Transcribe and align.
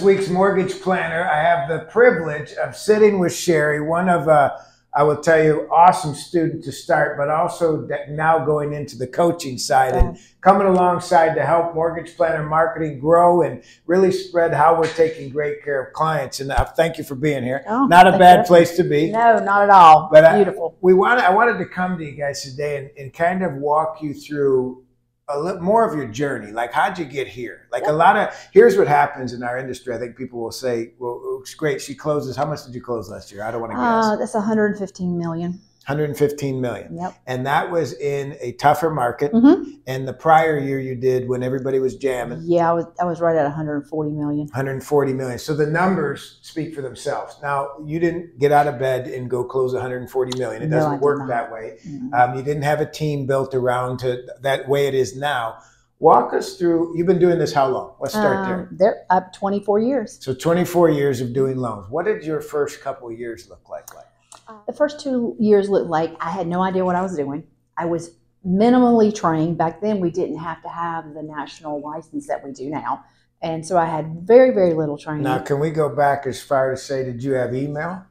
this 0.00 0.06
week's 0.06 0.30
mortgage 0.30 0.80
planner, 0.80 1.28
I 1.30 1.42
have 1.42 1.68
the 1.68 1.80
privilege 1.90 2.52
of 2.54 2.74
sitting 2.74 3.18
with 3.18 3.34
Sherry, 3.34 3.82
one 3.82 4.08
of, 4.08 4.28
uh, 4.28 4.56
I 4.94 5.02
will 5.02 5.18
tell 5.20 5.42
you, 5.44 5.68
awesome 5.70 6.14
student 6.14 6.64
to 6.64 6.72
start, 6.72 7.18
but 7.18 7.28
also 7.28 7.86
now 8.08 8.38
going 8.44 8.72
into 8.72 8.96
the 8.96 9.06
coaching 9.06 9.58
side 9.58 9.94
and 9.94 10.18
coming 10.40 10.66
alongside 10.66 11.34
to 11.34 11.44
help 11.44 11.74
mortgage 11.74 12.16
planner 12.16 12.42
marketing 12.42 12.98
grow 12.98 13.42
and 13.42 13.62
really 13.86 14.10
spread 14.10 14.54
how 14.54 14.74
we're 14.80 14.88
taking 14.94 15.28
great 15.28 15.62
care 15.62 15.82
of 15.84 15.92
clients. 15.92 16.40
And 16.40 16.50
uh, 16.50 16.64
thank 16.64 16.96
you 16.96 17.04
for 17.04 17.14
being 17.14 17.42
here. 17.42 17.62
Oh, 17.68 17.84
Not 17.86 18.06
a 18.06 18.18
bad 18.18 18.38
you. 18.38 18.44
place 18.46 18.76
to 18.76 18.84
be. 18.84 19.10
No, 19.10 19.38
not 19.38 19.64
at 19.64 19.70
all. 19.70 20.08
But 20.10 20.24
I- 20.24 20.36
Beautiful. 20.36 20.76
we 20.80 20.94
want 20.94 21.20
I 21.20 21.30
wanted 21.30 21.58
to 21.58 21.66
come 21.66 21.98
to 21.98 22.04
you 22.04 22.12
guys 22.12 22.42
today 22.42 22.78
and, 22.78 22.90
and 22.96 23.12
kind 23.12 23.42
of 23.44 23.52
walk 23.56 24.00
you 24.02 24.14
through 24.14 24.82
a 25.32 25.38
little 25.38 25.62
more 25.62 25.88
of 25.88 25.94
your 25.96 26.06
journey. 26.06 26.52
Like, 26.52 26.72
how'd 26.72 26.98
you 26.98 27.04
get 27.04 27.26
here? 27.26 27.66
Like, 27.72 27.86
a 27.86 27.92
lot 27.92 28.16
of 28.16 28.28
here's 28.52 28.76
what 28.76 28.88
happens 28.88 29.32
in 29.32 29.42
our 29.42 29.58
industry. 29.58 29.94
I 29.94 29.98
think 29.98 30.16
people 30.16 30.40
will 30.40 30.52
say, 30.52 30.92
"Well, 30.98 31.38
it's 31.40 31.54
great. 31.54 31.80
She 31.80 31.94
closes. 31.94 32.36
How 32.36 32.46
much 32.46 32.64
did 32.64 32.74
you 32.74 32.82
close 32.82 33.08
last 33.10 33.30
year? 33.32 33.42
I 33.44 33.50
don't 33.50 33.60
want 33.60 33.72
to 33.72 33.78
Uh, 33.78 34.10
guess. 34.10 34.18
that's 34.18 34.34
115 34.34 35.16
million. 35.18 35.60
115 35.86 36.60
million. 36.60 36.96
Yep. 36.96 37.14
And 37.26 37.46
that 37.46 37.70
was 37.70 37.94
in 37.94 38.36
a 38.40 38.52
tougher 38.52 38.90
market. 38.90 39.32
hmm 39.32 39.62
And 39.86 40.06
the 40.06 40.12
prior 40.12 40.58
year 40.58 40.78
you 40.78 40.94
did 40.94 41.28
when 41.28 41.42
everybody 41.42 41.78
was 41.78 41.96
jamming. 41.96 42.42
Yeah, 42.44 42.70
I 42.70 42.72
was 42.74 42.84
I 43.00 43.04
was 43.04 43.20
right 43.20 43.34
at 43.36 43.44
140 43.44 44.10
million. 44.10 44.46
140 44.46 45.12
million. 45.14 45.38
So 45.38 45.54
the 45.54 45.66
numbers 45.66 46.38
speak 46.42 46.74
for 46.74 46.82
themselves. 46.82 47.36
Now, 47.42 47.70
you 47.84 47.98
didn't 47.98 48.38
get 48.38 48.52
out 48.52 48.68
of 48.68 48.78
bed 48.78 49.08
and 49.08 49.28
go 49.30 49.42
close 49.42 49.72
140 49.72 50.38
million. 50.38 50.62
It 50.62 50.68
No, 50.68 50.76
doesn't 50.78 51.00
work 51.00 51.26
that 51.28 51.50
way. 51.50 51.78
Mhm. 51.86 52.12
Um, 52.14 52.36
you 52.36 52.42
didn't 52.42 52.62
have 52.62 52.80
a 52.80 52.86
team 52.90 53.26
built 53.26 53.54
around 53.54 53.98
to 53.98 54.22
that 54.42 54.68
way 54.68 54.86
it 54.86 54.94
is 54.94 55.16
now. 55.16 55.56
Walk 55.98 56.32
us 56.32 56.56
through. 56.56 56.96
You've 56.96 57.06
been 57.06 57.18
doing 57.18 57.38
this 57.38 57.52
how 57.52 57.68
long? 57.68 57.92
Let's 58.00 58.14
start 58.14 58.46
there. 58.46 58.60
Um, 58.60 58.68
they're 58.72 59.02
up 59.10 59.34
24 59.34 59.80
years. 59.80 60.18
So 60.22 60.32
24 60.32 60.88
years 60.88 61.20
of 61.20 61.34
doing 61.34 61.58
loans. 61.58 61.90
What 61.90 62.06
did 62.06 62.24
your 62.24 62.40
first 62.40 62.80
couple 62.80 63.10
of 63.10 63.18
years 63.18 63.48
look 63.50 63.68
like? 63.68 63.94
Like 63.94 64.06
The 64.66 64.72
first 64.72 65.00
two 65.00 65.36
years 65.38 65.68
looked 65.68 65.88
like 65.90 66.14
I 66.20 66.30
had 66.30 66.46
no 66.46 66.60
idea 66.62 66.84
what 66.84 66.96
I 66.96 67.02
was 67.02 67.16
doing. 67.16 67.44
I 67.76 67.86
was 67.86 68.12
minimally 68.46 69.14
trained. 69.14 69.58
Back 69.58 69.80
then, 69.80 70.00
we 70.00 70.10
didn't 70.10 70.38
have 70.38 70.62
to 70.62 70.68
have 70.68 71.14
the 71.14 71.22
national 71.22 71.80
license 71.80 72.26
that 72.28 72.44
we 72.44 72.52
do 72.52 72.70
now. 72.70 73.04
And 73.42 73.64
so 73.66 73.78
I 73.78 73.86
had 73.86 74.20
very, 74.22 74.52
very 74.52 74.74
little 74.74 74.98
training. 74.98 75.22
now, 75.22 75.38
can 75.38 75.60
we 75.60 75.70
go 75.70 75.88
back 75.94 76.26
as 76.26 76.42
far 76.42 76.70
to 76.70 76.76
say, 76.76 77.04
did 77.04 77.22
you 77.22 77.32
have 77.32 77.54
email? 77.54 78.04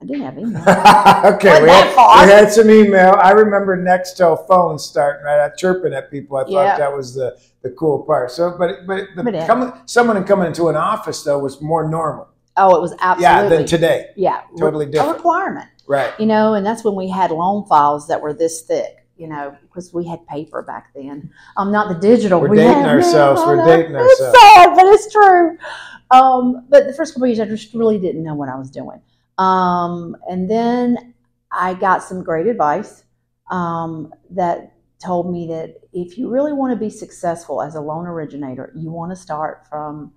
I 0.00 0.04
didn't 0.04 0.22
have 0.22 0.38
email. 0.38 0.62
okay, 1.36 1.62
we 1.62 1.68
had, 1.68 2.24
we 2.26 2.32
had 2.32 2.50
some 2.50 2.70
email. 2.70 3.14
I 3.22 3.30
remember 3.32 3.76
Nextel 3.76 4.46
phones 4.48 4.82
starting 4.84 5.24
right 5.24 5.38
out 5.38 5.56
chirping 5.56 5.92
at 5.92 6.10
people. 6.10 6.38
I 6.38 6.42
thought 6.44 6.50
Yeah. 6.50 6.78
that 6.78 6.96
was 6.96 7.14
the, 7.14 7.38
the 7.62 7.70
cool 7.70 8.02
part. 8.02 8.30
So, 8.30 8.56
but 8.58 8.86
but, 8.86 9.04
the, 9.14 9.22
But 9.22 9.34
it- 9.34 9.46
coming, 9.46 9.72
someone 9.86 10.22
coming 10.24 10.46
into 10.48 10.68
an 10.68 10.76
office 10.76 11.22
though 11.22 11.38
was 11.38 11.60
more 11.60 11.88
normal. 11.88 12.28
Oh, 12.56 12.76
it 12.76 12.80
was 12.80 12.92
absolutely. 13.00 13.22
Yeah, 13.22 13.48
than 13.48 13.66
today. 13.66 14.06
yeah, 14.16 14.42
Totally 14.58 14.86
a 14.86 14.90
different. 14.90 15.16
requirement. 15.16 15.68
Right. 15.88 16.12
you 16.18 16.26
know, 16.26 16.54
and 16.54 16.64
that's 16.64 16.84
when 16.84 16.94
we 16.94 17.08
had 17.08 17.30
loan 17.30 17.66
files 17.66 18.06
that 18.08 18.20
were 18.20 18.32
this 18.32 18.62
thick, 18.62 19.06
you 19.16 19.26
know, 19.26 19.56
because 19.62 19.92
we 19.92 20.06
had 20.06 20.26
paper 20.26 20.62
back 20.62 20.92
then. 20.94 21.30
Um, 21.56 21.72
not 21.72 21.88
the 21.88 21.98
digital. 21.98 22.40
We're 22.40 22.48
we 22.48 22.58
dating 22.58 22.84
ourselves. 22.84 23.40
We're 23.44 23.56
know. 23.56 23.66
dating 23.66 23.96
ourselves. 23.96 24.20
It's 24.20 24.40
sad, 24.40 24.76
but 24.76 24.86
it's 24.86 25.12
true. 25.12 25.58
Um, 26.10 26.66
but 26.68 26.86
the 26.86 26.92
first 26.94 27.14
couple 27.14 27.24
of 27.24 27.30
years, 27.30 27.40
I 27.40 27.46
just 27.46 27.74
really 27.74 27.98
didn't 27.98 28.22
know 28.22 28.34
what 28.34 28.48
I 28.48 28.56
was 28.56 28.70
doing. 28.70 29.00
Um, 29.38 30.16
and 30.30 30.48
then 30.48 31.14
I 31.50 31.74
got 31.74 32.02
some 32.02 32.22
great 32.22 32.46
advice 32.46 33.04
um, 33.50 34.12
that 34.30 34.74
told 35.02 35.32
me 35.32 35.46
that 35.48 35.76
if 35.92 36.16
you 36.16 36.30
really 36.30 36.52
want 36.52 36.72
to 36.72 36.76
be 36.76 36.90
successful 36.90 37.60
as 37.60 37.74
a 37.74 37.80
loan 37.80 38.06
originator, 38.06 38.72
you 38.76 38.90
want 38.90 39.10
to 39.10 39.16
start 39.16 39.66
from 39.68 40.12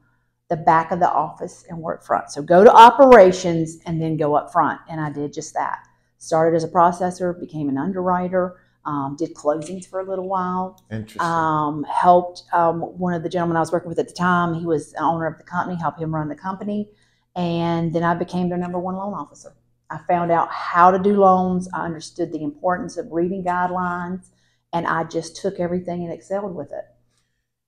the 0.50 0.58
back 0.58 0.92
of 0.92 1.00
the 1.00 1.10
office 1.10 1.66
and 1.70 1.80
work 1.80 2.04
front. 2.04 2.30
So 2.32 2.42
go 2.42 2.64
to 2.64 2.72
operations 2.72 3.80
and 3.86 4.02
then 4.02 4.16
go 4.18 4.36
up 4.36 4.52
front. 4.52 4.80
And 4.90 5.02
I 5.02 5.10
did 5.10 5.34
just 5.34 5.54
that. 5.54 5.88
Started 6.18 6.56
as 6.56 6.64
a 6.64 6.68
processor, 6.68 7.38
became 7.40 7.68
an 7.68 7.78
underwriter, 7.78 8.58
um, 8.86 9.16
did 9.18 9.34
closings 9.34 9.88
for 9.88 10.00
a 10.00 10.04
little 10.04 10.28
while, 10.28 10.80
Interesting. 10.92 11.22
um, 11.22 11.84
helped 11.84 12.44
um, 12.54 12.82
one 12.82 13.14
of 13.14 13.24
the 13.24 13.30
gentlemen 13.30 13.58
I 13.58 13.60
was 13.60 13.72
working 13.72 13.90
with 13.90 13.98
at 14.00 14.08
the 14.08 14.14
time. 14.14 14.54
He 14.54 14.66
was 14.66 14.92
the 14.92 15.02
owner 15.02 15.26
of 15.26 15.38
the 15.40 15.44
company, 15.44 15.80
helped 15.80 16.00
him 16.00 16.14
run 16.14 16.30
the 16.30 16.36
company. 16.36 16.90
And 17.36 17.92
then 17.94 18.04
I 18.04 18.14
became 18.14 18.48
their 18.48 18.58
number 18.58 18.80
one 18.80 18.96
loan 18.96 19.14
officer. 19.14 19.54
I 19.90 20.00
found 20.08 20.32
out 20.32 20.52
how 20.52 20.92
to 20.92 21.00
do 21.00 21.20
loans. 21.20 21.68
I 21.74 21.86
understood 21.86 22.32
the 22.32 22.44
importance 22.44 22.98
of 22.98 23.12
reading 23.12 23.44
guidelines, 23.44 24.30
and 24.74 24.88
I 24.88 25.04
just 25.04 25.36
took 25.36 25.60
everything 25.60 26.04
and 26.04 26.14
excelled 26.14 26.56
with 26.56 26.72
it. 26.72 26.86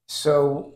So 0.08 0.74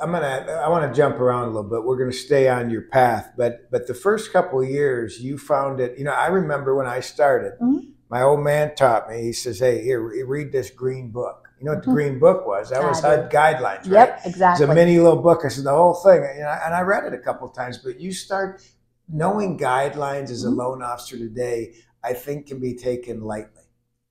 I'm 0.00 0.12
gonna 0.12 0.60
I 0.64 0.68
want 0.68 0.90
to 0.92 0.96
jump 0.96 1.16
around 1.20 1.44
a 1.44 1.46
little 1.46 1.62
bit. 1.70 1.84
We're 1.84 1.96
gonna 1.98 2.12
stay 2.12 2.48
on 2.48 2.70
your 2.70 2.82
path, 2.82 3.32
but 3.36 3.70
but 3.70 3.86
the 3.86 3.94
first 3.94 4.32
couple 4.32 4.60
of 4.60 4.68
years 4.68 5.20
you 5.20 5.38
found 5.38 5.80
it. 5.80 5.98
You 5.98 6.04
know, 6.04 6.12
I 6.12 6.26
remember 6.28 6.74
when 6.74 6.86
I 6.86 7.00
started. 7.00 7.52
Mhm. 7.60 7.90
My 8.10 8.22
old 8.22 8.40
man 8.40 8.74
taught 8.74 9.08
me. 9.08 9.22
He 9.22 9.32
says, 9.32 9.58
"Hey, 9.58 9.82
here, 9.82 10.00
read 10.26 10.52
this 10.52 10.70
green 10.70 11.10
book." 11.10 11.48
You 11.58 11.66
know 11.66 11.74
what 11.74 11.84
the 11.84 11.90
Mhm. 11.90 11.94
green 11.94 12.18
book 12.18 12.46
was? 12.46 12.70
That 12.70 12.82
I 12.82 12.88
was. 12.88 13.00
HUD 13.00 13.30
guidelines, 13.30 13.84
right? 13.90 14.14
Yep, 14.16 14.20
It's 14.26 14.60
a 14.60 14.66
mini 14.74 14.98
little 14.98 15.22
book. 15.22 15.42
I 15.44 15.48
said 15.48 15.64
the 15.64 15.70
whole 15.70 15.94
thing, 15.94 16.22
you 16.36 16.42
know, 16.42 16.54
and 16.64 16.74
I 16.74 16.82
read 16.82 17.04
it 17.04 17.14
a 17.14 17.18
couple 17.18 17.48
of 17.48 17.54
times. 17.54 17.78
But 17.78 18.00
you 18.00 18.12
start 18.12 18.60
knowing 19.08 19.58
guidelines 19.58 20.30
as 20.30 20.44
a 20.44 20.48
Mhm. 20.48 20.56
loan 20.56 20.82
officer 20.82 21.16
today. 21.16 21.74
I 22.02 22.12
think 22.12 22.46
can 22.48 22.58
be 22.60 22.74
taken 22.74 23.22
lightly. 23.22 23.62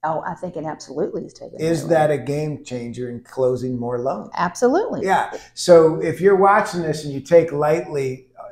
Oh, 0.03 0.22
I 0.25 0.34
think 0.36 0.56
it 0.56 0.66
absolutely 0.66 1.25
is 1.25 1.34
taken. 1.34 1.59
Is 1.59 1.88
that 1.88 2.12
a 2.12 2.18
game 2.18 2.64
changer 2.64 3.09
in 3.09 3.22
closing 3.24 3.80
more 3.80 4.00
loans? 4.00 4.30
absolutely? 4.36 5.03
Yeah. 5.03 5.36
So 5.53 6.02
if 6.02 6.19
you're 6.22 6.36
watching 6.36 6.81
this 6.81 7.03
and 7.06 7.14
you 7.14 7.22
take 7.22 7.52
lightly 7.52 8.28
uh, 8.38 8.44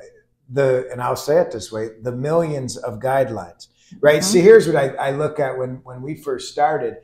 the, 0.50 0.88
and 0.92 1.02
I'll 1.02 1.16
say 1.16 1.38
it 1.40 1.52
this 1.52 1.72
way, 1.72 1.90
the 2.02 2.12
millions 2.12 2.78
of 2.78 3.00
guidelines, 3.00 3.68
right? 4.00 4.22
Mhm. 4.22 4.24
See, 4.24 4.42
here's 4.42 4.68
what 4.68 4.76
I, 4.76 4.90
I 5.08 5.12
look 5.12 5.40
at 5.40 5.58
when 5.58 5.82
when 5.84 6.02
we 6.02 6.16
first 6.16 6.52
started. 6.52 6.98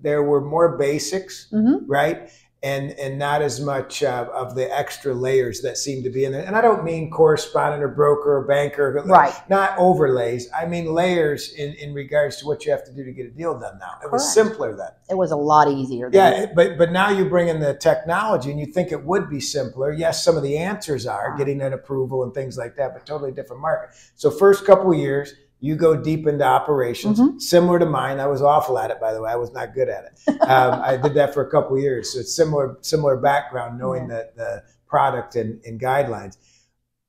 There 0.00 0.22
were 0.22 0.40
more 0.40 0.76
basics, 0.78 1.48
hmm 1.50 1.78
right? 1.86 2.30
And 2.60 2.90
and 2.92 3.20
not 3.20 3.40
as 3.40 3.60
much 3.60 4.02
uh, 4.02 4.26
of 4.34 4.56
the 4.56 4.66
extra 4.76 5.14
layers 5.14 5.60
that 5.62 5.78
seem 5.78 6.02
to 6.02 6.10
be 6.10 6.24
in 6.24 6.32
there. 6.32 6.44
And 6.44 6.56
I 6.56 6.60
don't 6.60 6.82
mean 6.82 7.08
correspondent 7.08 7.84
or 7.84 7.88
broker 7.88 8.38
or 8.38 8.42
banker, 8.48 9.00
Right. 9.06 9.32
Not 9.48 9.78
overlays. 9.78 10.48
I 10.52 10.66
mean 10.66 10.86
layers 10.92 11.52
in 11.52 11.74
in 11.74 11.94
regards 11.94 12.38
to 12.38 12.46
what 12.46 12.66
you 12.66 12.72
have 12.72 12.84
to 12.86 12.92
do 12.92 13.04
to 13.04 13.12
get 13.12 13.26
a 13.26 13.30
deal 13.30 13.56
done. 13.56 13.78
Now 13.78 13.98
it 14.02 14.10
was 14.10 14.34
simpler 14.34 14.74
then. 14.76 14.90
It 15.08 15.16
was 15.16 15.30
a 15.30 15.36
lot 15.36 15.68
easier. 15.68 16.10
Yeah, 16.12 16.30
it- 16.30 16.54
but 16.56 16.76
but 16.76 16.90
now 16.90 17.10
you 17.10 17.28
bring 17.28 17.46
in 17.46 17.60
the 17.60 17.74
technology, 17.74 18.50
and 18.50 18.58
you 18.58 18.66
think 18.66 18.90
it 18.90 19.04
would 19.04 19.30
be 19.30 19.38
simpler. 19.38 19.92
Yes, 19.92 20.24
some 20.24 20.36
of 20.36 20.42
the 20.42 20.58
answers 20.58 21.06
are 21.06 21.30
Wow. 21.30 21.36
getting 21.36 21.60
an 21.60 21.72
approval 21.74 22.24
and 22.24 22.34
things 22.34 22.58
like 22.58 22.74
that, 22.74 22.92
but 22.92 23.06
totally 23.06 23.30
different 23.30 23.62
market. 23.62 23.90
So 24.16 24.32
first 24.32 24.66
couple 24.66 24.90
of 24.90 24.98
years, 24.98 25.32
you 25.60 25.74
go 25.74 25.96
deep 25.96 26.26
into 26.26 26.44
operations, 26.44 27.18
Mhm. 27.18 27.40
similar 27.40 27.78
to 27.78 27.86
mine. 27.86 28.20
I 28.20 28.26
was 28.26 28.42
awful 28.42 28.78
at 28.78 28.90
it, 28.90 29.00
by 29.00 29.12
the 29.12 29.20
way. 29.20 29.30
I 29.30 29.36
was 29.36 29.52
not 29.52 29.74
good 29.74 29.88
at 29.88 30.04
it. 30.04 30.40
Um, 30.42 30.80
I 30.84 30.96
did 30.96 31.14
that 31.14 31.34
for 31.34 31.42
a 31.42 31.50
couple 31.50 31.76
of 31.76 31.82
years, 31.82 32.12
so 32.12 32.20
it's 32.20 32.34
similar 32.34 32.76
similar 32.80 33.16
background, 33.16 33.78
knowing 33.78 34.06
the 34.08 34.28
the 34.36 34.62
product 34.86 35.36
and, 35.36 35.60
and 35.66 35.80
guidelines. 35.80 36.36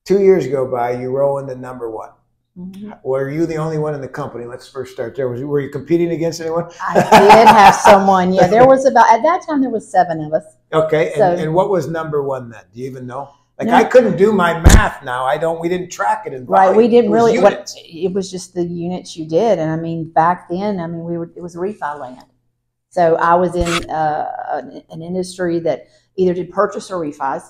Two 0.05 0.19
years 0.19 0.47
go 0.47 0.65
by, 0.69 0.91
you 0.91 1.11
roll 1.15 1.37
into 1.37 1.55
number 1.55 1.89
one. 1.91 2.09
Mhm. 2.57 2.97
Were 3.03 3.29
you 3.29 3.45
the 3.45 3.55
only 3.57 3.77
one 3.77 3.93
in 3.93 4.01
the 4.01 4.07
company? 4.07 4.45
Let's 4.45 4.67
first 4.67 4.93
start 4.93 5.15
there. 5.15 5.29
Was 5.29 5.41
were 5.43 5.59
you 5.61 5.69
competing 5.69 6.09
against 6.11 6.41
anyone? 6.41 6.69
I 6.89 6.95
did 6.95 7.47
have 7.47 7.75
someone. 7.75 8.33
Yeah, 8.33 8.47
there 8.47 8.65
was 8.73 8.85
about 8.85 9.09
at 9.11 9.21
that 9.21 9.43
time 9.47 9.61
there 9.61 9.69
was 9.69 9.89
seven 9.89 10.19
of 10.21 10.33
us. 10.33 10.43
Okay, 10.73 11.13
and, 11.13 11.39
and 11.39 11.53
what 11.53 11.69
was 11.69 11.87
number 11.87 12.23
one 12.23 12.49
then? 12.49 12.63
Do 12.73 12.79
you 12.81 12.89
even 12.89 13.05
know? 13.05 13.29
Like 13.59 13.67
No. 13.67 13.75
I 13.75 13.83
couldn't 13.83 14.15
do 14.17 14.31
my 14.31 14.57
math 14.57 15.03
now. 15.03 15.25
I 15.25 15.37
don't. 15.37 15.59
We 15.59 15.67
didn't 15.67 15.89
track 15.89 16.25
it 16.25 16.33
in 16.33 16.45
Right, 16.45 16.73
we 16.73 16.87
didn't 16.87 17.07
It 17.07 17.09
was 17.09 17.23
really. 17.23 17.39
What 17.39 17.69
it 17.75 18.13
was 18.13 18.31
just 18.31 18.53
the 18.53 18.63
units 18.63 19.17
you 19.17 19.27
did, 19.27 19.59
and 19.59 19.69
I 19.69 19.75
mean 19.75 20.09
back 20.11 20.47
then, 20.49 20.79
I 20.79 20.87
mean 20.87 21.03
we 21.03 21.17
were 21.17 21.29
it 21.35 21.41
was 21.41 21.57
refi 21.57 21.99
land. 21.99 22.25
So 22.89 23.15
I 23.15 23.35
was 23.35 23.55
in 23.55 23.89
uh, 23.89 24.31
an, 24.51 24.81
an 24.89 25.01
industry 25.01 25.59
that 25.59 25.87
either 26.15 26.33
did 26.33 26.51
purchase 26.51 26.89
or 26.89 27.03
refis. 27.03 27.43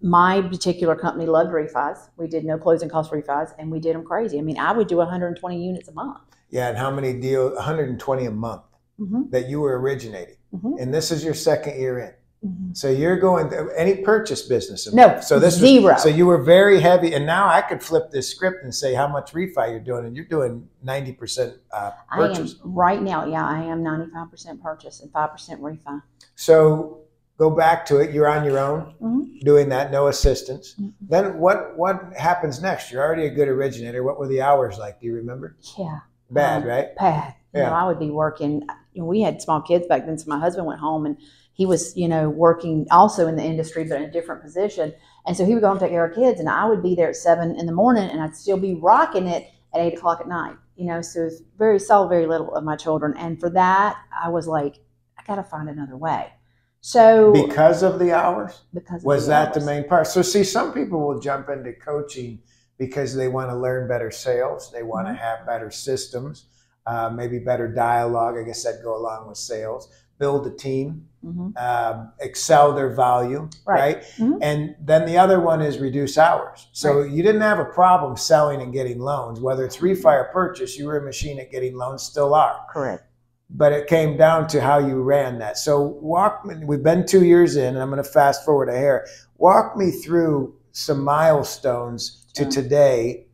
My 0.00 0.40
particular 0.40 0.94
company 0.94 1.26
loved 1.26 1.50
refis. 1.50 2.08
We 2.16 2.28
did 2.28 2.44
no 2.44 2.56
closing 2.56 2.88
cost 2.88 3.10
refis, 3.10 3.52
and 3.58 3.70
we 3.70 3.80
did 3.80 3.94
them 3.96 4.04
crazy. 4.04 4.38
I 4.38 4.42
mean, 4.42 4.58
I 4.58 4.72
would 4.72 4.86
do 4.86 4.96
120 4.96 5.62
units 5.62 5.88
a 5.88 5.92
month. 5.92 6.18
Yeah, 6.50 6.68
and 6.68 6.78
how 6.78 6.90
many 6.90 7.12
deals? 7.14 7.54
120 7.56 8.26
a 8.26 8.30
month 8.30 8.62
Mhm, 9.00 9.30
that 9.30 9.48
you 9.48 9.60
were 9.60 9.78
originating, 9.80 10.36
mhm, 10.54 10.80
and 10.80 10.94
this 10.94 11.10
is 11.10 11.24
your 11.24 11.34
second 11.34 11.78
year 11.80 11.98
in. 11.98 12.12
Mhm. 12.44 12.76
So 12.76 12.88
you're 12.88 13.18
going 13.18 13.52
any 13.76 13.96
purchase 13.96 14.42
business? 14.42 14.92
No. 14.92 15.20
So 15.20 15.38
this 15.38 15.56
zero. 15.56 15.92
Was, 15.94 16.02
so 16.02 16.08
you 16.08 16.26
were 16.26 16.42
very 16.42 16.80
heavy, 16.80 17.14
and 17.14 17.24
now 17.26 17.48
I 17.48 17.60
could 17.62 17.82
flip 17.82 18.10
this 18.10 18.28
script 18.28 18.64
and 18.64 18.74
say 18.74 18.94
how 18.94 19.06
much 19.08 19.32
refi 19.32 19.70
you're 19.70 19.80
doing, 19.80 20.06
and 20.06 20.16
you're 20.16 20.24
doing 20.24 20.68
90 20.82 21.12
percent 21.12 21.54
uh, 21.72 21.92
I 22.10 22.28
am 22.28 22.48
right 22.64 23.02
now. 23.02 23.26
Yeah, 23.26 23.46
I 23.46 23.62
am 23.64 23.82
95% 23.82 24.60
purchase 24.62 25.00
and 25.00 25.12
5% 25.12 25.60
refi. 25.60 26.02
So 26.34 26.98
go 27.38 27.50
back 27.50 27.84
to 27.86 27.98
it. 27.98 28.12
You're 28.12 28.28
on 28.28 28.44
your 28.44 28.58
own 28.58 28.94
Mhm. 29.02 29.40
doing 29.40 29.68
that, 29.70 29.90
no 29.90 30.06
assistance. 30.08 30.74
Mhm. 30.80 30.92
Then 31.00 31.38
what? 31.38 31.76
What 31.76 32.12
happens 32.16 32.60
next? 32.62 32.90
You're 32.90 33.02
already 33.04 33.26
a 33.26 33.30
good 33.30 33.48
originator. 33.48 34.02
What 34.02 34.18
were 34.18 34.28
the 34.28 34.42
hours 34.42 34.78
like? 34.78 35.00
Do 35.00 35.06
you 35.06 35.14
remember? 35.14 35.56
Yeah. 35.78 36.00
Bad, 36.30 36.62
Um, 36.62 36.68
right? 36.68 36.96
Bad. 36.96 37.34
You 37.54 37.60
know, 37.60 37.66
Yeah. 37.68 37.74
I 37.82 37.86
would 37.86 37.98
be 37.98 38.10
working. 38.10 38.62
You 38.94 39.02
know, 39.02 39.06
we 39.08 39.20
had 39.22 39.40
small 39.42 39.60
kids 39.60 39.86
back 39.86 40.06
then, 40.06 40.18
so 40.18 40.28
my 40.28 40.38
husband 40.38 40.66
went 40.66 40.80
home 40.80 41.04
and 41.06 41.16
he 41.62 41.66
was, 41.66 41.96
you 41.96 42.08
know, 42.08 42.28
working 42.28 42.88
also 42.90 43.28
in 43.28 43.36
the 43.36 43.44
industry, 43.44 43.84
but 43.84 43.98
in 43.98 44.08
a 44.08 44.10
different 44.10 44.42
position. 44.42 44.92
And 45.26 45.36
so 45.36 45.44
he 45.46 45.54
would 45.54 45.60
go 45.60 45.68
home 45.68 45.76
and 45.76 45.80
take 45.82 45.92
care 45.92 46.04
of 46.04 46.12
kids, 46.12 46.40
and 46.40 46.48
I 46.48 46.64
would 46.68 46.82
be 46.82 46.96
there 46.96 47.10
at 47.10 47.14
seven 47.14 47.54
in 47.56 47.66
the 47.66 47.72
morning, 47.72 48.10
and 48.10 48.20
I'd 48.20 48.34
still 48.34 48.56
be 48.56 48.74
rocking 48.74 49.28
it 49.28 49.48
at 49.72 49.80
eight 49.80 49.94
o'clock 49.96 50.20
at 50.20 50.26
night. 50.26 50.56
You 50.74 50.86
know, 50.86 51.02
so 51.02 51.26
it's 51.26 51.40
very 51.56 51.78
saw 51.78 52.08
very 52.08 52.26
little 52.26 52.52
of 52.52 52.64
my 52.64 52.74
children, 52.74 53.14
and 53.16 53.38
for 53.38 53.48
that, 53.50 53.96
I 54.20 54.28
was 54.28 54.48
like, 54.48 54.78
I 55.16 55.22
got 55.24 55.36
to 55.36 55.44
find 55.44 55.68
another 55.68 55.96
way. 55.96 56.32
So 56.80 57.32
because 57.32 57.84
of 57.84 58.00
the 58.00 58.12
hours, 58.12 58.62
because 58.74 59.02
of 59.02 59.04
was 59.04 59.26
the 59.26 59.30
that 59.30 59.54
the 59.54 59.60
main 59.60 59.86
part? 59.86 60.08
So 60.08 60.20
see, 60.22 60.42
some 60.42 60.72
people 60.72 61.06
will 61.06 61.20
jump 61.20 61.48
into 61.48 61.72
coaching 61.74 62.40
because 62.76 63.14
they 63.14 63.28
want 63.28 63.50
to 63.50 63.56
learn 63.56 63.86
better 63.86 64.10
sales, 64.10 64.72
they 64.72 64.82
want 64.82 65.06
Mm-hmm. 65.06 65.16
to 65.16 65.22
have 65.22 65.46
better 65.46 65.70
systems, 65.70 66.46
uh, 66.86 67.08
maybe 67.10 67.38
better 67.38 67.68
dialogue. 67.68 68.34
I 68.36 68.42
guess 68.42 68.64
that 68.64 68.82
go 68.82 68.96
along 68.96 69.28
with 69.28 69.38
sales. 69.38 69.88
Build 70.22 70.46
a 70.46 70.50
team, 70.50 71.08
Mhm. 71.26 71.52
um, 71.58 72.12
excel 72.20 72.72
their 72.74 72.90
value, 72.90 73.48
Right. 73.66 73.80
right? 73.96 74.02
Mhm. 74.18 74.38
And 74.40 74.76
then 74.80 75.04
the 75.04 75.18
other 75.18 75.40
one 75.40 75.60
is 75.60 75.80
reduce 75.80 76.16
hours. 76.16 76.68
So 76.72 77.02
you 77.02 77.24
didn't 77.24 77.40
have 77.40 77.58
a 77.58 77.64
problem 77.64 78.16
selling 78.16 78.62
and 78.62 78.72
getting 78.72 79.00
loans, 79.00 79.40
whether 79.40 79.64
it's 79.64 79.78
refi 79.78 80.14
or 80.20 80.28
purchase. 80.32 80.78
You 80.78 80.86
were 80.86 80.96
a 80.98 81.02
machine 81.02 81.40
at 81.40 81.50
getting 81.50 81.76
loans, 81.76 82.04
still 82.04 82.34
are. 82.34 82.60
Correct. 82.72 83.02
But 83.50 83.72
it 83.72 83.88
came 83.88 84.16
down 84.16 84.46
to 84.48 84.60
how 84.60 84.78
you 84.78 85.02
ran 85.02 85.40
that. 85.40 85.58
So 85.58 85.80
walk. 86.00 86.44
me- 86.46 86.64
We've 86.64 86.84
been 86.84 87.04
two 87.04 87.24
years 87.24 87.56
in, 87.56 87.74
and 87.74 87.82
I'm 87.82 87.90
going 87.90 88.00
to 88.02 88.08
fast 88.08 88.44
forward 88.44 88.68
a 88.68 88.76
hair. 88.76 89.04
Walk 89.38 89.76
me 89.76 89.90
through 89.90 90.54
some 90.70 91.02
milestones 91.02 92.26
to 92.34 92.44
Sure. 92.44 92.50
today 92.62 93.26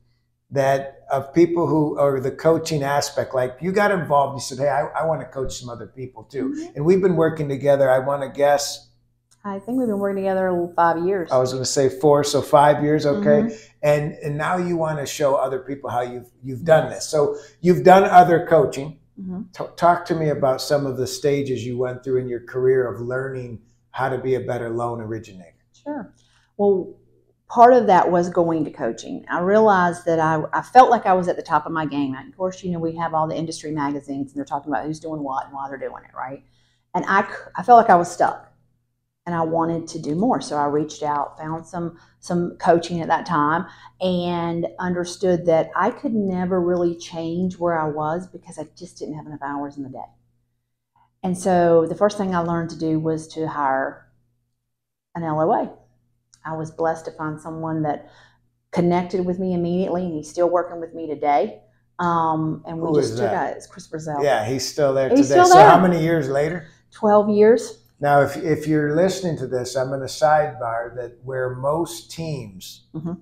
that 0.50 1.02
of 1.10 1.32
people 1.34 1.66
who 1.66 1.98
or 1.98 2.20
the 2.20 2.30
coaching 2.30 2.82
aspect 2.82 3.34
like 3.34 3.56
you 3.60 3.70
got 3.72 3.90
involved 3.90 4.34
you 4.36 4.40
said 4.40 4.58
hey 4.58 4.68
i, 4.70 4.86
I 5.00 5.04
want 5.06 5.20
to 5.20 5.26
coach 5.26 5.54
some 5.54 5.68
other 5.68 5.86
people 5.86 6.22
too 6.24 6.50
Mhm. 6.50 6.76
and 6.76 6.84
we've 6.84 7.02
been 7.02 7.16
working 7.16 7.48
together 7.48 7.90
i 7.90 7.98
want 7.98 8.22
to 8.22 8.28
guess 8.28 8.86
I 9.44 9.60
think 9.60 9.78
we've 9.78 9.86
been 9.86 10.00
working 10.00 10.24
together 10.24 10.68
five 10.76 11.06
years. 11.06 11.30
I 11.30 11.38
was 11.38 11.52
going 11.52 11.62
to 11.62 11.70
say 11.70 11.88
four, 11.88 12.22
so 12.24 12.42
five 12.42 12.82
years, 12.82 13.06
okay. 13.06 13.42
Mhm. 13.42 13.68
And 13.82 14.12
and 14.14 14.36
now 14.36 14.56
you 14.58 14.76
want 14.76 14.98
to 14.98 15.06
show 15.06 15.36
other 15.36 15.60
people 15.60 15.88
how 15.88 16.00
you've 16.02 16.28
you've 16.42 16.64
done 16.64 16.90
this. 16.90 17.06
So 17.06 17.36
you've 17.60 17.82
done 17.84 18.02
other 18.04 18.44
coaching. 18.46 18.98
Mhm. 19.18 19.50
T- 19.54 19.64
talk 19.76 20.04
to 20.06 20.14
me 20.16 20.28
about 20.30 20.60
some 20.60 20.84
of 20.86 20.96
the 20.98 21.06
stages 21.06 21.64
you 21.64 21.78
went 21.78 22.02
through 22.04 22.18
in 22.18 22.28
your 22.28 22.40
career 22.40 22.86
of 22.92 23.00
learning 23.00 23.60
how 23.92 24.08
to 24.10 24.18
be 24.18 24.34
a 24.34 24.40
better 24.40 24.68
loan 24.70 25.00
originator. 25.00 25.54
Sure. 25.72 26.12
Well, 26.58 26.94
part 27.48 27.72
of 27.72 27.86
that 27.86 28.10
was 28.10 28.28
going 28.28 28.64
to 28.64 28.70
coaching. 28.70 29.24
I 29.30 29.40
realized 29.40 30.04
that 30.04 30.20
I, 30.20 30.42
I 30.52 30.60
felt 30.60 30.90
like 30.90 31.06
I 31.06 31.14
was 31.14 31.28
at 31.28 31.36
the 31.36 31.42
top 31.42 31.64
of 31.64 31.72
my 31.72 31.86
game. 31.86 32.14
And 32.14 32.28
of 32.28 32.36
course, 32.36 32.62
you 32.62 32.70
know, 32.70 32.78
we 32.78 32.94
have 32.96 33.14
all 33.14 33.26
the 33.26 33.36
industry 33.36 33.72
magazines 33.72 34.30
and 34.30 34.36
they're 34.36 34.44
talking 34.44 34.70
about 34.70 34.84
who's 34.84 35.00
doing 35.00 35.22
what 35.22 35.46
and 35.46 35.54
why 35.54 35.68
they're 35.68 35.78
doing 35.78 36.04
it, 36.04 36.14
right? 36.14 36.42
And 36.94 37.04
I, 37.06 37.26
I 37.56 37.62
felt 37.62 37.78
like 37.78 37.90
I 37.90 37.96
was 37.96 38.10
stuck 38.10 38.52
and 39.24 39.34
I 39.34 39.42
wanted 39.42 39.86
to 39.88 39.98
do 39.98 40.14
more. 40.14 40.42
So 40.42 40.56
I 40.56 40.66
reached 40.66 41.02
out, 41.02 41.38
found 41.38 41.66
some, 41.66 41.98
some 42.20 42.56
coaching 42.58 43.00
at 43.00 43.08
that 43.08 43.24
time 43.24 43.66
and 44.00 44.66
understood 44.78 45.46
that 45.46 45.70
I 45.74 45.90
could 45.90 46.14
never 46.14 46.60
really 46.60 46.96
change 46.96 47.58
where 47.58 47.78
I 47.78 47.88
was 47.88 48.26
because 48.26 48.58
I 48.58 48.66
just 48.76 48.98
didn't 48.98 49.16
have 49.16 49.26
enough 49.26 49.42
hours 49.42 49.78
in 49.78 49.84
the 49.84 49.90
day. 49.90 49.98
And 51.22 51.36
so 51.36 51.86
the 51.86 51.94
first 51.94 52.18
thing 52.18 52.34
I 52.34 52.40
learned 52.40 52.70
to 52.70 52.78
do 52.78 52.98
was 52.98 53.26
to 53.28 53.48
hire 53.48 54.06
an 55.14 55.22
LOA. 55.22 55.76
I 56.44 56.56
was 56.56 56.70
blessed 56.70 57.04
to 57.06 57.10
find 57.12 57.40
someone 57.40 57.82
that 57.82 58.10
connected 58.70 59.24
with 59.24 59.38
me 59.38 59.54
immediately, 59.54 60.04
and 60.04 60.14
he's 60.14 60.28
still 60.30 60.48
working 60.48 60.80
with 60.80 60.94
me 60.94 61.06
today. 61.06 61.60
Um, 61.98 62.62
and 62.66 62.80
we 62.80 62.88
Who 62.88 63.00
just 63.00 63.16
took 63.16 63.32
out 63.32 63.56
it's 63.56 63.66
Chris 63.66 63.88
Brazell. 63.88 64.22
Yeah, 64.22 64.44
he's 64.46 64.66
still 64.66 64.94
there 64.94 65.08
He's 65.08 65.28
today. 65.28 65.40
still 65.42 65.46
so 65.46 65.58
how 65.64 65.80
many 65.80 66.00
years 66.00 66.28
later? 66.28 66.68
Twelve 66.92 67.28
years. 67.28 67.80
Now, 68.00 68.20
if 68.22 68.36
if 68.36 68.68
you're 68.68 68.94
listening 68.94 69.36
to 69.38 69.46
this, 69.48 69.74
I'm 69.76 69.88
going 69.88 70.00
to 70.00 70.06
sidebar 70.06 70.94
that 70.94 71.18
where 71.24 71.54
most 71.56 72.10
teams 72.12 72.86
Mhm. 72.94 73.18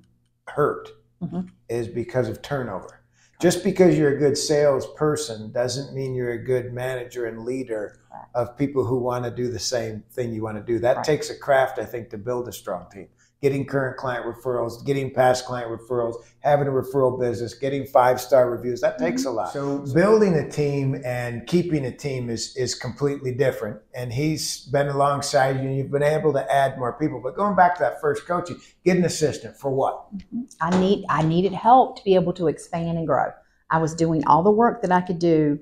hurt 0.48 0.90
Mhm. 1.22 1.48
is 1.70 1.88
because 1.88 2.28
of 2.28 2.42
turnover. 2.42 2.95
Just 3.38 3.62
because 3.62 3.98
you're 3.98 4.16
a 4.16 4.18
good 4.18 4.36
salesperson 4.38 5.52
doesn't 5.52 5.94
mean 5.94 6.14
you're 6.14 6.32
a 6.32 6.42
good 6.42 6.72
manager 6.72 7.26
and 7.26 7.44
leader 7.44 7.98
of 8.34 8.56
people 8.56 8.84
who 8.84 8.98
want 8.98 9.24
to 9.24 9.30
do 9.30 9.50
the 9.50 9.58
same 9.58 10.02
thing 10.10 10.32
you 10.32 10.42
want 10.42 10.56
to 10.56 10.62
do. 10.62 10.78
That 10.78 10.96
Right. 10.96 11.04
takes 11.04 11.28
a 11.28 11.36
craft, 11.36 11.78
I 11.78 11.84
think, 11.84 12.08
to 12.10 12.18
build 12.18 12.48
a 12.48 12.52
strong 12.52 12.86
team. 12.90 13.08
Getting 13.46 13.64
current 13.64 13.96
client 13.96 14.26
referrals, 14.26 14.84
getting 14.84 15.14
past 15.14 15.44
client 15.44 15.70
referrals, 15.70 16.16
having 16.40 16.66
a 16.66 16.70
referral 16.72 17.16
business, 17.20 17.54
getting 17.54 17.86
five 17.86 18.20
star 18.20 18.50
reviews. 18.50 18.80
That 18.80 18.98
takes 18.98 19.22
mm-hmm. 19.22 19.30
a 19.30 19.34
lot. 19.34 19.52
So 19.52 19.78
building 19.94 20.34
a 20.34 20.50
team 20.50 21.00
and 21.04 21.46
keeping 21.46 21.84
a 21.84 21.96
team 21.96 22.28
is 22.28 22.56
is 22.56 22.74
completely 22.74 23.32
different. 23.32 23.80
And 23.94 24.12
he's 24.12 24.62
been 24.66 24.88
alongside 24.88 25.60
you, 25.60 25.68
and 25.68 25.76
you've 25.76 25.92
been 25.92 26.02
able 26.02 26.32
to 26.32 26.52
add 26.52 26.76
more 26.76 26.94
people. 26.94 27.20
But 27.22 27.36
going 27.36 27.54
back 27.54 27.76
to 27.76 27.82
that 27.84 28.00
first 28.00 28.26
coaching, 28.26 28.58
get 28.84 28.96
an 28.96 29.04
assistant 29.04 29.56
for 29.56 29.70
what? 29.70 29.94
Mm-hmm. 30.16 30.42
I 30.60 30.80
need 30.80 31.04
I 31.08 31.22
needed 31.22 31.52
help 31.52 31.98
to 31.98 32.02
be 32.02 32.16
able 32.16 32.32
to 32.32 32.48
expand 32.48 32.98
and 32.98 33.06
grow. 33.06 33.30
I 33.70 33.78
was 33.78 33.94
doing 33.94 34.26
all 34.26 34.42
the 34.42 34.50
work 34.50 34.82
that 34.82 34.90
I 34.90 35.02
could 35.02 35.20
do 35.20 35.60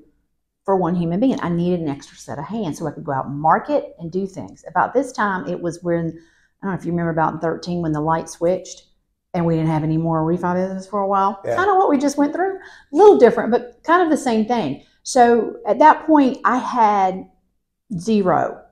for 0.65 0.77
one 0.77 0.95
human 0.95 1.21
being. 1.21 1.39
I 1.43 1.51
needed 1.51 1.81
an 1.81 1.89
extra 1.89 2.17
set 2.17 2.39
of 2.39 2.47
hands 2.47 2.79
so 2.79 2.87
I 2.87 2.93
could 2.93 3.05
go 3.05 3.13
out 3.13 3.27
and 3.27 3.39
market 3.39 3.95
and 3.99 4.11
do 4.11 4.27
things. 4.27 4.65
About 4.67 4.95
this 4.95 5.13
time, 5.13 5.47
it 5.47 5.61
was 5.61 5.83
when 5.83 6.19
I 6.65 6.69
don't 6.69 6.77
know 6.77 6.81
if 6.81 6.87
you 6.87 6.93
remember 6.93 7.11
about 7.11 7.35
in 7.35 7.41
13 7.41 7.83
when 7.83 7.93
the 7.93 8.01
light 8.01 8.27
switched 8.27 8.85
and 9.35 9.45
we 9.45 9.55
didn't 9.55 9.69
have 9.69 9.85
any 9.85 9.99
more 9.99 10.25
refi 10.25 10.55
business 10.55 10.87
for 10.87 11.01
a 11.03 11.07
while. 11.07 11.43
Yeah. 11.45 11.57
Kind 11.57 11.69
of 11.69 11.77
what 11.77 11.91
we 11.91 11.99
just 11.99 12.17
went 12.17 12.33
through. 12.33 12.57
A 12.57 12.61
little 12.91 13.19
different, 13.19 13.51
but 13.51 13.83
kind 13.83 14.03
of 14.03 14.09
the 14.09 14.17
same 14.17 14.47
thing. 14.47 14.83
So 15.03 15.57
at 15.67 15.79
that 15.81 16.07
point, 16.07 16.39
I 16.47 16.57
had 16.57 17.29
zero 17.99 18.63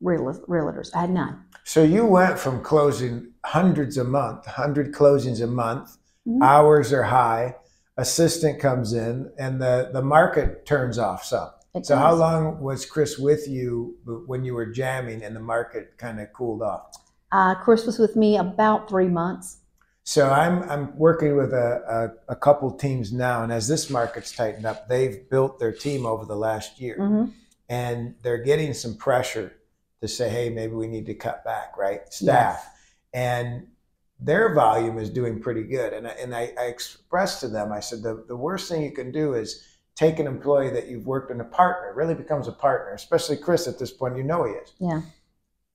real, 0.00 0.32
realtors. 0.48 0.88
I 0.94 1.02
had 1.02 1.10
none. 1.10 1.44
So 1.64 1.82
you 1.82 2.06
went 2.06 2.38
from 2.38 2.62
closing 2.62 3.32
hundreds 3.44 3.98
a 3.98 4.04
month, 4.04 4.46
hundred 4.46 4.94
closings 4.94 5.42
a 5.42 5.46
month. 5.46 5.98
Mhm. 6.26 6.42
Hours 6.42 6.90
are 6.90 7.02
high. 7.02 7.56
Assistant 7.98 8.60
comes 8.60 8.94
in, 8.94 9.30
and 9.38 9.60
the 9.60 9.90
the 9.92 10.02
market 10.02 10.64
turns 10.64 10.98
off 10.98 11.22
some. 11.24 11.50
It 11.74 11.84
So 11.84 11.96
how 11.96 12.14
long 12.14 12.60
was 12.60 12.86
Chris 12.86 13.18
with 13.18 13.46
you 13.46 13.96
when 14.26 14.42
you 14.44 14.54
were 14.54 14.66
jamming 14.66 15.22
and 15.22 15.36
the 15.36 15.40
market 15.40 15.98
kind 15.98 16.18
of 16.20 16.32
cooled 16.32 16.62
off? 16.62 16.96
Uh, 17.32 17.54
Chris 17.56 17.86
was 17.86 17.98
with 17.98 18.16
me 18.16 18.36
about 18.36 18.88
three 18.88 19.08
months. 19.08 19.58
So 20.04 20.30
I'm 20.30 20.62
I'm 20.70 20.96
working 20.96 21.36
with 21.36 21.52
a, 21.52 22.12
a, 22.28 22.32
a 22.32 22.36
couple 22.36 22.70
teams 22.70 23.12
now, 23.12 23.42
and 23.42 23.52
as 23.52 23.66
this 23.66 23.90
market's 23.90 24.30
tightened 24.30 24.64
up, 24.64 24.88
they've 24.88 25.28
built 25.28 25.58
their 25.58 25.72
team 25.72 26.06
over 26.06 26.24
the 26.24 26.36
last 26.36 26.80
year, 26.80 26.96
Mhm. 27.00 27.32
and 27.68 28.14
they're 28.22 28.42
getting 28.44 28.72
some 28.72 28.94
pressure 28.96 29.52
to 30.00 30.06
say, 30.06 30.28
hey, 30.28 30.48
maybe 30.48 30.74
we 30.74 30.86
need 30.86 31.06
to 31.06 31.14
cut 31.14 31.44
back, 31.44 31.76
right? 31.76 32.02
Staff, 32.12 32.64
and 33.12 33.66
their 34.20 34.54
volume 34.54 34.96
is 34.98 35.10
doing 35.10 35.40
pretty 35.40 35.64
good. 35.64 35.92
And 35.92 36.06
I, 36.06 36.10
and 36.12 36.34
I, 36.34 36.52
I 36.58 36.64
expressed 36.66 37.40
to 37.40 37.48
them, 37.48 37.72
I 37.72 37.80
said, 37.80 38.02
the, 38.02 38.24
the 38.28 38.36
worst 38.36 38.68
thing 38.68 38.82
you 38.82 38.92
can 38.92 39.10
do 39.10 39.34
is 39.34 39.62
take 39.94 40.18
an 40.18 40.26
employee 40.26 40.70
that 40.70 40.86
you've 40.86 41.06
worked 41.06 41.30
in 41.30 41.40
a 41.40 41.44
partner, 41.44 41.92
really 41.94 42.14
becomes 42.14 42.46
a 42.48 42.52
partner, 42.52 42.94
especially 42.94 43.36
Chris 43.36 43.66
at 43.66 43.78
this 43.78 43.90
point, 43.90 44.16
you 44.16 44.22
know 44.22 44.44
he 44.44 44.52
is. 44.52 44.72
Yeah. 44.78 45.00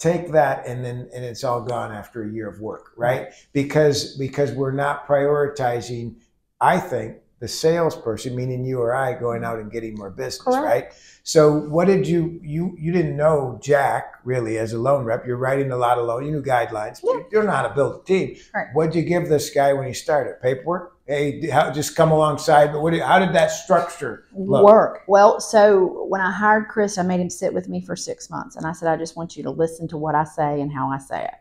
Take 0.02 0.32
that 0.32 0.66
and 0.66 0.84
then 0.84 1.08
and 1.14 1.24
it's 1.24 1.44
all 1.44 1.62
gone 1.62 1.92
after 1.92 2.24
a 2.24 2.32
year 2.32 2.50
of 2.50 2.60
work, 2.60 2.94
right? 2.98 3.28
Because 3.54 4.18
because 4.18 4.52
we're 4.52 4.72
not 4.72 5.08
prioritizing, 5.08 6.16
I 6.60 6.80
think, 6.80 7.18
the 7.42 7.48
salesperson, 7.48 8.36
meaning 8.36 8.64
you 8.64 8.80
or 8.80 8.94
I, 8.94 9.14
going 9.14 9.44
out 9.44 9.58
and 9.58 9.72
getting 9.72 9.96
more 9.96 10.12
business, 10.12 10.44
Correct. 10.44 10.64
right? 10.64 10.94
So 11.24 11.52
what 11.52 11.86
did 11.86 12.08
you 12.08 12.40
you 12.44 12.76
you 12.80 12.92
didn't 12.92 13.18
know 13.18 13.60
Jack 13.62 14.14
really 14.24 14.60
as 14.60 14.74
a 14.74 14.78
loan 14.78 15.04
rep? 15.06 15.26
You're 15.26 15.38
writing 15.38 15.72
a 15.72 15.76
lot 15.76 15.98
of 15.98 16.06
loan. 16.06 16.24
You 16.24 16.32
knew 16.32 16.44
guidelines. 16.44 17.02
Yeah. 17.04 17.14
You 17.14 17.26
don't 17.32 17.48
know 17.48 17.52
how 17.52 17.68
to 17.68 17.74
build 17.74 18.02
a 18.02 18.04
team. 18.06 18.38
Right. 18.54 18.68
What'd 18.74 18.94
you 18.94 19.02
give 19.02 19.28
this 19.28 19.50
guy 19.50 19.74
when 19.74 19.88
he 19.88 19.94
started? 19.94 20.40
Paperwork? 20.40 20.98
Hey, 21.08 21.50
how, 21.50 21.72
just 21.72 21.96
come 21.96 22.12
alongside. 22.12 22.72
But 22.72 22.82
what? 22.84 22.92
Did, 22.92 23.02
how 23.02 23.18
did 23.18 23.34
that 23.34 23.48
structure 23.50 24.26
look? 24.34 24.64
work. 24.64 25.02
Well, 25.08 25.42
so 25.42 26.06
when 26.08 26.22
I 26.22 26.32
hired 26.32 26.68
Chris, 26.68 27.00
I 27.00 27.02
made 27.02 27.20
him 27.20 27.30
sit 27.32 27.54
with 27.56 27.68
me 27.68 27.82
for 27.82 27.96
six 27.96 28.30
months, 28.30 28.56
and 28.56 28.68
I 28.68 28.72
said, 28.72 28.88
"I 28.88 28.98
just 28.98 29.18
want 29.18 29.36
you 29.36 29.42
to 29.44 29.50
listen 29.50 29.88
to 29.90 29.98
what 29.98 30.14
I 30.14 30.26
say 30.26 30.62
and 30.62 30.72
how 30.72 30.90
I 30.90 31.00
say 31.00 31.24
it." 31.24 31.34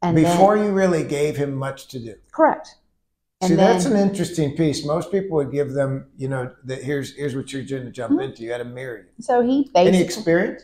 And 0.00 0.16
Before 0.16 0.56
then, 0.56 0.66
you 0.66 0.72
really 0.72 1.04
gave 1.04 1.36
him 1.36 1.54
much 1.54 1.88
to 1.88 1.98
do. 1.98 2.14
correct. 2.32 2.76
And 3.42 3.50
See, 3.50 3.54
then, 3.56 3.70
that's 3.72 3.84
an 3.84 3.96
interesting 3.96 4.56
piece. 4.56 4.84
Most 4.86 5.10
people 5.12 5.36
would 5.36 5.52
give 5.52 5.72
them, 5.72 6.06
you 6.16 6.28
know, 6.28 6.50
that 6.64 6.82
here's 6.82 7.14
here's 7.16 7.36
what 7.36 7.52
you're 7.52 7.62
going 7.62 7.84
to 7.84 7.90
jump 7.90 8.14
Mhm. 8.18 8.24
into. 8.24 8.42
You 8.42 8.52
had 8.52 8.58
to 8.58 8.64
mirror 8.64 8.98
you. 8.98 9.22
so 9.22 9.42
he 9.42 9.64
basically 9.74 9.88
Any 9.88 10.00
experience? 10.00 10.62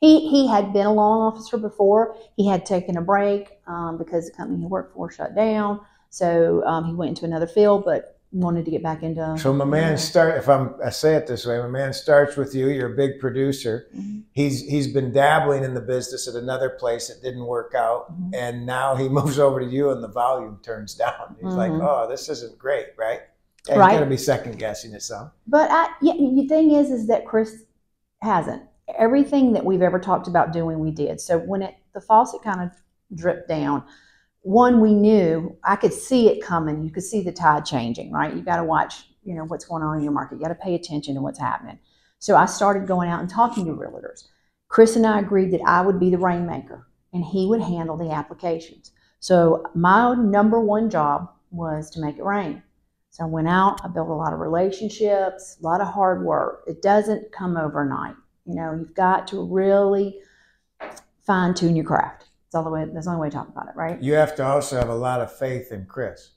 he 0.00 0.28
he 0.28 0.46
had 0.46 0.72
been 0.72 0.86
a 0.86 0.92
loan 0.92 1.20
officer 1.32 1.56
before. 1.58 2.14
He 2.36 2.46
had 2.46 2.64
taken 2.66 2.96
a 2.96 3.02
break 3.02 3.58
um, 3.66 3.98
because 3.98 4.26
the 4.26 4.36
company 4.36 4.60
he 4.60 4.66
worked 4.66 4.94
for 4.94 5.10
shut 5.10 5.34
down. 5.34 5.80
So 6.10 6.64
um, 6.64 6.84
he 6.84 6.94
went 6.94 7.08
into 7.10 7.24
another 7.24 7.48
field, 7.48 7.84
but 7.84 8.13
wanted 8.34 8.64
to 8.64 8.70
get 8.70 8.82
back 8.82 9.02
into. 9.02 9.36
So 9.38 9.52
my 9.52 9.64
man 9.64 9.96
start. 9.96 10.36
If 10.36 10.48
I'm, 10.48 10.74
I 10.84 10.90
say 10.90 11.14
it 11.14 11.26
this 11.26 11.46
way, 11.46 11.58
my 11.58 11.68
man 11.68 11.92
starts 11.92 12.36
with 12.36 12.54
you. 12.54 12.68
You're 12.68 12.92
a 12.92 12.96
big 12.96 13.20
producer. 13.20 13.86
Mhm. 13.96 14.24
He's 14.32 14.60
he's 14.62 14.92
been 14.92 15.12
dabbling 15.12 15.62
in 15.62 15.72
the 15.74 15.80
business 15.80 16.26
at 16.28 16.34
another 16.34 16.70
place 16.70 17.08
that 17.08 17.22
didn't 17.22 17.46
work 17.46 17.74
out, 17.76 18.12
Mhm. 18.12 18.34
and 18.34 18.66
now 18.66 18.96
he 18.96 19.08
moves 19.20 19.38
over 19.38 19.60
to 19.60 19.66
you, 19.66 19.90
and 19.90 20.02
the 20.02 20.08
volume 20.08 20.58
turns 20.62 20.94
down. 20.94 21.36
He's 21.40 21.54
like, 21.54 21.70
Mhm. 21.72 21.86
oh, 21.88 22.08
this 22.08 22.28
isn't 22.28 22.58
great, 22.58 22.86
right? 22.98 23.20
Yeah, 23.68 23.76
Right. 23.78 23.92
You're 23.92 24.00
gonna 24.00 24.10
be 24.10 24.16
second 24.16 24.58
guessing 24.58 24.92
it 24.92 25.02
some. 25.02 25.30
But 25.46 25.70
I, 25.70 25.88
yeah, 26.02 26.14
the 26.14 26.46
thing 26.48 26.72
is, 26.72 26.90
is 26.90 27.06
that 27.06 27.24
Chris 27.26 27.62
hasn't. 28.20 28.62
Everything 28.98 29.52
that 29.54 29.64
we've 29.64 29.80
ever 29.80 29.98
talked 29.98 30.26
about 30.28 30.52
doing, 30.52 30.80
we 30.80 30.90
did. 30.90 31.20
So 31.20 31.38
when 31.38 31.62
it 31.62 31.74
the 31.94 32.00
faucet 32.00 32.42
kind 32.42 32.60
of 32.60 32.70
dripped 33.16 33.48
down, 33.48 33.84
one 34.44 34.80
we 34.80 34.94
knew 34.94 35.56
I 35.64 35.74
could 35.74 35.92
see 35.92 36.28
it 36.28 36.44
coming. 36.44 36.84
You 36.84 36.90
could 36.90 37.02
see 37.02 37.22
the 37.22 37.32
tide 37.32 37.64
changing, 37.64 38.12
right? 38.12 38.34
You 38.34 38.42
got 38.42 38.56
to 38.56 38.64
watch, 38.64 39.06
you 39.24 39.34
know, 39.34 39.44
what's 39.44 39.64
going 39.64 39.82
on 39.82 39.96
in 39.96 40.02
your 40.02 40.12
market. 40.12 40.36
You 40.36 40.42
got 40.42 40.48
to 40.48 40.54
pay 40.54 40.74
attention 40.74 41.14
to 41.14 41.22
what's 41.22 41.38
happening. 41.38 41.78
So 42.18 42.36
I 42.36 42.44
started 42.44 42.86
going 42.86 43.08
out 43.08 43.20
and 43.20 43.28
talking 43.28 43.64
to 43.64 43.72
realtors. 43.72 44.24
Chris 44.68 44.96
and 44.96 45.06
I 45.06 45.18
agreed 45.18 45.50
that 45.52 45.62
I 45.66 45.80
would 45.80 45.98
be 45.98 46.10
the 46.10 46.18
rainmaker 46.18 46.86
and 47.14 47.24
he 47.24 47.46
would 47.46 47.62
handle 47.62 47.96
the 47.96 48.10
applications. 48.10 48.92
So 49.18 49.64
my 49.74 50.14
number 50.14 50.60
one 50.60 50.90
job 50.90 51.30
was 51.50 51.88
to 51.90 52.00
make 52.00 52.18
it 52.18 52.24
rain. 52.24 52.62
So 53.10 53.24
I 53.24 53.26
went 53.26 53.48
out, 53.48 53.80
I 53.82 53.88
built 53.88 54.08
a 54.08 54.12
lot 54.12 54.34
of 54.34 54.40
relationships, 54.40 55.56
a 55.58 55.64
lot 55.64 55.80
of 55.80 55.86
hard 55.86 56.24
work. 56.24 56.64
It 56.66 56.82
doesn't 56.82 57.32
come 57.32 57.56
overnight. 57.56 58.16
You 58.44 58.56
know, 58.56 58.74
you've 58.74 58.94
got 58.94 59.26
to 59.28 59.42
really 59.42 60.20
fine 61.24 61.54
tune 61.54 61.76
your 61.76 61.86
craft. 61.86 62.26
That's 62.54 62.64
all 62.64 62.70
the 62.70 62.76
way. 62.76 62.88
That's 62.92 63.06
the 63.06 63.10
only 63.10 63.22
way 63.22 63.30
to 63.30 63.36
talk 63.36 63.48
about 63.48 63.66
it, 63.66 63.74
right? 63.74 64.00
You 64.00 64.12
have 64.12 64.36
to 64.36 64.46
also 64.46 64.78
have 64.78 64.88
a 64.88 64.94
lot 64.94 65.20
of 65.20 65.36
faith 65.36 65.72
in 65.72 65.86
Chris 65.86 66.30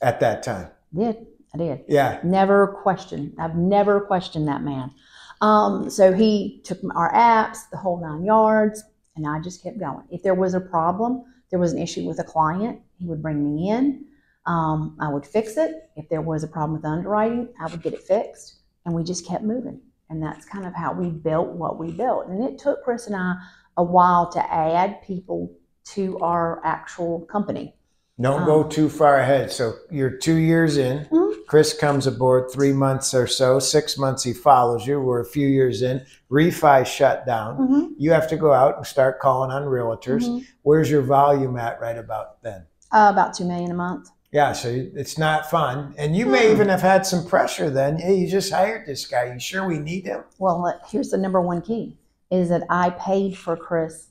at 0.00 0.20
that 0.20 0.44
time. 0.44 0.68
I 0.96 1.00
did 1.00 1.26
I 1.52 1.58
did? 1.58 1.84
Yeah. 1.88 2.20
Never 2.22 2.68
questioned. 2.68 3.34
I've 3.36 3.56
never 3.56 4.00
questioned 4.00 4.46
that 4.46 4.62
man. 4.62 4.92
Um, 5.40 5.90
so 5.90 6.12
he 6.12 6.60
took 6.64 6.78
our 6.94 7.12
apps, 7.12 7.68
the 7.72 7.76
whole 7.76 8.00
nine 8.00 8.24
yards, 8.24 8.84
and 9.16 9.26
I 9.26 9.40
just 9.40 9.60
kept 9.60 9.80
going. 9.80 10.04
If 10.08 10.22
there 10.22 10.34
was 10.34 10.54
a 10.54 10.60
problem, 10.60 11.24
there 11.50 11.58
was 11.58 11.72
an 11.72 11.80
issue 11.80 12.06
with 12.06 12.20
a 12.20 12.24
client, 12.24 12.80
he 13.00 13.06
would 13.06 13.20
bring 13.20 13.56
me 13.56 13.70
in. 13.70 14.04
Um, 14.46 14.96
I 15.00 15.08
would 15.08 15.26
fix 15.26 15.56
it. 15.56 15.90
If 15.96 16.08
there 16.08 16.22
was 16.22 16.44
a 16.44 16.48
problem 16.48 16.74
with 16.76 16.84
underwriting, 16.84 17.48
I 17.60 17.66
would 17.66 17.82
get 17.82 17.92
it 17.92 18.02
fixed. 18.02 18.60
And 18.86 18.94
we 18.94 19.02
just 19.02 19.26
kept 19.26 19.42
moving. 19.42 19.80
And 20.10 20.22
that's 20.22 20.46
kind 20.46 20.64
of 20.64 20.74
how 20.74 20.92
we 20.92 21.10
built 21.10 21.48
what 21.48 21.76
we 21.76 21.90
built. 21.90 22.28
And 22.28 22.44
it 22.44 22.58
took 22.58 22.84
Chris 22.84 23.08
and 23.08 23.16
I 23.16 23.34
a 23.76 23.82
while 23.84 24.30
to 24.32 24.52
add 24.52 25.02
people 25.02 25.50
to 25.84 26.18
our 26.20 26.60
actual 26.64 27.20
company. 27.22 27.74
Don't 28.20 28.42
Um, 28.42 28.46
go 28.46 28.62
too 28.62 28.88
far 28.88 29.16
ahead. 29.18 29.50
So 29.50 29.72
you're 29.90 30.10
two 30.10 30.36
years 30.36 30.76
in. 30.76 31.04
Mhm. 31.10 31.34
Chris 31.48 31.76
comes 31.76 32.06
aboard 32.06 32.48
three 32.50 32.72
months 32.72 33.12
or 33.12 33.26
so. 33.26 33.58
Six 33.58 33.98
months 33.98 34.22
he 34.22 34.32
follows 34.32 34.86
you. 34.86 35.00
We're 35.00 35.20
a 35.20 35.24
few 35.24 35.48
years 35.48 35.82
in. 35.82 36.00
Refi 36.30 36.86
shut 36.86 37.26
down. 37.26 37.58
Mhm. 37.58 37.90
You 37.98 38.12
have 38.12 38.28
to 38.28 38.36
go 38.36 38.52
out 38.52 38.76
and 38.76 38.86
start 38.86 39.18
calling 39.20 39.50
on 39.50 39.64
realtors. 39.64 40.22
Mhm. 40.28 40.44
Where's 40.62 40.90
your 40.90 41.02
volume 41.02 41.56
at 41.58 41.80
right 41.80 41.98
about 41.98 42.40
then? 42.42 42.62
Uh, 42.92 43.08
about 43.12 43.34
two 43.34 43.44
million 43.44 43.72
a 43.72 43.74
month. 43.74 44.08
Yeah, 44.30 44.52
so 44.52 44.68
it's 44.68 45.18
not 45.18 45.50
fun. 45.50 45.94
And 45.98 46.16
you 46.16 46.26
may 46.26 46.46
Hmm. 46.46 46.52
even 46.52 46.68
have 46.68 46.82
had 46.82 47.04
some 47.06 47.24
pressure 47.24 47.68
then. 47.70 47.98
Hey, 47.98 48.14
you 48.14 48.28
just 48.28 48.52
hired 48.52 48.86
this 48.86 49.06
guy. 49.06 49.32
You 49.32 49.38
sure 49.40 49.66
we 49.66 49.78
need 49.78 50.06
him? 50.06 50.22
Well, 50.38 50.72
here's 50.88 51.10
the 51.10 51.18
number 51.18 51.40
one 51.40 51.60
key 51.62 51.98
is 52.34 52.48
that 52.48 52.64
I 52.68 52.90
paid 52.90 53.36
for 53.36 53.56
Chris 53.56 54.08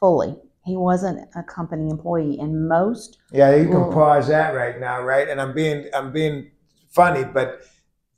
fully. 0.00 0.36
He 0.64 0.76
wasn't 0.76 1.28
a 1.34 1.42
company 1.42 1.88
employee, 1.88 2.38
and 2.38 2.68
most 2.68 3.18
Yeah, 3.32 3.54
you 3.54 3.68
can 3.68 3.90
pause 3.90 4.28
that 4.28 4.54
right 4.54 4.78
now, 4.78 5.02
right? 5.02 5.28
And 5.28 5.40
I'm 5.40 5.54
being 5.54 5.88
I'm 5.94 6.12
being 6.12 6.50
funny, 6.90 7.24
but 7.24 7.62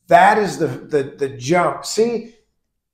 that 0.08 0.38
is 0.38 0.58
the 0.58 0.66
the 0.66 1.14
the 1.16 1.28
jump. 1.28 1.84
See, 1.84 2.34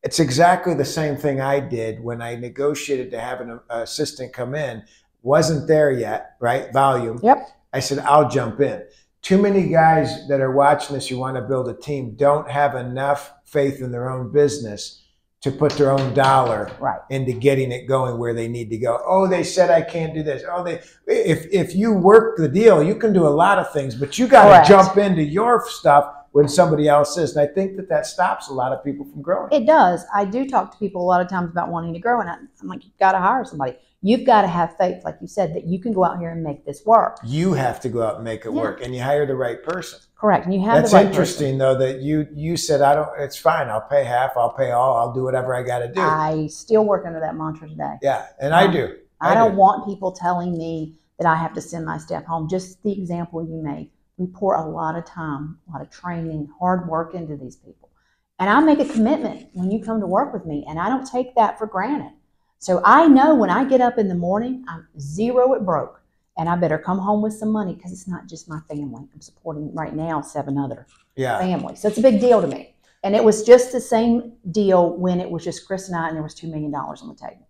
it's 0.02 0.20
exactly 0.20 0.74
the 0.74 0.84
same 0.84 1.16
thing 1.16 1.40
I 1.40 1.60
did 1.60 2.02
when 2.02 2.20
I 2.20 2.34
negotiated 2.36 3.10
to 3.12 3.20
have 3.20 3.40
an 3.40 3.50
uh, 3.70 3.80
assistant 3.82 4.32
come 4.32 4.54
in. 4.54 4.84
Wasn't 5.22 5.66
there 5.66 5.90
yet, 5.90 6.36
right? 6.40 6.72
Volume. 6.72 7.18
Yep. 7.22 7.48
I 7.72 7.80
said 7.80 7.98
I'll 8.00 8.28
jump 8.28 8.60
in. 8.60 8.84
Too 9.22 9.40
many 9.40 9.68
guys 9.68 10.28
that 10.28 10.40
are 10.40 10.52
watching 10.52 10.94
this, 10.94 11.10
you 11.10 11.18
want 11.18 11.36
to 11.36 11.42
build 11.42 11.68
a 11.68 11.74
team, 11.74 12.14
don't 12.14 12.48
have 12.48 12.76
enough 12.76 13.32
faith 13.44 13.80
in 13.80 13.90
their 13.90 14.08
own 14.08 14.30
business 14.30 15.05
to 15.42 15.52
put 15.52 15.72
their 15.72 15.92
own 15.92 16.14
dollar 16.14 16.70
right. 16.80 17.00
into 17.10 17.32
getting 17.32 17.70
it 17.70 17.86
going 17.86 18.18
where 18.18 18.34
they 18.34 18.48
need 18.48 18.70
to 18.70 18.78
go. 18.78 19.00
Oh, 19.06 19.26
they 19.26 19.44
said 19.44 19.70
I 19.70 19.82
can't 19.82 20.14
do 20.14 20.22
this. 20.22 20.42
Oh, 20.50 20.64
they 20.64 20.82
if 21.06 21.46
if 21.52 21.74
you 21.74 21.92
work 21.92 22.36
the 22.36 22.48
deal, 22.48 22.82
you 22.82 22.96
can 22.96 23.12
do 23.12 23.26
a 23.26 23.28
lot 23.28 23.58
of 23.58 23.72
things, 23.72 23.94
but 23.94 24.18
you 24.18 24.26
got 24.26 24.62
to 24.62 24.68
jump 24.68 24.96
into 24.96 25.22
your 25.22 25.68
stuff 25.68 26.15
when 26.36 26.48
somebody 26.48 26.86
else 26.86 27.16
is. 27.16 27.34
And 27.34 27.48
I 27.48 27.52
think 27.52 27.76
that 27.76 27.88
that 27.88 28.04
stops 28.06 28.48
a 28.48 28.52
lot 28.52 28.70
of 28.72 28.84
people 28.84 29.06
from 29.06 29.22
growing. 29.22 29.50
It 29.52 29.66
does. 29.66 30.04
I 30.14 30.26
do 30.26 30.46
talk 30.46 30.70
to 30.72 30.78
people 30.78 31.00
a 31.02 31.08
lot 31.12 31.22
of 31.22 31.28
times 31.30 31.50
about 31.50 31.70
wanting 31.70 31.94
to 31.94 31.98
grow, 31.98 32.20
and 32.20 32.28
I, 32.28 32.34
I'm 32.60 32.68
like, 32.68 32.84
you've 32.84 32.98
got 32.98 33.12
to 33.12 33.18
hire 33.18 33.44
somebody. 33.44 33.76
You've 34.02 34.26
got 34.26 34.42
to 34.42 34.48
have 34.48 34.76
faith, 34.76 35.02
like 35.04 35.16
you 35.22 35.26
said, 35.26 35.54
that 35.54 35.64
you 35.64 35.80
can 35.80 35.92
go 35.94 36.04
out 36.04 36.18
here 36.18 36.30
and 36.30 36.42
make 36.42 36.64
this 36.66 36.84
work. 36.84 37.18
you 37.24 37.54
have 37.54 37.80
to 37.80 37.88
go 37.88 38.02
out 38.02 38.16
and 38.16 38.24
make 38.24 38.44
it 38.44 38.52
Yeah. 38.52 38.60
work, 38.62 38.82
and 38.84 38.94
you 38.94 39.02
hire 39.02 39.24
the 39.26 39.34
right 39.34 39.62
person. 39.62 39.98
Correct. 40.20 40.44
And 40.44 40.52
you 40.54 40.60
have 40.66 40.74
That's 40.76 40.90
the 40.90 40.96
right 40.98 41.06
interesting, 41.06 41.56
though, 41.58 41.76
that 41.78 42.00
you 42.02 42.26
you 42.34 42.56
said 42.58 42.82
I 42.82 42.94
don't. 42.94 43.08
It's 43.18 43.36
fine. 43.36 43.68
I'll 43.68 43.88
pay 43.96 44.04
half. 44.04 44.32
I'll 44.36 44.52
pay 44.52 44.70
all. 44.72 44.94
I'll 44.96 45.12
do 45.14 45.22
whatever 45.24 45.54
I 45.54 45.62
got 45.62 45.78
to 45.80 45.88
do. 45.92 46.00
I 46.00 46.46
still 46.48 46.84
work 46.84 47.04
under 47.06 47.20
that 47.20 47.34
mantra 47.36 47.68
today. 47.68 47.94
yeah, 48.02 48.26
and 48.40 48.54
I 48.54 48.64
Um, 48.66 48.72
do. 48.72 48.84
I, 49.20 49.32
I 49.32 49.34
don't 49.34 49.52
do. 49.52 49.56
want 49.58 49.86
people 49.86 50.12
telling 50.12 50.56
me 50.56 50.98
that 51.18 51.26
I 51.26 51.34
have 51.34 51.54
to 51.54 51.60
send 51.62 51.86
my 51.86 51.96
staff 51.98 52.24
home. 52.24 52.46
Just 52.48 52.82
the 52.82 52.92
example 52.92 53.42
you 53.42 53.62
made. 53.62 53.90
We 54.16 54.26
pour 54.26 54.54
a 54.54 54.66
lot 54.68 54.96
of 54.96 55.04
time, 55.04 55.58
a 55.68 55.72
lot 55.72 55.82
of 55.82 55.90
training, 55.90 56.48
hard 56.58 56.88
work 56.88 57.14
into 57.14 57.36
these 57.36 57.56
people. 57.56 57.90
And 58.38 58.48
I 58.50 58.60
make 58.60 58.80
a 58.80 58.90
commitment 58.90 59.48
when 59.52 59.70
you 59.70 59.82
come 59.82 60.00
to 60.00 60.06
work 60.06 60.32
with 60.32 60.46
me, 60.46 60.64
and 60.68 60.78
I 60.78 60.88
don't 60.88 61.06
take 61.06 61.34
that 61.34 61.58
for 61.58 61.66
granted. 61.66 62.12
So 62.58 62.80
I 62.84 63.06
know 63.08 63.34
when 63.34 63.50
I 63.50 63.64
get 63.64 63.80
up 63.80 63.98
in 63.98 64.08
the 64.08 64.14
morning, 64.14 64.64
I'm 64.68 64.86
zero 64.98 65.54
at 65.54 65.64
broke, 65.64 66.00
and 66.38 66.48
I 66.48 66.56
better 66.56 66.78
come 66.78 66.98
home 66.98 67.22
with 67.22 67.34
some 67.34 67.50
money 67.50 67.74
because 67.74 67.92
it's 67.92 68.08
not 68.08 68.26
just 68.26 68.48
my 68.48 68.60
family. 68.68 69.06
I'm 69.12 69.20
supporting 69.20 69.74
right 69.74 69.94
now 69.94 70.20
seven 70.20 70.58
other 70.58 70.86
Yeah. 71.14 71.38
families. 71.38 71.80
So 71.80 71.88
it's 71.88 71.98
a 71.98 72.02
big 72.02 72.20
deal 72.20 72.40
to 72.40 72.46
me. 72.46 72.74
And 73.04 73.14
it 73.14 73.22
was 73.22 73.42
just 73.44 73.72
the 73.72 73.80
same 73.80 74.32
deal 74.50 74.96
when 74.96 75.20
it 75.20 75.30
was 75.30 75.44
just 75.44 75.66
Chris 75.66 75.88
and 75.88 75.96
I, 75.96 76.08
and 76.08 76.16
there 76.16 76.22
was 76.22 76.34
$2 76.34 76.50
million 76.50 76.74
on 76.74 77.08
the 77.08 77.14
table. 77.14 77.46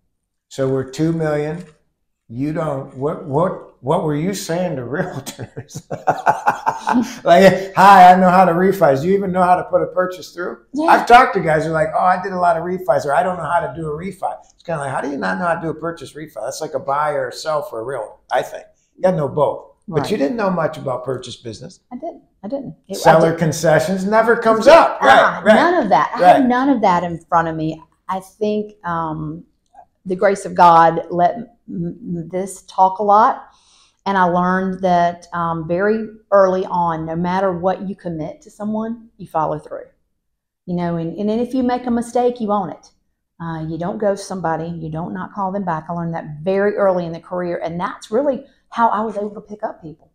So 0.49 0.69
we're 0.69 0.89
two 0.89 1.11
million. 1.11 1.65
You 2.29 2.51
don't. 2.51 2.93
What 2.97 3.23
what 3.25 3.81
what 3.83 4.03
were 4.03 4.15
you 4.15 4.33
saying 4.33 4.75
to 4.75 4.81
realtors? 4.83 5.81
like, 7.23 7.73
hi, 7.73 8.11
I 8.11 8.19
know 8.19 8.29
how 8.29 8.43
to 8.43 8.51
refi. 8.51 8.99
Do 9.01 9.07
you 9.07 9.13
even 9.17 9.31
know 9.31 9.43
how 9.43 9.55
to 9.55 9.63
put 9.63 9.81
a 9.81 9.87
purchase 9.87 10.33
through? 10.33 10.57
Yeah. 10.73 10.87
I've 10.87 11.05
talked 11.05 11.35
to 11.35 11.39
guys 11.39 11.63
who 11.63 11.69
are 11.69 11.73
like, 11.73 11.89
oh, 11.95 12.03
I 12.03 12.21
did 12.21 12.33
a 12.33 12.37
lot 12.39 12.57
of 12.57 12.63
refis, 12.63 13.05
or 13.05 13.13
I 13.15 13.23
don't 13.23 13.37
know 13.37 13.49
how 13.49 13.61
to 13.61 13.73
do 13.75 13.87
a 13.87 13.91
refi. 13.97 14.35
It's 14.53 14.63
kind 14.63 14.79
of 14.79 14.85
like, 14.85 14.91
how 14.93 14.99
do 15.01 15.09
you 15.09 15.17
not 15.17 15.37
know 15.39 15.45
how 15.45 15.55
to 15.55 15.61
do 15.61 15.69
a 15.69 15.73
purchase 15.73 16.13
refi? 16.13 16.33
That's 16.35 16.59
like 16.59 16.73
a 16.73 16.79
buy 16.79 17.11
or 17.11 17.29
a 17.29 17.33
sell 17.33 17.61
for 17.61 17.79
a 17.79 17.83
realtor. 17.83 18.15
I 18.31 18.41
think 18.41 18.65
you 18.97 19.03
got 19.03 19.11
to 19.11 19.17
know 19.17 19.29
both. 19.29 19.63
But 19.87 20.11
you 20.11 20.17
didn't 20.17 20.35
know 20.35 20.49
much 20.49 20.77
about 20.77 21.05
purchase 21.05 21.37
business. 21.37 21.79
I 21.93 21.95
didn't. 21.95 22.23
I 22.43 22.49
didn't. 22.49 22.75
It- 22.89 22.97
I 22.97 22.99
Seller 22.99 23.29
didn't. 23.29 23.39
concessions 23.39 24.03
never 24.03 24.35
comes 24.35 24.67
up. 24.67 24.99
Right, 25.01 25.17
Ah, 25.17 25.41
right. 25.45 25.55
None 25.55 25.83
of 25.83 25.89
that. 25.89 26.11
I 26.13 26.21
Right. 26.21 26.35
had 26.37 26.49
none 26.49 26.67
of 26.67 26.81
that 26.81 27.03
in 27.05 27.19
front 27.29 27.47
of 27.47 27.55
me. 27.55 27.81
I 28.09 28.19
think 28.19 28.73
um, 28.85 29.45
the 30.05 30.15
grace 30.17 30.43
of 30.45 30.55
God 30.55 31.03
let 31.09 31.56
this 31.67 32.63
talk 32.63 32.99
a 32.99 33.03
lot. 33.03 33.49
And 34.05 34.17
I 34.17 34.23
learned 34.23 34.81
that 34.83 35.27
um, 35.33 35.67
very 35.67 36.07
early 36.31 36.65
on, 36.65 37.05
no 37.05 37.15
matter 37.15 37.51
what 37.51 37.89
you 37.89 37.95
commit 37.95 38.41
to 38.43 38.51
someone, 38.51 39.09
you 39.17 39.27
follow 39.27 39.59
through. 39.59 39.85
You 40.65 40.75
know, 40.75 40.95
and, 40.95 41.17
and 41.17 41.29
if 41.29 41.53
you 41.53 41.63
make 41.63 41.85
a 41.85 41.91
mistake, 41.91 42.39
you 42.39 42.51
own 42.51 42.69
it. 42.69 42.89
Uh, 43.39 43.65
you 43.67 43.77
don't 43.77 43.99
ghost 43.99 44.27
somebody. 44.27 44.67
You 44.67 44.89
don't 44.89 45.13
not 45.13 45.33
call 45.33 45.51
them 45.51 45.65
back. 45.65 45.85
I 45.89 45.93
learned 45.93 46.13
that 46.15 46.39
very 46.41 46.75
early 46.75 47.05
in 47.05 47.11
the 47.11 47.19
career, 47.19 47.61
and 47.63 47.79
that's 47.79 48.09
really 48.09 48.45
how 48.69 48.89
I 48.89 49.01
was 49.01 49.17
able 49.17 49.35
to 49.35 49.41
pick 49.41 49.63
up 49.63 49.81
people. 49.81 50.11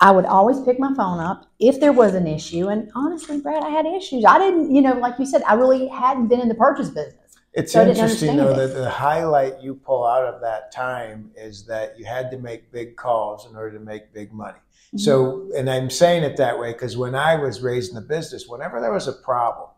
I 0.00 0.10
would 0.10 0.26
always 0.26 0.60
pick 0.60 0.80
my 0.80 0.92
phone 0.94 1.20
up 1.20 1.46
if 1.60 1.78
there 1.78 1.92
was 1.92 2.14
an 2.14 2.26
issue. 2.26 2.68
And 2.68 2.90
honestly, 2.96 3.40
Brad, 3.40 3.62
I 3.62 3.70
had 3.70 3.86
issues. 3.86 4.24
I 4.24 4.36
didn't, 4.36 4.74
you 4.74 4.82
know, 4.82 4.94
like 4.94 5.16
you 5.20 5.26
said, 5.26 5.42
I 5.44 5.54
really 5.54 5.86
hadn't 5.86 6.26
been 6.26 6.40
in 6.40 6.48
the 6.48 6.56
purchase 6.56 6.88
business. 6.88 7.21
It's 7.54 7.72
So 7.72 7.86
interesting 7.86 8.36
though 8.36 8.54
that 8.54 8.74
the 8.74 8.88
highlight 8.88 9.60
you 9.60 9.74
pull 9.74 10.06
out 10.06 10.24
of 10.24 10.40
that 10.40 10.72
time 10.72 11.30
is 11.36 11.66
that 11.66 11.98
you 11.98 12.04
had 12.04 12.30
to 12.30 12.38
make 12.38 12.72
big 12.72 12.96
calls 12.96 13.46
in 13.48 13.56
order 13.56 13.78
to 13.78 13.84
make 13.84 14.12
big 14.12 14.32
money. 14.32 14.58
Mm-hmm. 14.58 14.98
So, 14.98 15.50
and 15.56 15.68
I'm 15.68 15.90
saying 15.90 16.22
it 16.22 16.36
that 16.38 16.58
way 16.58 16.72
because 16.72 16.96
when 16.96 17.14
I 17.14 17.36
was 17.36 17.62
raised 17.62 17.90
in 17.90 17.94
the 17.94 18.00
business, 18.02 18.46
whenever 18.46 18.80
there 18.80 18.92
was 18.92 19.06
a 19.06 19.12
problem 19.12 19.68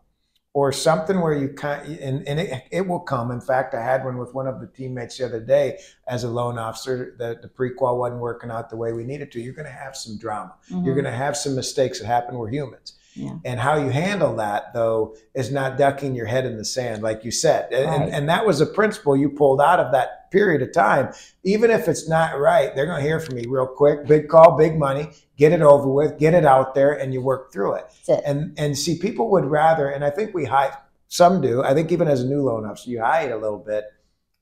or 0.53 0.71
something 0.71 1.19
where 1.19 1.33
you 1.33 1.49
kind 1.49 1.99
and, 1.99 2.25
and 2.25 2.39
it, 2.39 2.63
it 2.71 2.87
will 2.87 3.01
come. 3.01 3.29
In 3.29 3.41
fact, 3.41 3.73
I 3.75 3.83
had 3.83 4.05
one 4.05 4.17
with 4.17 4.33
one 4.33 4.47
of 4.47 4.61
the 4.61 4.67
teammates 4.67 5.17
the 5.17 5.25
other 5.25 5.41
day 5.41 5.79
as 6.07 6.23
a 6.23 6.29
loan 6.29 6.57
officer. 6.57 7.13
The, 7.17 7.37
the 7.41 7.49
prequal 7.49 7.97
wasn't 7.99 8.21
working 8.21 8.51
out 8.51 8.69
the 8.69 8.77
way 8.77 8.93
we 8.93 9.03
needed 9.03 9.33
to. 9.33 9.41
You're 9.41 9.53
going 9.53 9.67
to 9.67 9.71
have 9.71 9.97
some 9.97 10.17
drama. 10.17 10.55
Mhm. 10.71 10.85
You're 10.85 10.95
going 10.95 11.05
to 11.05 11.11
have 11.11 11.35
some 11.35 11.55
mistakes 11.55 11.99
that 11.99 12.05
happen. 12.05 12.37
We're 12.37 12.49
humans. 12.49 12.93
Yeah. 13.15 13.35
And 13.45 13.59
how 13.59 13.77
you 13.77 13.89
handle 13.89 14.35
that, 14.35 14.73
though, 14.73 15.15
is 15.33 15.51
not 15.51 15.77
ducking 15.77 16.15
your 16.15 16.25
head 16.25 16.45
in 16.45 16.57
the 16.57 16.65
sand, 16.65 17.01
like 17.01 17.23
you 17.23 17.31
said. 17.31 17.71
And, 17.71 17.85
Right. 17.85 18.01
and, 18.01 18.13
and 18.13 18.29
that 18.29 18.45
was 18.45 18.59
a 18.61 18.65
principle 18.65 19.15
you 19.15 19.29
pulled 19.29 19.61
out 19.61 19.79
of 19.79 19.91
that 19.93 20.29
period 20.31 20.61
of 20.61 20.73
time. 20.73 21.13
Even 21.43 21.71
if 21.71 21.87
it's 21.87 22.09
not 22.09 22.37
right, 22.37 22.75
they're 22.75 22.85
going 22.85 23.01
to 23.01 23.07
hear 23.07 23.19
from 23.21 23.35
me 23.35 23.45
real 23.47 23.67
quick. 23.67 24.05
Big 24.05 24.27
call, 24.27 24.57
big 24.57 24.77
money. 24.77 25.09
Get 25.37 25.53
it 25.53 25.61
over 25.61 25.87
with. 25.87 26.19
Get 26.19 26.33
it 26.33 26.45
out 26.45 26.75
there, 26.75 26.93
and 26.93 27.13
you 27.13 27.21
work 27.21 27.51
through 27.53 27.75
it. 27.75 27.85
It. 28.07 28.21
And 28.25 28.53
and 28.57 28.77
see, 28.77 28.97
people 28.97 29.29
would 29.31 29.45
rather, 29.45 29.89
and 29.89 30.03
I 30.03 30.09
think 30.09 30.33
we 30.33 30.45
hide. 30.45 30.71
Some 31.07 31.39
do. 31.39 31.63
I 31.63 31.73
think 31.73 31.91
even 31.91 32.07
as 32.07 32.21
a 32.21 32.25
new 32.25 32.41
loan 32.41 32.65
officer, 32.65 32.89
you 32.89 33.01
hide 33.01 33.31
a 33.31 33.37
little 33.37 33.59
bit 33.59 33.85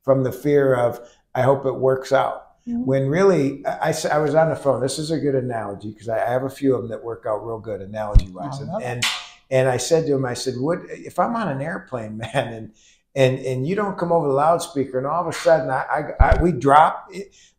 from 0.03 0.23
the 0.23 0.31
fear 0.31 0.73
of 0.75 0.99
I 1.35 1.41
hope 1.41 1.65
it 1.65 1.75
works 1.75 2.11
out 2.11 2.42
Mhm. 2.67 2.85
when 2.85 3.07
really 3.09 3.61
I 3.65 3.93
I 4.09 4.19
was 4.19 4.35
on 4.35 4.49
the 4.49 4.55
phone 4.55 4.79
this 4.81 4.97
is 4.97 5.11
a 5.11 5.19
good 5.19 5.35
analogy 5.35 5.91
because 5.91 6.07
I, 6.07 6.25
I 6.25 6.29
have 6.29 6.43
a 6.43 6.49
few 6.49 6.75
of 6.75 6.81
them 6.81 6.89
that 6.91 7.03
work 7.03 7.25
out 7.27 7.45
real 7.45 7.59
good 7.59 7.81
analogy 7.81 8.29
wise 8.31 8.59
and, 8.61 8.71
and 8.81 9.03
and 9.51 9.67
i 9.67 9.75
said 9.75 10.05
to 10.05 10.13
him 10.15 10.23
i 10.25 10.33
said 10.33 10.53
what 10.57 10.79
if 10.87 11.19
i'm 11.19 11.35
on 11.35 11.49
an 11.49 11.61
airplane 11.61 12.17
man 12.23 12.53
and 12.53 12.71
and 13.15 13.37
and 13.39 13.67
you 13.67 13.75
don't 13.75 13.97
come 13.97 14.11
over 14.11 14.27
the 14.27 14.33
loudspeaker, 14.33 14.97
and 14.97 15.05
all 15.05 15.21
of 15.21 15.27
a 15.27 15.33
sudden, 15.33 15.69
I, 15.69 16.13
I, 16.19 16.29
I 16.31 16.41
we 16.41 16.51
drop. 16.51 17.11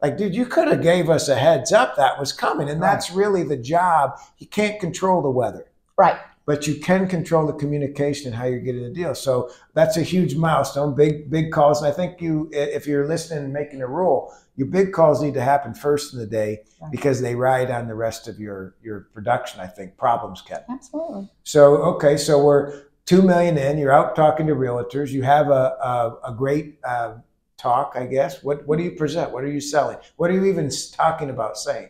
Like, 0.03 0.19
dude, 0.19 0.35
you 0.35 0.47
could 0.47 0.67
have 0.67 0.83
gave 0.83 1.09
us 1.09 1.29
a 1.29 1.37
heads 1.37 1.73
up 1.73 1.95
that 1.95 2.19
was 2.19 2.33
coming, 2.33 2.69
and 2.69 2.81
Right. 2.81 2.91
that's 2.91 3.13
really 3.13 3.45
the 3.45 3.57
job. 3.57 4.19
You 4.39 4.49
can't 4.49 4.81
control 4.81 5.23
the 5.23 5.31
weather, 5.31 5.67
Right. 5.97 6.17
but 6.45 6.67
you 6.67 6.81
can 6.81 7.07
control 7.07 7.47
the 7.47 7.53
communication 7.53 8.27
and 8.27 8.35
how 8.35 8.47
you're 8.47 8.59
getting 8.59 8.83
the 8.83 8.91
deal. 8.91 9.15
So 9.15 9.49
that's 9.75 9.97
a 9.97 10.03
huge 10.03 10.35
milestone. 10.35 10.93
Big 10.97 11.31
big 11.31 11.53
calls. 11.53 11.81
And 11.81 11.87
I 11.87 11.95
think 11.95 12.21
you, 12.21 12.49
if 12.51 12.89
you're 12.89 13.07
listening 13.07 13.45
and 13.45 13.53
making 13.53 13.81
a 13.81 13.87
rule, 13.87 14.35
your 14.57 14.69
big 14.69 14.93
calls 14.93 15.21
need 15.23 15.35
to 15.35 15.41
happen 15.43 15.75
first 15.75 16.13
in 16.13 16.19
the 16.21 16.27
day 16.27 16.61
Right. 16.81 16.91
because 16.93 17.21
they 17.21 17.35
ride 17.35 17.71
on 17.71 17.89
the 17.89 17.95
rest 17.95 18.29
of 18.29 18.39
your 18.39 18.75
your 18.83 19.09
production. 19.15 19.61
I 19.61 19.67
think 19.67 19.97
problems 19.97 20.43
can. 20.43 20.61
Absolutely. 20.69 21.31
So 21.45 21.77
okay, 21.95 22.17
so 22.17 22.45
we're 22.45 22.83
two 23.07 23.23
million 23.23 23.57
in. 23.59 23.79
You're 23.79 23.93
out 23.93 24.15
talking 24.15 24.47
to 24.49 24.55
realtors. 24.55 25.11
You 25.11 25.23
have 25.23 25.49
a 25.49 25.77
a, 26.23 26.33
a 26.33 26.35
great 26.37 26.79
uh, 26.85 27.15
talk, 27.57 27.93
I 27.97 28.07
guess. 28.07 28.43
What 28.43 28.67
what 28.67 28.79
do 28.79 28.85
you 28.85 28.93
present? 28.93 29.33
What 29.33 29.45
are 29.45 29.51
you 29.51 29.61
selling? 29.61 29.97
What 30.17 30.31
are 30.31 30.35
you 30.35 30.45
even 30.45 30.71
talking 30.93 31.31
about 31.31 31.57
saying? 31.57 31.89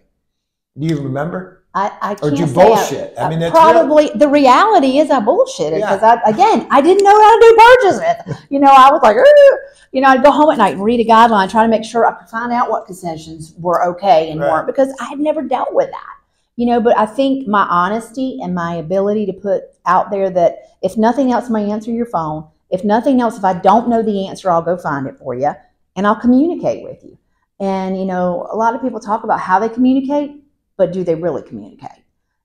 Do 0.78 0.86
you 0.86 1.00
remember? 1.00 1.63
I, 1.76 1.90
I 2.00 2.12
Or 2.12 2.16
can't 2.16 2.36
do 2.36 2.40
you 2.42 2.46
say 2.46 2.60
I- 2.62 2.66
bullshit? 2.66 3.14
I 3.18 3.28
mean, 3.28 3.42
I 3.42 3.46
it's 3.48 3.54
real- 3.54 3.62
probably 3.72 4.10
the 4.14 4.28
reality 4.28 4.98
is 4.98 5.10
I 5.10 5.18
bullshitted 5.20 5.80
Yeah. 5.80 5.96
because 5.96 6.02
I 6.02 6.30
again 6.30 6.66
I 6.70 6.80
didn't 6.80 7.02
know 7.04 7.20
how 7.20 7.38
to 7.38 7.40
do 7.40 7.56
purchases. 7.56 8.44
You 8.50 8.60
know, 8.60 8.70
I 8.70 8.90
was 8.92 9.00
like, 9.02 9.16
"Ooh." 9.16 9.58
you 9.92 10.00
know, 10.00 10.08
I'd 10.08 10.22
go 10.24 10.30
home 10.30 10.50
at 10.50 10.58
night 10.58 10.74
and 10.74 10.84
read 10.84 11.00
a 11.00 11.04
guideline, 11.04 11.50
try 11.50 11.62
to 11.62 11.68
make 11.68 11.84
sure 11.84 12.06
I 12.06 12.12
could 12.12 12.28
find 12.28 12.52
out 12.52 12.70
what 12.70 12.86
concessions 12.86 13.54
were 13.58 13.84
okay 13.90 14.30
and 14.30 14.40
Right. 14.40 14.50
weren't 14.50 14.66
because 14.66 14.94
I 15.00 15.04
had 15.04 15.18
never 15.20 15.42
dealt 15.42 15.72
with 15.74 15.90
that. 15.90 16.14
You 16.56 16.66
know, 16.66 16.80
but 16.80 16.96
I 16.96 17.06
think 17.06 17.48
my 17.48 17.62
honesty 17.68 18.38
and 18.42 18.54
my 18.54 18.74
ability 18.76 19.26
to 19.26 19.32
put 19.32 19.64
out 19.86 20.10
there 20.12 20.30
that 20.30 20.58
if 20.82 20.96
nothing 20.96 21.32
else, 21.32 21.50
my 21.50 21.60
answer 21.60 21.90
your 21.90 22.06
phone. 22.06 22.44
If 22.70 22.84
nothing 22.84 23.20
else, 23.20 23.36
if 23.36 23.44
I 23.44 23.54
don't 23.54 23.88
know 23.88 24.02
the 24.02 24.28
answer, 24.28 24.50
I'll 24.50 24.62
go 24.62 24.76
find 24.76 25.06
it 25.08 25.16
for 25.18 25.34
you 25.34 25.50
and 25.96 26.06
I'll 26.06 26.14
communicate 26.16 26.84
with 26.84 27.02
you. 27.04 27.18
And 27.60 27.98
you 27.98 28.04
know, 28.04 28.48
a 28.52 28.56
lot 28.56 28.74
of 28.76 28.82
people 28.82 29.00
talk 29.00 29.24
about 29.24 29.40
how 29.40 29.58
they 29.58 29.68
communicate, 29.68 30.43
but 30.76 30.92
do 30.92 31.04
they 31.04 31.14
really 31.14 31.42
communicate? 31.42 32.02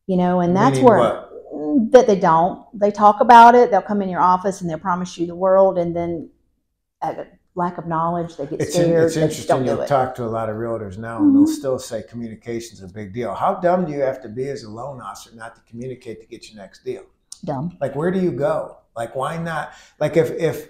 You 0.07 0.17
know, 0.17 0.39
and 0.39 0.55
that's 0.55 0.74
Meaning 0.77 0.86
where 0.86 0.98
what? 1.00 1.53
Mm, 1.53 1.91
that 1.91 2.07
they 2.07 2.19
don't. 2.19 2.65
They 2.79 2.91
talk 2.91 3.21
about 3.21 3.55
it. 3.55 3.71
They'll 3.71 3.81
come 3.81 4.01
in 4.01 4.09
your 4.09 4.21
office 4.21 4.62
and 4.62 4.69
they'll 4.69 4.79
promise 4.79 5.17
you 5.17 5.25
the 5.27 5.36
world, 5.36 5.77
and 5.77 5.95
then 5.95 6.29
at 7.01 7.17
a 7.19 7.27
lack 7.55 7.77
of 7.77 7.88
knowledge, 7.88 8.38
they 8.38 8.45
get 8.45 8.62
It's, 8.62 8.75
in- 8.75 8.83
scared. 8.86 9.03
it's 9.05 9.15
they 9.15 9.21
interesting. 9.24 9.65
You'll 9.65 9.86
talk 9.86 10.15
to 10.15 10.25
a 10.25 10.27
lot 10.27 10.50
of 10.50 10.55
realtors 10.55 10.98
now, 10.98 11.17
and 11.19 11.36
they'll 11.36 11.43
Mhm. 11.45 11.57
still 11.59 11.79
say 11.79 12.03
communication's 12.03 12.81
a 12.83 12.88
big 12.88 13.13
deal. 13.13 13.33
How 13.33 13.55
dumb 13.55 13.86
do 13.86 13.91
you 13.91 14.01
have 14.01 14.21
to 14.21 14.29
be 14.29 14.48
as 14.50 14.63
a 14.63 14.69
loan 14.69 15.01
officer 15.01 15.36
not 15.36 15.55
to 15.55 15.62
communicate 15.69 16.21
to 16.21 16.27
get 16.27 16.50
your 16.51 16.62
next 16.62 16.83
deal? 16.83 17.03
Dumb. 17.43 17.77
Like, 17.81 17.95
where 17.95 18.12
do 18.12 18.19
you 18.19 18.31
go? 18.31 18.77
Like, 18.95 19.15
why 19.15 19.38
not? 19.38 19.71
Like, 20.00 20.17
if 20.17 20.31
if 20.31 20.69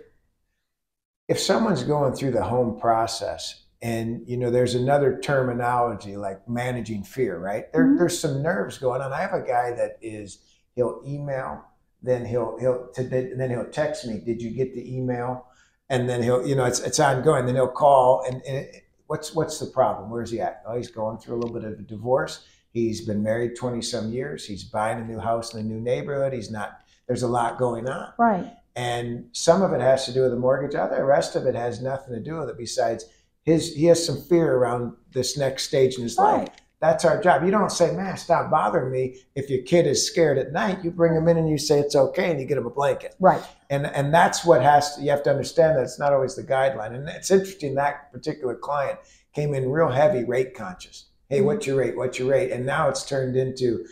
if 1.27 1.39
someone's 1.39 1.83
going 1.83 2.13
through 2.13 2.31
the 2.31 2.43
home 2.43 2.79
process, 2.79 3.63
and 3.81 4.27
you 4.27 4.37
know, 4.37 4.51
there's 4.51 4.75
another 4.75 5.19
terminology 5.19 6.17
like 6.17 6.47
managing 6.49 7.03
fear, 7.03 7.37
right? 7.39 7.71
There, 7.71 7.85
Mhm. 7.85 7.97
there's 7.97 8.19
some 8.19 8.41
nerves 8.41 8.77
going 8.77 9.01
on. 9.01 9.13
I 9.13 9.21
have 9.21 9.33
a 9.33 9.41
guy 9.45 9.71
that 9.71 9.97
is 10.01 10.39
he'll 10.75 11.01
email, 11.05 11.63
then 12.03 12.25
he'll 12.25 12.57
he'll 12.59 12.87
to, 12.93 13.03
then 13.03 13.49
he'll 13.49 13.69
text 13.69 14.05
me. 14.05 14.19
Did 14.19 14.41
you 14.41 14.51
get 14.51 14.73
the 14.73 14.95
email? 14.97 15.45
And 15.89 16.07
then 16.09 16.21
he'll, 16.21 16.45
you 16.45 16.55
know, 16.55 16.65
it's 16.65 16.79
it's 16.81 16.99
ongoing. 16.99 17.45
Then 17.45 17.55
he'll 17.55 17.67
call, 17.67 18.23
and, 18.27 18.41
and 18.45 18.57
it, 18.57 18.83
what's 19.07 19.33
what's 19.33 19.59
the 19.59 19.65
problem? 19.67 20.09
Where's 20.11 20.29
he 20.31 20.39
at? 20.41 20.61
Oh, 20.67 20.75
he's 20.75 20.91
going 20.91 21.17
through 21.17 21.35
a 21.35 21.39
little 21.39 21.53
bit 21.53 21.63
of 21.63 21.79
a 21.79 21.83
divorce. 21.83 22.45
He's 22.71 23.05
been 23.05 23.23
married 23.23 23.55
twenty 23.55 23.81
some 23.81 24.11
years. 24.11 24.45
He's 24.45 24.63
buying 24.63 24.99
a 24.99 25.05
new 25.05 25.19
house 25.19 25.53
in 25.53 25.61
a 25.61 25.63
new 25.63 25.79
neighborhood. 25.79 26.33
He's 26.33 26.51
not. 26.51 26.81
There's 27.07 27.23
a 27.23 27.27
lot 27.27 27.57
going 27.57 27.89
on, 27.89 28.13
Right. 28.19 28.53
and 28.75 29.29
some 29.31 29.63
of 29.63 29.73
it 29.73 29.81
has 29.81 30.05
to 30.05 30.13
do 30.13 30.21
with 30.21 30.29
the 30.31 30.37
mortgage. 30.37 30.75
Other 30.75 31.03
rest 31.05 31.35
of 31.35 31.47
it 31.47 31.55
has 31.55 31.81
nothing 31.81 32.13
to 32.13 32.19
do 32.19 32.37
with 32.39 32.49
it. 32.49 32.57
Besides, 32.59 33.05
his 33.43 33.73
he 33.73 33.85
has 33.85 34.05
some 34.05 34.21
fear 34.21 34.53
around 34.53 34.93
this 35.13 35.37
next 35.37 35.63
stage 35.63 35.95
in 35.95 36.03
his 36.03 36.17
life. 36.17 36.49
That's 36.81 37.03
our 37.03 37.21
job. 37.21 37.43
You 37.43 37.51
don't 37.51 37.71
say, 37.71 37.93
"Man, 37.93 38.15
stop 38.15 38.49
bothering 38.49 38.91
me." 38.91 39.17
If 39.35 39.49
your 39.49 39.63
kid 39.63 39.85
is 39.85 40.05
scared 40.05 40.37
at 40.37 40.53
night, 40.53 40.83
you 40.83 40.91
bring 40.91 41.13
him 41.13 41.27
in 41.27 41.37
and 41.37 41.49
you 41.49 41.57
say 41.57 41.79
it's 41.79 41.95
okay, 41.95 42.31
and 42.31 42.39
you 42.39 42.45
get 42.45 42.57
him 42.57 42.65
a 42.65 42.69
blanket. 42.69 43.15
Right. 43.19 43.41
and 43.69 43.85
and 43.87 44.13
that's 44.13 44.45
what 44.45 44.61
has 44.61 44.95
to, 44.95 45.01
you 45.01 45.09
have 45.09 45.23
to 45.23 45.29
understand 45.29 45.77
that 45.77 45.83
it's 45.83 45.99
not 45.99 46.13
always 46.13 46.35
the 46.35 46.43
guideline. 46.43 46.95
And 46.95 47.07
it's 47.09 47.31
interesting 47.31 47.75
that 47.75 48.11
particular 48.11 48.55
client 48.55 48.99
came 49.33 49.53
in 49.53 49.69
real 49.69 49.89
heavy 49.89 50.23
rate 50.23 50.53
conscious. 50.55 51.07
Hey 51.27 51.41
what's 51.41 51.67
your 51.67 51.77
rate? 51.77 51.95
What's 51.97 52.17
your 52.17 52.29
rate? 52.29 52.51
And 52.51 52.65
now 52.65 52.89
it's 52.89 53.05
turned 53.05 53.35
into 53.35 53.85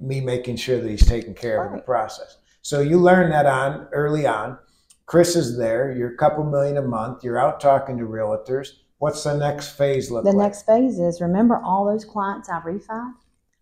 me 0.00 0.20
making 0.20 0.56
sure 0.56 0.80
that 0.80 0.90
he's 0.90 1.06
taken 1.06 1.34
care 1.34 1.62
of 1.64 1.72
in 1.72 1.76
the 1.76 1.84
process. 1.84 2.38
So 2.62 2.80
you 2.80 2.98
learn 2.98 3.30
that 3.30 3.46
on 3.46 3.86
early 3.92 4.26
on. 4.26 4.58
Chris 5.06 5.36
is 5.36 5.58
there. 5.58 5.92
You're 5.92 6.14
a 6.14 6.16
couple 6.16 6.44
million 6.44 6.76
a 6.76 6.82
month. 6.82 7.22
You're 7.22 7.38
out 7.38 7.60
talking 7.60 7.98
to 7.98 8.04
realtors 8.04 8.68
what's 9.00 9.24
the 9.24 9.36
next 9.36 9.70
phase 9.76 10.10
look 10.10 10.22
The 10.24 10.30
like 10.30 10.36
The 10.36 10.42
next 10.44 10.62
phase 10.66 10.98
is 11.00 11.20
remember 11.20 11.56
all 11.62 11.84
those 11.84 12.04
clients 12.04 12.48
I 12.48 12.60
refied? 12.60 13.14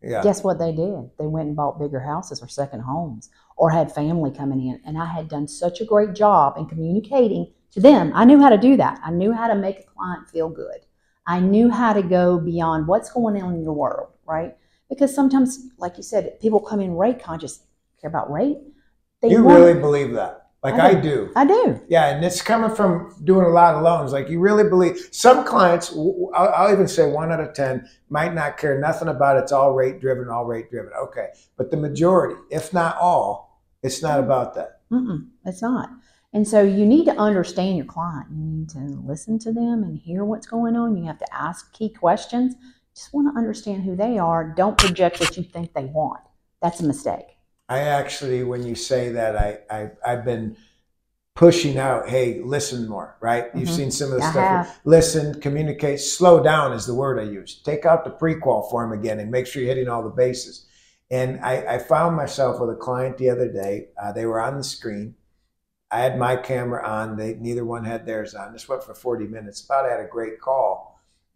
yeah 0.02 0.22
Guess 0.22 0.44
what 0.44 0.58
they 0.58 0.72
did? 0.72 1.10
They 1.18 1.26
went 1.26 1.46
and 1.48 1.56
bought 1.56 1.78
bigger 1.78 2.00
houses 2.00 2.42
or 2.42 2.48
second 2.48 2.80
homes 2.82 3.30
or 3.56 3.70
had 3.70 3.90
family 4.00 4.30
coming 4.30 4.60
in. 4.68 4.80
And 4.86 4.96
I 4.98 5.06
had 5.06 5.28
done 5.28 5.48
such 5.48 5.80
a 5.80 5.84
great 5.92 6.14
job 6.14 6.56
in 6.58 6.66
communicating 6.66 7.44
to 7.72 7.80
them. 7.80 8.12
I 8.14 8.24
knew 8.24 8.38
how 8.40 8.50
to 8.50 8.58
do 8.58 8.76
that. 8.76 9.00
I 9.02 9.10
knew 9.10 9.32
how 9.32 9.48
to 9.48 9.54
make 9.56 9.80
a 9.80 9.82
client 9.94 10.28
feel 10.28 10.48
good. 10.48 10.80
I 11.26 11.40
knew 11.40 11.68
how 11.70 11.92
to 11.92 12.02
go 12.02 12.38
beyond 12.38 12.86
what's 12.86 13.10
going 13.10 13.42
on 13.42 13.54
in 13.56 13.62
your 13.62 13.74
world, 13.74 14.08
right? 14.26 14.56
Because 14.88 15.14
sometimes, 15.14 15.50
like 15.76 15.96
you 15.98 16.02
said, 16.02 16.38
people 16.40 16.60
come 16.60 16.80
in 16.80 16.96
rate 16.96 17.20
conscious, 17.22 17.60
care 18.00 18.08
about 18.08 18.30
rate. 18.30 18.58
They 19.20 19.30
you 19.30 19.42
want- 19.44 19.58
really 19.60 19.78
believe 19.78 20.12
that 20.14 20.47
like 20.62 20.74
I 20.74 20.88
i 20.88 20.94
do. 20.94 21.30
I 21.36 21.46
do. 21.46 21.80
Yeah, 21.88 22.08
and 22.08 22.24
it's 22.24 22.42
coming 22.42 22.74
from 22.74 23.14
doing 23.22 23.46
a 23.46 23.50
lot 23.50 23.76
of 23.76 23.82
loans. 23.82 24.12
Like 24.12 24.28
you 24.28 24.40
really 24.40 24.68
believe 24.68 24.98
some 25.12 25.44
clients. 25.44 25.92
I'll, 25.92 26.32
I'll 26.34 26.72
even 26.72 26.88
say 26.88 27.08
one 27.08 27.30
out 27.30 27.40
of 27.40 27.54
ten 27.54 27.88
might 28.08 28.34
not 28.34 28.58
care 28.58 28.78
nothing 28.80 29.08
about 29.08 29.36
it. 29.36 29.44
it's 29.44 29.52
all 29.52 29.72
rate 29.72 30.00
driven, 30.00 30.28
all 30.28 30.46
rate 30.46 30.70
driven. 30.70 30.92
Okay, 30.94 31.28
but 31.56 31.70
the 31.70 31.76
majority, 31.76 32.40
if 32.50 32.72
not 32.72 32.96
all, 32.96 33.62
it's 33.84 34.02
not 34.02 34.18
about 34.18 34.54
that. 34.54 34.80
Mm-mm, 34.90 35.28
it's 35.44 35.62
not. 35.62 35.90
And 36.32 36.46
so 36.46 36.62
you 36.62 36.84
need 36.84 37.04
to 37.06 37.16
understand 37.16 37.76
your 37.76 37.86
client. 37.86 38.26
You 38.30 38.44
need 38.44 38.68
to 38.70 39.00
listen 39.06 39.38
to 39.40 39.52
them 39.52 39.84
and 39.84 39.96
hear 39.96 40.24
what's 40.24 40.46
going 40.46 40.76
on. 40.76 40.96
You 40.96 41.04
have 41.04 41.18
to 41.18 41.34
ask 41.34 41.72
key 41.72 41.88
questions. 41.88 42.54
Just 42.94 43.14
want 43.14 43.32
to 43.32 43.38
understand 43.38 43.84
who 43.84 43.94
they 43.94 44.18
are. 44.18 44.52
Don't 44.56 44.76
project 44.76 45.20
what 45.20 45.36
you 45.36 45.44
think 45.44 45.72
they 45.72 45.84
want. 45.84 46.20
That's 46.60 46.80
a 46.80 46.84
mistake. 46.84 47.37
I 47.68 47.80
actually, 47.80 48.42
when 48.44 48.62
you 48.64 48.74
say 48.74 49.10
that, 49.10 49.36
I, 49.36 49.58
I 49.70 49.90
I've 50.06 50.24
been 50.24 50.56
pushing 51.34 51.78
out. 51.78 52.08
Hey, 52.08 52.40
listen 52.42 52.88
more. 52.88 53.16
Right? 53.20 53.46
You've 53.54 53.68
Mhm. 53.68 53.76
seen 53.76 53.90
some 53.90 54.12
of 54.12 54.18
the 54.18 54.24
I 54.26 54.30
stuff. 54.30 54.48
have. 54.48 54.80
Listen, 54.84 55.40
communicate, 55.40 56.00
slow 56.00 56.42
down 56.42 56.72
is 56.72 56.86
the 56.86 56.94
word 56.94 57.18
I 57.18 57.24
use. 57.24 57.62
Take 57.62 57.86
out 57.86 58.04
the 58.04 58.10
prequal 58.10 58.68
form 58.70 58.92
again 58.92 59.20
and 59.20 59.30
make 59.30 59.46
sure 59.46 59.62
you're 59.62 59.74
hitting 59.74 59.88
all 59.88 60.02
the 60.02 60.10
bases. 60.10 60.66
And 61.10 61.40
I, 61.40 61.74
I 61.74 61.78
found 61.78 62.16
myself 62.16 62.60
with 62.60 62.70
a 62.70 62.74
client 62.76 63.18
the 63.18 63.30
other 63.30 63.50
day. 63.50 63.88
Uh, 64.02 64.12
they 64.12 64.26
were 64.26 64.40
on 64.40 64.56
the 64.58 64.64
screen. 64.64 65.14
I 65.90 66.00
had 66.00 66.18
my 66.18 66.36
camera 66.36 66.86
on. 66.86 67.16
They 67.16 67.34
neither 67.34 67.64
one 67.64 67.84
had 67.84 68.06
theirs 68.06 68.34
on. 68.34 68.52
This 68.52 68.68
went 68.68 68.84
for 68.84 68.94
40 68.94 69.26
minutes. 69.26 69.64
Thought 69.64 69.86
I 69.86 69.90
had 69.90 70.00
a 70.00 70.08
great 70.08 70.40
call, 70.40 70.87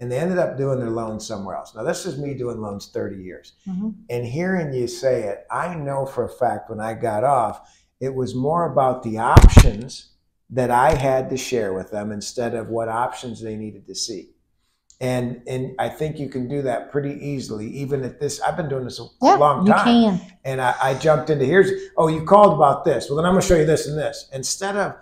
and 0.03 0.11
they 0.11 0.19
ended 0.19 0.37
up 0.37 0.57
doing 0.59 0.81
their 0.81 0.91
loan 0.91 1.21
somewhere 1.21 1.55
else. 1.55 1.75
Now 1.77 1.85
this 1.85 2.05
is 2.07 2.19
me 2.19 2.35
doing 2.35 2.61
loans 2.61 2.91
30 2.93 3.23
years, 3.23 3.53
Mhm. 3.69 3.95
and 4.11 4.27
hearing 4.27 4.75
you 4.75 4.89
say 4.89 5.23
it, 5.29 5.47
I 5.49 5.77
know 5.77 6.05
for 6.07 6.25
a 6.25 6.29
fact 6.29 6.69
when 6.69 6.81
I 6.81 6.95
got 6.95 7.23
off, 7.23 7.71
it 8.01 8.13
was 8.13 8.35
more 8.35 8.71
about 8.71 9.05
the 9.05 9.19
options 9.19 10.11
that 10.51 10.73
I 10.73 10.95
had 10.95 11.31
to 11.31 11.37
share 11.37 11.73
with 11.73 11.93
them 11.93 12.11
instead 12.11 12.53
of 12.55 12.69
what 12.69 12.89
options 12.89 13.41
they 13.41 13.55
needed 13.57 13.87
to 13.87 13.95
see. 13.95 14.31
And 15.01 15.43
and 15.47 15.75
I 15.79 15.89
think 15.89 16.19
you 16.19 16.29
can 16.29 16.49
do 16.49 16.63
that 16.63 16.91
pretty 16.91 17.15
easily, 17.25 17.69
even 17.69 18.03
at 18.03 18.19
this. 18.19 18.41
I've 18.41 18.57
been 18.57 18.69
doing 18.69 18.85
this 18.85 18.99
a 19.01 19.05
Yeah, 19.23 19.35
long 19.37 19.67
you 19.67 19.73
time 19.73 19.85
can. 20.19 20.21
and 20.45 20.61
I, 20.61 20.75
I 20.83 20.95
jumped 20.95 21.31
into 21.31 21.45
here's 21.45 21.71
oh 21.97 22.09
you 22.09 22.25
called 22.25 22.55
about 22.55 22.85
this 22.85 23.09
well 23.09 23.17
then 23.17 23.25
i'm 23.25 23.33
going 23.33 23.43
to 23.43 23.47
show 23.47 23.57
you 23.57 23.65
this 23.67 23.87
and 23.87 23.97
this 23.97 24.29
instead 24.33 24.77
of 24.77 24.95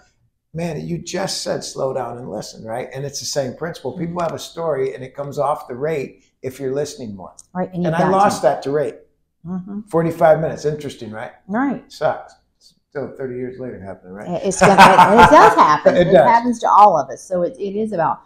man 0.53 0.81
you 0.87 0.99
just 0.99 1.43
said 1.43 1.63
slow 1.63 1.93
down 1.95 2.19
and 2.19 2.29
listen 2.31 2.65
right 2.65 2.89
and 2.93 3.05
it's 3.05 3.21
the 3.21 3.27
same 3.27 3.55
principle 3.55 3.93
Mm-hmm. 3.93 4.07
people 4.07 4.23
have 4.23 4.33
a 4.33 4.39
story 4.39 4.95
and 4.95 5.05
it 5.05 5.15
comes 5.15 5.39
off 5.39 5.69
the 5.69 5.75
rate 5.77 6.25
if 6.43 6.59
you're 6.59 6.75
listening 6.75 7.15
more 7.15 7.35
Right. 7.55 7.73
And, 7.73 7.87
and 7.87 7.95
i 7.95 8.09
lost 8.09 8.41
to. 8.41 8.47
that 8.49 8.63
to 8.63 8.71
rate 8.71 8.97
Mhm. 9.47 9.89
45 9.89 10.41
minutes 10.41 10.65
interesting 10.65 11.11
right 11.13 11.33
Right. 11.47 11.91
sucks 11.91 12.35
still 12.59 13.13
30 13.17 13.35
years 13.37 13.59
later 13.61 13.81
happening 13.81 14.13
right 14.15 14.43
It's 14.45 14.61
it 14.61 14.67
does 14.67 15.55
happen. 15.57 15.97
It 15.97 16.09
It, 16.09 16.13
does. 16.13 16.29
happens 16.29 16.59
to 16.61 16.69
all 16.69 16.99
of 16.99 17.09
us. 17.11 17.23
So 17.23 17.43
it, 17.43 17.57
it 17.59 17.77
is 17.79 17.93
about 17.93 18.21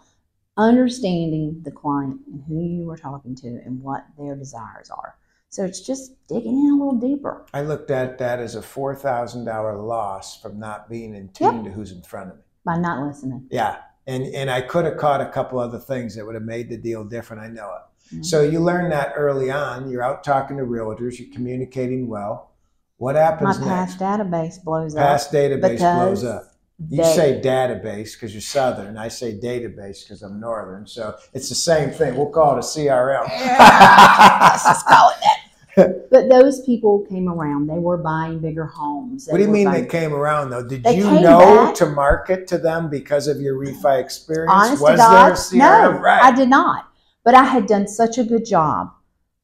understanding 0.56 1.60
the 1.62 1.70
client 1.70 2.20
and 2.26 2.42
who 2.48 2.60
you 2.64 2.88
are 2.90 2.96
talking 2.96 3.34
to 3.36 3.46
and 3.66 3.82
what 3.82 4.06
their 4.18 4.34
desires 4.34 4.88
are. 4.90 5.16
So 5.54 5.64
it's 5.64 5.80
just 5.80 6.14
digging 6.26 6.58
in 6.66 6.72
a 6.72 6.76
little 6.84 6.98
deeper. 6.98 7.46
i 7.54 7.60
looked 7.60 7.88
at 7.92 8.18
that 8.18 8.40
as 8.40 8.56
a 8.56 8.60
$4000 8.60 9.86
loss 9.86 10.40
from 10.42 10.58
not 10.58 10.88
being 10.90 11.14
in 11.14 11.28
tune 11.28 11.62
to 11.62 11.70
who's 11.70 11.92
in 11.92 12.02
front 12.02 12.30
of 12.30 12.36
me 12.38 12.42
by 12.64 12.76
not 12.76 13.06
listening. 13.06 13.46
yeah 13.52 13.76
and 14.08 14.24
and 14.34 14.50
i 14.50 14.60
could 14.60 14.84
have 14.84 14.96
caught 14.96 15.20
a 15.20 15.28
couple 15.28 15.60
other 15.60 15.78
things 15.78 16.16
that 16.16 16.26
would 16.26 16.34
have 16.34 16.42
made 16.42 16.68
the 16.68 16.76
deal 16.76 17.04
different 17.04 17.40
i 17.40 17.46
know 17.46 17.68
it 17.68 17.82
Mhm. 18.16 18.24
So 18.24 18.42
you 18.42 18.58
learn 18.60 18.90
that 18.90 19.14
early 19.16 19.50
on. 19.50 19.88
You're 19.88 20.02
out 20.02 20.22
talking 20.24 20.58
to 20.58 20.64
realtors. 20.64 21.18
You're 21.18 21.32
communicating 21.32 22.06
well. 22.06 22.50
What 22.98 23.14
happens 23.16 23.58
My 23.58 23.64
next? 23.66 23.96
past 23.96 23.98
database 23.98 24.62
blows 24.62 24.94
Past 24.94 25.28
up 25.28 25.32
Past 25.32 25.32
database 25.32 25.78
blows 25.78 26.22
up. 26.24 26.42
You 26.90 27.02
They- 27.02 27.14
say 27.16 27.40
database 27.42 28.12
because 28.12 28.34
you're 28.34 28.42
Southern. 28.42 28.98
I 28.98 29.08
say 29.08 29.38
database 29.40 30.04
because 30.04 30.20
I'm 30.22 30.38
Northern. 30.38 30.86
So 30.86 31.14
it's 31.32 31.48
the 31.48 31.54
same 31.54 31.92
thing. 31.92 32.14
We'll 32.14 32.28
call 32.28 32.56
it 32.56 32.58
a 32.58 32.62
CRM. 32.62 33.24
Let's 33.28 34.64
just 34.64 34.86
call 34.86 35.08
it 35.08 35.16
that. 35.22 35.38
But 36.10 36.28
those 36.28 36.60
people 36.64 37.04
came 37.10 37.28
around. 37.28 37.66
They 37.68 37.78
were 37.78 37.96
buying 37.96 38.38
bigger 38.38 38.66
homes. 38.66 39.26
What 39.28 39.38
do 39.38 39.44
you 39.44 39.50
mean 39.50 39.66
buying- 39.66 39.82
they 39.82 39.88
came 39.88 40.14
around 40.14 40.50
though? 40.50 40.66
Did 40.66 40.84
They 40.84 40.98
you 40.98 41.04
know 41.04 41.66
back. 41.66 41.74
to 41.76 41.86
market 41.86 42.46
to 42.48 42.58
them 42.58 42.88
because 42.88 43.26
of 43.26 43.40
your 43.40 43.56
refi 43.56 44.00
experience? 44.00 44.52
Honest 44.54 44.82
Was 44.82 44.92
to 44.92 44.96
God, 44.96 45.36
there 45.52 45.90
a 45.90 45.92
no, 45.92 45.98
right. 45.98 46.22
I 46.22 46.32
did 46.32 46.48
not. 46.48 46.88
But 47.24 47.34
I 47.34 47.44
had 47.44 47.66
done 47.66 47.88
such 47.88 48.18
a 48.18 48.24
good 48.24 48.44
job 48.44 48.92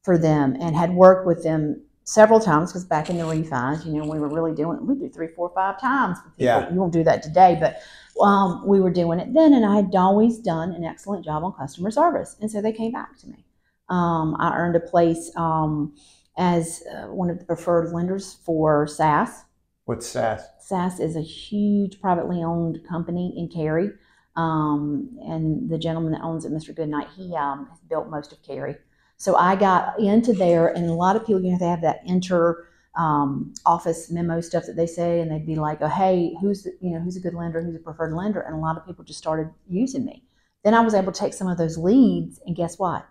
for 0.03 0.17
them 0.19 0.57
and 0.61 0.77
had 0.77 0.95
worked 0.95 1.27
with 1.27 1.43
them 1.43 1.83
several 2.05 2.41
times 2.41 2.71
because 2.71 2.85
back 2.85 3.09
in 3.09 3.17
the 3.17 3.25
refis, 3.25 3.87
you 3.87 3.93
know, 3.93 4.05
we 4.05 4.19
were 4.19 4.29
really 4.29 4.55
doing 4.55 4.85
we 4.87 4.95
do 4.95 5.09
three, 5.09 5.29
four, 5.29 5.51
five 5.55 5.81
times. 5.81 6.19
Yeah. 6.37 6.71
You 6.71 6.79
won't 6.79 6.93
do 6.93 7.05
that 7.05 7.23
today, 7.23 7.57
but 7.61 7.81
um, 8.23 8.67
we 8.67 8.81
were 8.81 8.91
doing 8.91 9.19
it 9.19 9.33
then, 9.33 9.55
and 9.55 9.65
I 9.65 9.77
had 9.77 9.95
always 9.95 10.39
done 10.39 10.73
an 10.73 10.85
excellent 10.85 11.25
job 11.25 11.43
on 11.45 11.53
customer 11.53 11.91
service, 11.91 12.37
and 12.41 12.51
so 12.51 12.61
they 12.61 12.73
came 12.73 12.93
back 12.93 13.17
to 13.19 13.29
me. 13.29 13.45
Um, 13.89 14.37
I 14.39 14.57
earned 14.57 14.77
a 14.77 14.81
place 14.81 15.33
um, 15.37 15.95
as 16.41 16.83
uh, 16.91 17.07
one 17.09 17.29
of 17.29 17.39
the 17.39 17.45
preferred 17.45 17.93
lenders 17.93 18.39
for 18.47 18.87
SAS. 18.87 19.45
What's 19.85 20.07
SAS? 20.07 20.43
SAS 20.61 20.99
is 20.99 21.15
a 21.15 21.21
huge 21.21 22.01
privately 22.01 22.43
owned 22.43 22.81
company 22.89 23.35
in 23.37 23.49
Cary. 23.49 23.91
Um, 24.37 25.19
and 25.21 25.69
the 25.69 25.77
gentleman 25.77 26.13
that 26.13 26.23
owns 26.23 26.47
it, 26.47 26.53
Mr. 26.53 26.75
Goodnight, 26.75 27.09
he 27.15 27.37
um, 27.37 27.69
built 27.91 28.09
most 28.09 28.33
of 28.33 28.43
Cary. 28.43 28.77
So 29.19 29.37
I 29.37 29.55
got 29.55 30.01
into 30.01 30.33
there, 30.33 30.69
and 30.69 30.89
a 30.89 30.95
lot 30.95 31.15
of 31.15 31.27
people, 31.27 31.43
you 31.43 31.53
know, 31.53 31.59
they 31.59 31.67
have 31.67 31.83
that 31.83 32.01
inter 32.07 32.67
um, 32.97 33.53
office 33.67 34.11
memo 34.11 34.41
stuff 34.41 34.65
that 34.65 34.77
they 34.77 34.87
say, 34.87 35.21
and 35.21 35.31
they'd 35.31 35.47
be 35.47 35.57
like, 35.57 35.83
"Oh, 35.83 35.89
hey, 35.89 36.35
who's 36.41 36.63
the, 36.63 36.73
you 36.81 36.91
know 36.91 37.01
who's 37.01 37.17
a 37.17 37.21
good 37.21 37.35
lender, 37.35 37.63
who's 37.63 37.77
a 37.77 37.81
preferred 37.81 38.15
lender?" 38.15 38.41
And 38.41 38.55
a 38.55 38.59
lot 38.59 38.79
of 38.79 38.87
people 38.87 39.05
just 39.05 39.19
started 39.19 39.51
using 39.69 40.07
me. 40.07 40.25
Then 40.65 40.73
I 40.73 40.81
was 40.81 40.95
able 40.95 41.13
to 41.13 41.21
take 41.21 41.35
some 41.35 41.49
of 41.49 41.59
those 41.59 41.77
leads, 41.77 42.41
and 42.47 42.57
guess 42.57 42.79
what? 42.79 43.07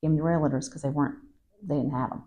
Give 0.00 0.10
them 0.10 0.16
to 0.16 0.24
realtors 0.24 0.66
because 0.66 0.82
they 0.82 0.88
weren't, 0.88 1.16
they 1.62 1.74
didn't 1.74 1.92
have 1.92 2.10
them. 2.10 2.24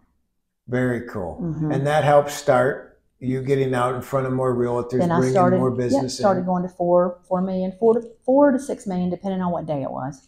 Very 0.69 1.01
cool. 1.07 1.39
Mhm. 1.41 1.73
And 1.73 1.87
that 1.87 2.03
helps 2.03 2.33
start 2.33 2.85
you 3.19 3.41
getting 3.41 3.73
out 3.73 3.95
in 3.95 4.01
front 4.01 4.25
of 4.27 4.31
more 4.31 4.55
realtors, 4.55 4.99
then 4.99 5.11
I 5.11 5.17
bringing 5.17 5.33
started 5.33 5.57
more 5.59 5.71
business 5.71 6.17
started 6.17 6.41
in. 6.41 6.45
going 6.45 6.63
to 6.63 6.69
four 6.69 7.17
four 7.27 7.41
million 7.41 7.73
four 7.77 7.95
to 7.95 8.01
four 8.23 8.51
to 8.51 8.59
six 8.59 8.87
million 8.87 9.09
depending 9.09 9.41
on 9.41 9.51
what 9.51 9.65
day 9.65 9.81
it 9.83 9.91
was 9.91 10.27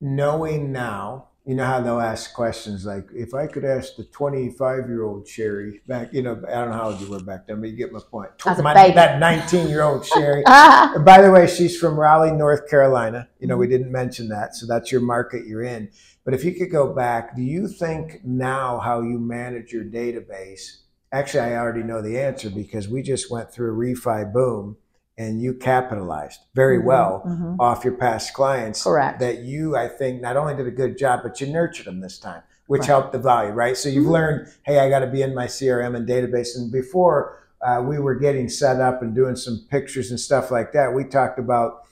Knowing 0.00 0.72
now, 0.72 1.28
you 1.46 1.54
know 1.54 1.64
how 1.64 1.80
they'll 1.80 2.00
ask 2.00 2.34
questions 2.34 2.84
like, 2.84 3.06
if 3.14 3.32
I 3.32 3.46
could 3.46 3.64
ask 3.64 3.94
the 3.96 4.04
25 4.04 4.88
year 4.88 5.04
old 5.04 5.28
Sherry 5.28 5.80
back, 5.86 6.12
you 6.12 6.20
know, 6.22 6.32
I 6.48 6.54
don't 6.56 6.70
know 6.70 6.76
how 6.76 6.90
old 6.90 7.00
you 7.00 7.08
were 7.08 7.20
back 7.22 7.46
then, 7.46 7.60
but 7.60 7.70
you 7.70 7.76
get 7.76 7.92
my 7.92 8.00
point. 8.10 8.30
My- 8.44 8.74
baby. 8.74 8.94
That 8.94 9.20
19 9.20 9.68
year 9.68 9.82
old 9.82 10.04
Sherry. 10.12 10.42
ah, 10.46 10.94
By 11.04 11.22
the 11.22 11.30
way, 11.30 11.46
she's 11.46 11.78
from 11.78 11.98
Raleigh, 11.98 12.32
North 12.32 12.68
Carolina. 12.68 13.28
You 13.38 13.46
know, 13.46 13.54
Mm-hmm. 13.54 13.60
we 13.60 13.66
didn't 13.68 13.92
mention 13.92 14.28
that. 14.28 14.56
So 14.56 14.66
that's 14.66 14.90
your 14.90 15.00
market 15.00 15.46
you're 15.46 15.62
in. 15.62 15.88
But 16.24 16.34
if 16.34 16.42
you 16.44 16.52
could 16.52 16.72
go 16.72 16.92
back, 16.92 17.36
do 17.36 17.42
you 17.42 17.68
think 17.68 18.24
now 18.24 18.78
how 18.80 19.00
you 19.02 19.18
manage 19.20 19.72
your 19.72 19.84
database? 19.84 20.78
Actually, 21.12 21.44
I 21.44 21.56
already 21.58 21.84
know 21.84 22.02
the 22.02 22.18
answer 22.18 22.50
because 22.50 22.88
we 22.88 23.02
just 23.02 23.30
went 23.30 23.52
through 23.52 23.72
a 23.72 23.76
refi 23.94 24.32
boom 24.32 24.76
and 25.18 25.40
you 25.40 25.54
capitalized 25.54 26.40
very 26.54 26.78
well 26.78 27.22
mhm. 27.26 27.56
off 27.58 27.84
your 27.84 27.94
past 27.94 28.34
clients. 28.34 28.82
Correct. 28.82 29.18
That 29.20 29.38
you, 29.40 29.76
I 29.76 29.88
think, 29.88 30.20
not 30.20 30.36
only 30.36 30.54
did 30.54 30.66
a 30.66 30.70
good 30.70 30.98
job, 30.98 31.20
but 31.22 31.40
you 31.40 31.46
nurtured 31.46 31.86
them 31.86 32.00
this 32.00 32.18
time, 32.18 32.42
which 32.66 32.80
Right. 32.80 32.86
helped 32.88 33.12
the 33.12 33.18
value, 33.18 33.52
right? 33.52 33.76
So 33.76 33.88
you've 33.88 34.06
Mhm. 34.06 34.10
learned, 34.10 34.48
hey, 34.64 34.78
I 34.78 34.90
got 34.90 34.98
to 35.00 35.06
be 35.06 35.22
in 35.22 35.34
my 35.34 35.46
CRM 35.46 35.94
and 35.94 36.06
database. 36.06 36.56
And 36.56 36.70
before 36.70 37.38
uh, 37.62 37.82
we 37.82 37.98
were 37.98 38.14
getting 38.14 38.50
set 38.50 38.80
up 38.82 39.00
and 39.00 39.14
doing 39.14 39.34
some 39.34 39.64
pictures 39.70 40.10
and 40.10 40.20
stuff 40.20 40.50
like 40.50 40.72
that, 40.72 40.92
we 40.94 41.04
talked 41.04 41.38
about 41.38 41.82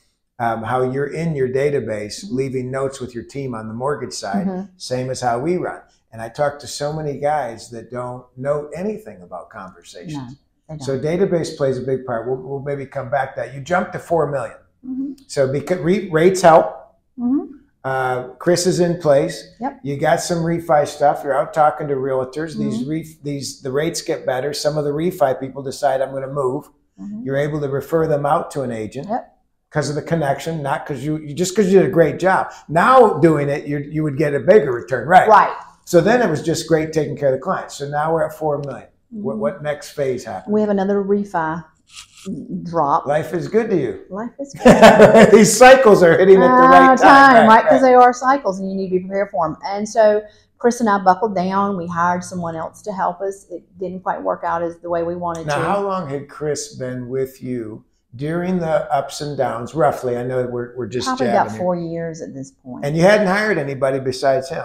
um, 0.40 0.64
how 0.64 0.82
you're 0.82 1.06
in 1.06 1.36
your 1.36 1.48
database, 1.48 2.24
Mhm. 2.24 2.32
leaving 2.32 2.68
notes 2.70 3.00
with 3.00 3.14
your 3.14 3.22
team 3.22 3.54
on 3.54 3.68
the 3.68 3.72
mortgage 3.74 4.12
side, 4.12 4.46
Mhm. 4.48 4.68
same 4.76 5.08
as 5.08 5.20
how 5.20 5.38
we 5.38 5.56
run. 5.56 5.80
And 6.12 6.20
I 6.20 6.28
talk 6.28 6.58
to 6.58 6.66
so 6.66 6.92
many 6.92 7.18
guys 7.20 7.70
that 7.70 7.88
don't 7.90 8.24
know 8.36 8.68
anything 8.74 9.22
about 9.22 9.48
conversations. 9.48 10.12
No, 10.16 10.20
they 10.20 10.26
don't. 10.26 10.38
So 10.80 10.98
database 10.98 11.56
plays 11.56 11.78
a 11.78 11.82
big 11.82 12.04
part. 12.06 12.26
We'll, 12.26 12.36
we'll 12.36 12.60
maybe 12.60 12.86
come 12.86 13.10
back 13.10 13.34
to 13.34 13.42
that. 13.42 13.54
You 13.54 13.60
jumped 13.60 13.92
to 13.92 13.98
four 13.98 14.30
million. 14.30 14.56
Mhm. 14.86 15.20
So 15.26 15.50
because 15.52 15.78
re, 15.78 16.08
rates 16.10 16.40
help. 16.42 16.96
Mhm. 17.18 17.48
Uh, 17.84 18.28
Chris 18.38 18.66
is 18.66 18.80
in 18.80 18.98
place. 18.98 19.54
Yep. 19.60 19.80
You 19.82 19.98
got 19.98 20.20
some 20.20 20.38
refi 20.38 20.86
stuff. 20.88 21.20
You're 21.22 21.36
out 21.36 21.52
talking 21.52 21.86
to 21.88 21.94
realtors. 21.94 22.56
These 22.56 22.80
Mm-hmm. 22.80 22.90
re, 22.90 23.16
these 23.22 23.60
the 23.60 23.70
rates 23.70 24.00
get 24.00 24.24
better. 24.24 24.54
Some 24.54 24.78
of 24.78 24.84
the 24.84 24.90
refi 24.90 25.38
people 25.38 25.62
decide 25.62 26.00
I'm 26.00 26.10
going 26.12 26.22
to 26.22 26.32
move. 26.32 26.70
Mhm. 27.00 27.24
You're 27.24 27.36
able 27.36 27.60
to 27.60 27.68
refer 27.68 28.06
them 28.06 28.24
out 28.24 28.50
to 28.52 28.62
an 28.62 28.72
agent 28.72 29.08
Yep. 29.10 29.36
because 29.68 29.90
of 29.90 29.96
the 29.96 30.02
connection, 30.02 30.62
not 30.62 30.86
because 30.86 31.04
you, 31.04 31.18
you 31.18 31.34
just 31.34 31.54
because 31.54 31.70
you 31.70 31.80
did 31.80 31.88
a 31.88 31.92
great 31.92 32.18
job. 32.18 32.52
Now 32.70 33.18
doing 33.18 33.50
it, 33.50 33.66
you 33.66 33.78
you 33.78 34.02
would 34.02 34.16
get 34.16 34.32
a 34.34 34.40
bigger 34.40 34.72
return, 34.72 35.06
right? 35.06 35.28
Right. 35.28 35.54
So 35.84 36.00
then 36.00 36.22
it 36.22 36.30
was 36.30 36.40
just 36.42 36.66
great 36.66 36.94
taking 36.94 37.16
care 37.18 37.28
of 37.28 37.34
the 37.34 37.40
clients. 37.42 37.74
So 37.74 37.86
now 37.86 38.14
we're 38.14 38.24
at 38.24 38.32
four 38.32 38.56
million. 38.60 38.88
What 39.14 39.38
what 39.38 39.62
next 39.62 39.90
phase 39.92 40.24
happened? 40.24 40.52
We 40.52 40.60
have 40.60 40.70
another 40.70 41.02
refi 41.02 41.64
drop. 42.62 43.06
Life 43.06 43.32
is 43.34 43.48
good 43.48 43.70
to 43.70 43.76
you. 43.76 44.04
Life 44.10 44.30
is 44.40 44.54
good. 44.54 45.30
These 45.32 45.56
cycles 45.56 46.02
are 46.02 46.16
hitting 46.18 46.36
at 46.36 46.46
the 46.48 46.52
right 46.52 46.98
Ah, 47.02 47.32
time, 47.34 47.46
right? 47.48 47.62
Because 47.62 47.82
they 47.82 47.94
are 47.94 48.12
cycles, 48.12 48.58
and 48.60 48.70
you 48.70 48.76
need 48.76 48.88
to 48.88 48.94
be 48.96 49.00
prepared 49.00 49.30
for 49.30 49.46
them. 49.48 49.56
And 49.66 49.88
so 49.88 50.22
Chris 50.58 50.80
and 50.80 50.88
I 50.88 50.98
buckled 50.98 51.34
down. 51.34 51.76
We 51.76 51.86
hired 51.86 52.24
someone 52.24 52.56
else 52.56 52.82
to 52.82 52.92
help 52.92 53.20
us. 53.20 53.46
It 53.50 53.62
didn't 53.78 54.00
quite 54.02 54.22
work 54.22 54.42
out 54.44 54.62
as 54.62 54.78
the 54.78 54.88
way 54.90 55.02
we 55.02 55.14
wanted 55.14 55.46
Now, 55.46 55.58
to. 55.58 55.64
how 55.64 55.82
long 55.82 56.08
had 56.08 56.28
Chris 56.28 56.74
been 56.74 57.08
with 57.08 57.42
you 57.42 57.84
during 58.16 58.58
the 58.58 58.90
ups 58.92 59.20
and 59.20 59.36
downs? 59.36 59.74
Roughly, 59.74 60.16
I 60.16 60.22
know 60.24 60.46
we're, 60.46 60.74
we're 60.76 60.86
just 60.86 61.06
Probably 61.06 61.28
about 61.28 61.50
here. 61.50 61.58
four 61.58 61.76
years 61.76 62.22
at 62.22 62.32
this 62.34 62.50
point. 62.50 62.84
And 62.86 62.96
you 62.96 63.02
hadn't 63.02 63.26
hired 63.26 63.58
anybody 63.58 64.00
besides 64.00 64.48
him. 64.48 64.64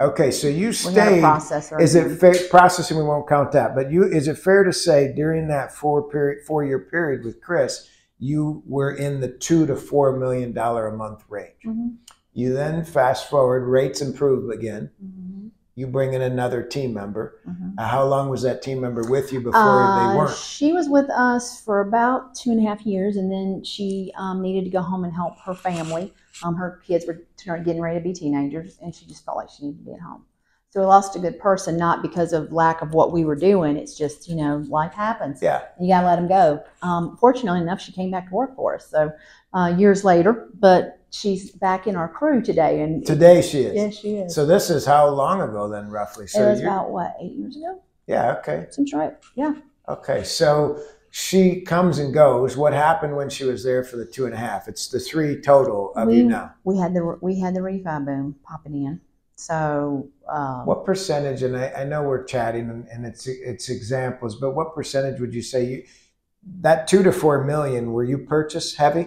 Okay, 0.00 0.30
so 0.32 0.48
you 0.48 0.72
stayed. 0.72 1.22
processor. 1.22 1.80
Is 1.80 1.94
it 1.94 2.18
fair 2.18 2.34
processing? 2.50 2.96
We 2.96 3.04
won't 3.04 3.28
count 3.28 3.52
that. 3.52 3.74
But 3.76 3.92
you, 3.92 4.02
is 4.04 4.26
it 4.26 4.36
fair 4.38 4.64
to 4.64 4.72
say 4.72 5.12
during 5.14 5.48
that 5.48 5.72
four 5.72 6.08
period, 6.08 6.44
four 6.46 6.64
year 6.64 6.80
period 6.80 7.24
with 7.24 7.40
Chris, 7.40 7.88
you 8.18 8.62
were 8.66 8.90
in 8.92 9.20
the 9.20 9.28
two 9.28 9.66
to 9.66 9.76
four 9.76 10.16
million 10.18 10.52
dollar 10.52 10.88
a 10.88 10.96
month 10.96 11.22
range? 11.28 11.62
Mhm. 11.64 11.94
You 12.32 12.52
then 12.52 12.84
fast 12.84 13.30
forward, 13.30 13.60
rates 13.68 14.00
improve 14.00 14.50
again. 14.50 14.90
Mhm. 15.02 15.50
You 15.76 15.86
bring 15.86 16.12
in 16.12 16.22
another 16.22 16.62
team 16.62 16.92
member. 16.92 17.36
Mhm. 17.48 17.74
Uh, 17.78 17.86
how 17.86 18.04
long 18.04 18.28
was 18.30 18.42
that 18.42 18.62
team 18.62 18.80
member 18.80 19.04
with 19.08 19.32
you 19.32 19.40
before 19.40 19.60
Uh, 19.60 20.10
they 20.10 20.16
weren't? 20.18 20.30
She 20.36 20.72
was 20.72 20.88
with 20.88 21.08
us 21.10 21.60
for 21.60 21.80
about 21.80 22.34
two 22.34 22.50
and 22.50 22.58
a 22.58 22.68
half 22.68 22.84
years, 22.84 23.16
and 23.16 23.30
then 23.30 23.62
she 23.62 24.12
um, 24.16 24.42
needed 24.42 24.64
to 24.64 24.70
go 24.70 24.80
home 24.82 25.04
and 25.04 25.12
help 25.12 25.34
her 25.44 25.54
family. 25.54 26.12
Um, 26.42 26.56
her 26.56 26.80
kids 26.86 27.06
were 27.06 27.24
getting 27.58 27.80
ready 27.80 27.98
to 27.98 28.02
be 28.02 28.12
teenagers, 28.12 28.78
and 28.82 28.94
she 28.94 29.06
just 29.06 29.24
felt 29.24 29.36
like 29.36 29.48
she 29.50 29.66
needed 29.66 29.78
to 29.78 29.84
be 29.84 29.92
at 29.92 30.00
home. 30.00 30.24
So 30.70 30.80
we 30.80 30.86
lost 30.86 31.14
a 31.14 31.20
good 31.20 31.38
person, 31.38 31.76
not 31.76 32.02
because 32.02 32.32
of 32.32 32.50
lack 32.50 32.82
of 32.82 32.94
what 32.94 33.12
we 33.12 33.24
were 33.24 33.36
doing. 33.36 33.76
It's 33.76 33.96
just 33.96 34.28
you 34.28 34.34
know 34.34 34.64
life 34.68 34.92
happens. 34.92 35.40
Yeah. 35.40 35.62
You 35.80 35.88
gotta 35.88 36.06
let 36.06 36.16
them 36.16 36.26
go. 36.26 36.64
Um, 36.82 37.16
fortunately 37.18 37.60
enough, 37.60 37.80
she 37.80 37.92
came 37.92 38.10
back 38.10 38.28
to 38.28 38.34
work 38.34 38.56
for 38.56 38.74
us. 38.74 38.90
So 38.90 39.12
uh, 39.52 39.72
years 39.78 40.02
later, 40.04 40.48
but 40.58 40.98
she's 41.10 41.52
back 41.52 41.86
in 41.86 41.94
our 41.94 42.08
crew 42.08 42.42
today, 42.42 42.80
and 42.80 43.06
Today 43.06 43.40
she 43.40 43.60
is. 43.60 43.74
yes, 43.76 43.94
she 43.96 44.16
is. 44.16 44.34
So 44.34 44.44
this 44.44 44.68
is 44.68 44.84
how 44.84 45.08
long 45.10 45.40
ago 45.40 45.68
then, 45.68 45.88
roughly? 45.90 46.26
So 46.26 46.44
it 46.44 46.50
was 46.50 46.60
about 46.60 46.90
what 46.90 47.14
eight 47.20 47.34
years 47.34 47.56
ago. 47.56 47.80
yeah, 48.08 48.34
okay, 48.38 48.66
Seems 48.72 48.92
right. 48.92 49.14
Yeah. 49.36 49.54
okay. 49.88 50.24
So 50.24 50.80
she 51.16 51.60
comes 51.60 52.00
and 52.00 52.12
goes. 52.12 52.56
What 52.56 52.72
happened 52.72 53.14
when 53.14 53.30
she 53.30 53.44
was 53.44 53.62
there 53.62 53.84
for 53.84 53.96
the 53.96 54.04
two 54.04 54.24
and 54.24 54.34
a 54.34 54.36
half? 54.36 54.66
It's 54.66 54.88
the 54.88 54.98
three 54.98 55.40
total 55.40 55.92
of 55.94 56.10
you 56.12 56.24
We- 56.24 56.28
now. 56.28 56.54
we 56.64 56.76
had 56.76 56.92
the 56.92 57.16
we 57.20 57.38
had 57.38 57.54
the 57.54 57.60
refi 57.60 58.04
boom 58.04 58.34
popping 58.42 58.74
in. 58.82 59.00
So 59.36 60.08
um, 60.28 60.66
What 60.66 60.84
percentage? 60.84 61.44
And 61.44 61.56
I, 61.56 61.68
I 61.70 61.84
know 61.84 62.02
we're 62.02 62.24
chatting 62.24 62.68
and, 62.68 62.88
and 62.88 63.06
it's 63.06 63.28
it's 63.28 63.68
examples, 63.68 64.34
but 64.40 64.56
what 64.56 64.74
percentage 64.74 65.20
would 65.20 65.32
you 65.32 65.42
say 65.42 65.64
you 65.64 65.84
that 66.62 66.88
two 66.88 67.04
to 67.04 67.12
four 67.12 67.44
million 67.44 67.92
were 67.92 68.02
you 68.02 68.18
purchase 68.18 68.74
heavy? 68.74 69.06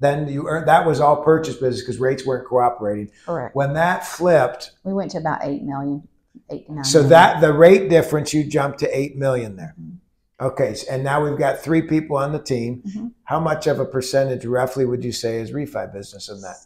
Then 0.00 0.26
you 0.26 0.48
earned 0.48 0.66
that 0.66 0.84
was 0.84 0.98
all 0.98 1.22
purchase 1.22 1.54
business 1.54 1.82
because 1.82 2.00
rates 2.00 2.26
weren't 2.26 2.48
cooperating. 2.48 3.12
correct. 3.26 3.54
When 3.54 3.74
that 3.74 4.04
flipped, 4.04 4.72
We 4.82 4.92
went 4.92 5.12
to 5.12 5.18
about 5.18 5.44
eight 5.44 5.62
million, 5.62 6.08
eight 6.50 6.66
to 6.66 6.72
nine. 6.74 6.84
so 6.84 6.98
million. 6.98 7.10
that 7.10 7.40
the 7.40 7.52
rate 7.52 7.88
difference 7.88 8.34
you 8.34 8.42
jumped 8.42 8.80
to 8.80 8.88
eight 8.98 9.16
million 9.16 9.54
there. 9.54 9.76
Mhm. 9.80 9.98
Okay, 10.40 10.74
and 10.90 11.04
now 11.04 11.24
we've 11.24 11.38
got 11.38 11.60
three 11.60 11.82
people 11.82 12.16
on 12.16 12.32
the 12.32 12.38
team. 12.40 12.82
Mhm. 12.86 13.12
How 13.24 13.38
much 13.38 13.66
of 13.66 13.78
a 13.78 13.84
percentage, 13.84 14.44
roughly, 14.44 14.84
would 14.84 15.04
you 15.04 15.12
say 15.12 15.40
is 15.40 15.52
refi 15.52 15.92
business 15.92 16.28
in 16.28 16.40
that? 16.42 16.56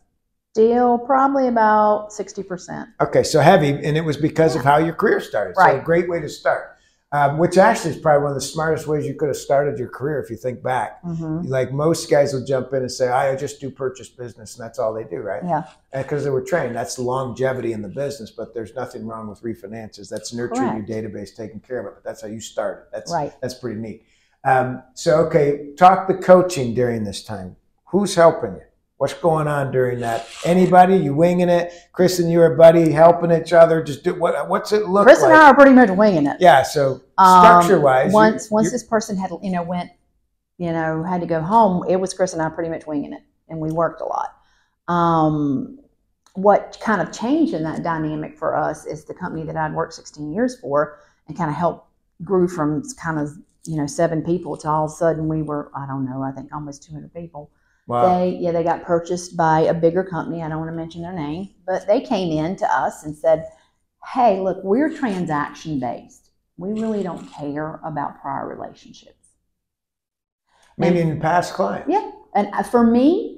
still 0.54 0.98
probably 0.98 1.46
about 1.46 2.12
sixty 2.12 2.42
percent. 2.42 2.88
Okay, 3.00 3.22
so 3.22 3.38
heavy, 3.38 3.68
and 3.68 3.96
it 3.96 4.00
was 4.04 4.16
because 4.16 4.56
of 4.56 4.62
how 4.64 4.78
your 4.78 4.94
career 4.94 5.20
started. 5.20 5.54
So 5.54 5.62
a 5.62 5.64
Right. 5.74 5.84
great 5.84 6.08
way 6.08 6.18
to 6.20 6.28
start. 6.28 6.77
Um, 7.10 7.38
which 7.38 7.56
actually 7.56 7.92
is 7.92 7.96
probably 7.96 8.22
one 8.22 8.32
of 8.32 8.34
the 8.34 8.42
smartest 8.42 8.86
ways 8.86 9.06
you 9.06 9.14
could 9.14 9.28
have 9.28 9.36
started 9.38 9.78
your 9.78 9.88
career 9.88 10.20
if 10.20 10.28
you 10.28 10.36
think 10.36 10.62
back. 10.62 11.02
Mm-hmm. 11.02 11.48
Like 11.48 11.72
most 11.72 12.10
guys 12.10 12.34
will 12.34 12.44
jump 12.44 12.74
in 12.74 12.82
and 12.82 12.92
say, 12.92 13.08
"I 13.08 13.34
just 13.34 13.62
do 13.62 13.70
purchase 13.70 14.10
business," 14.10 14.56
and 14.56 14.62
that's 14.62 14.78
all 14.78 14.92
they 14.92 15.04
do, 15.04 15.16
right? 15.16 15.42
Yeah, 15.42 15.64
Because 15.90 16.22
they 16.22 16.28
were 16.28 16.42
trained. 16.42 16.76
That's 16.76 16.98
longevity 16.98 17.72
in 17.72 17.80
the 17.80 17.88
business. 17.88 18.30
But 18.30 18.52
there's 18.52 18.74
nothing 18.74 19.06
wrong 19.06 19.26
with 19.26 19.40
refinances. 19.40 20.10
That's 20.10 20.34
nurturing 20.34 20.68
Correct. 20.68 20.88
your 20.88 21.02
database, 21.02 21.34
taking 21.34 21.60
care 21.60 21.80
of 21.80 21.86
it. 21.86 21.94
But 21.94 22.04
that's 22.04 22.20
how 22.20 22.28
you 22.28 22.40
started. 22.40 22.84
That's 22.92 23.10
right. 23.10 23.32
that's 23.40 23.54
pretty 23.54 23.80
neat. 23.80 24.04
Um, 24.44 24.82
so, 24.94 25.24
okay, 25.26 25.70
talk 25.76 26.08
the 26.08 26.14
coaching 26.14 26.74
during 26.74 27.04
this 27.04 27.24
time. 27.24 27.56
Who's 27.86 28.14
helping 28.14 28.54
you? 28.54 28.62
What's 28.98 29.14
going 29.14 29.46
on 29.48 29.70
during 29.70 30.00
that? 30.00 30.28
Anybody? 30.44 30.96
You 30.96 31.14
winging 31.14 31.48
it? 31.48 31.72
Chris 31.92 32.18
and 32.18 32.30
you 32.30 32.40
are 32.42 32.54
buddy 32.56 32.90
helping 32.90 33.30
each 33.32 33.52
other. 33.52 33.82
Just 33.82 34.02
do 34.04 34.14
what? 34.14 34.48
What's 34.48 34.72
it 34.72 34.86
look 34.88 35.06
like? 35.06 35.06
Chris 35.06 35.22
like? 35.22 35.30
and 35.32 35.40
I 35.40 35.50
are 35.50 35.54
pretty 35.54 35.72
much 35.72 35.90
winging 35.90 36.26
it. 36.26 36.36
yeah. 36.40 36.62
So 36.62 37.00
Um, 37.16 37.44
structure 37.44 37.80
wise, 37.80 38.12
once 38.12 38.50
once 38.50 38.70
this 38.70 38.82
person 38.84 39.16
had 39.16 39.30
you 39.42 39.50
know 39.50 39.62
went 39.62 39.90
you 40.58 40.72
know 40.72 41.04
had 41.04 41.20
to 41.20 41.26
go 41.26 41.40
home 41.40 41.84
it 41.88 41.96
was 41.96 42.12
chris 42.12 42.32
and 42.32 42.42
i 42.42 42.48
pretty 42.48 42.68
much 42.68 42.84
winging 42.86 43.12
it 43.12 43.22
and 43.48 43.60
we 43.60 43.70
worked 43.70 44.00
a 44.00 44.04
lot 44.04 44.34
um, 44.88 45.78
what 46.34 46.78
kind 46.80 47.00
of 47.00 47.12
changed 47.12 47.54
in 47.54 47.62
that 47.62 47.82
dynamic 47.82 48.36
for 48.36 48.56
us 48.56 48.84
is 48.84 49.04
the 49.04 49.14
company 49.14 49.44
that 49.44 49.56
i'd 49.56 49.72
worked 49.72 49.94
16 49.94 50.32
years 50.32 50.58
for 50.58 50.98
and 51.28 51.36
kind 51.36 51.48
of 51.48 51.56
helped 51.56 51.86
grew 52.24 52.48
from 52.48 52.82
kind 53.00 53.18
of 53.20 53.30
you 53.64 53.76
know 53.76 53.86
seven 53.86 54.22
people 54.22 54.56
to 54.56 54.68
all 54.68 54.86
of 54.86 54.90
a 54.90 54.94
sudden 54.94 55.28
we 55.28 55.42
were 55.42 55.70
i 55.76 55.86
don't 55.86 56.04
know 56.04 56.22
i 56.22 56.32
think 56.32 56.52
almost 56.52 56.82
200 56.82 57.14
people 57.14 57.50
wow. 57.88 58.20
they 58.20 58.36
yeah 58.40 58.52
they 58.52 58.62
got 58.62 58.84
purchased 58.84 59.36
by 59.36 59.60
a 59.62 59.74
bigger 59.74 60.04
company 60.04 60.42
i 60.42 60.48
don't 60.48 60.58
want 60.60 60.70
to 60.70 60.76
mention 60.76 61.02
their 61.02 61.12
name 61.12 61.48
but 61.66 61.86
they 61.88 62.00
came 62.00 62.30
in 62.32 62.54
to 62.56 62.66
us 62.72 63.04
and 63.04 63.16
said 63.16 63.44
hey 64.14 64.38
look 64.40 64.58
we're 64.62 64.96
transaction 64.96 65.80
based 65.80 66.30
we 66.56 66.70
really 66.80 67.02
don't 67.02 67.26
care 67.32 67.80
about 67.84 68.20
prior 68.20 68.46
relationships 68.48 69.28
And- 70.78 70.94
meaning 70.94 71.20
past 71.20 71.54
clients. 71.54 71.88
yeah 71.90 72.10
and 72.34 72.48
uh, 72.54 72.62
for 72.62 72.84
me 72.84 73.37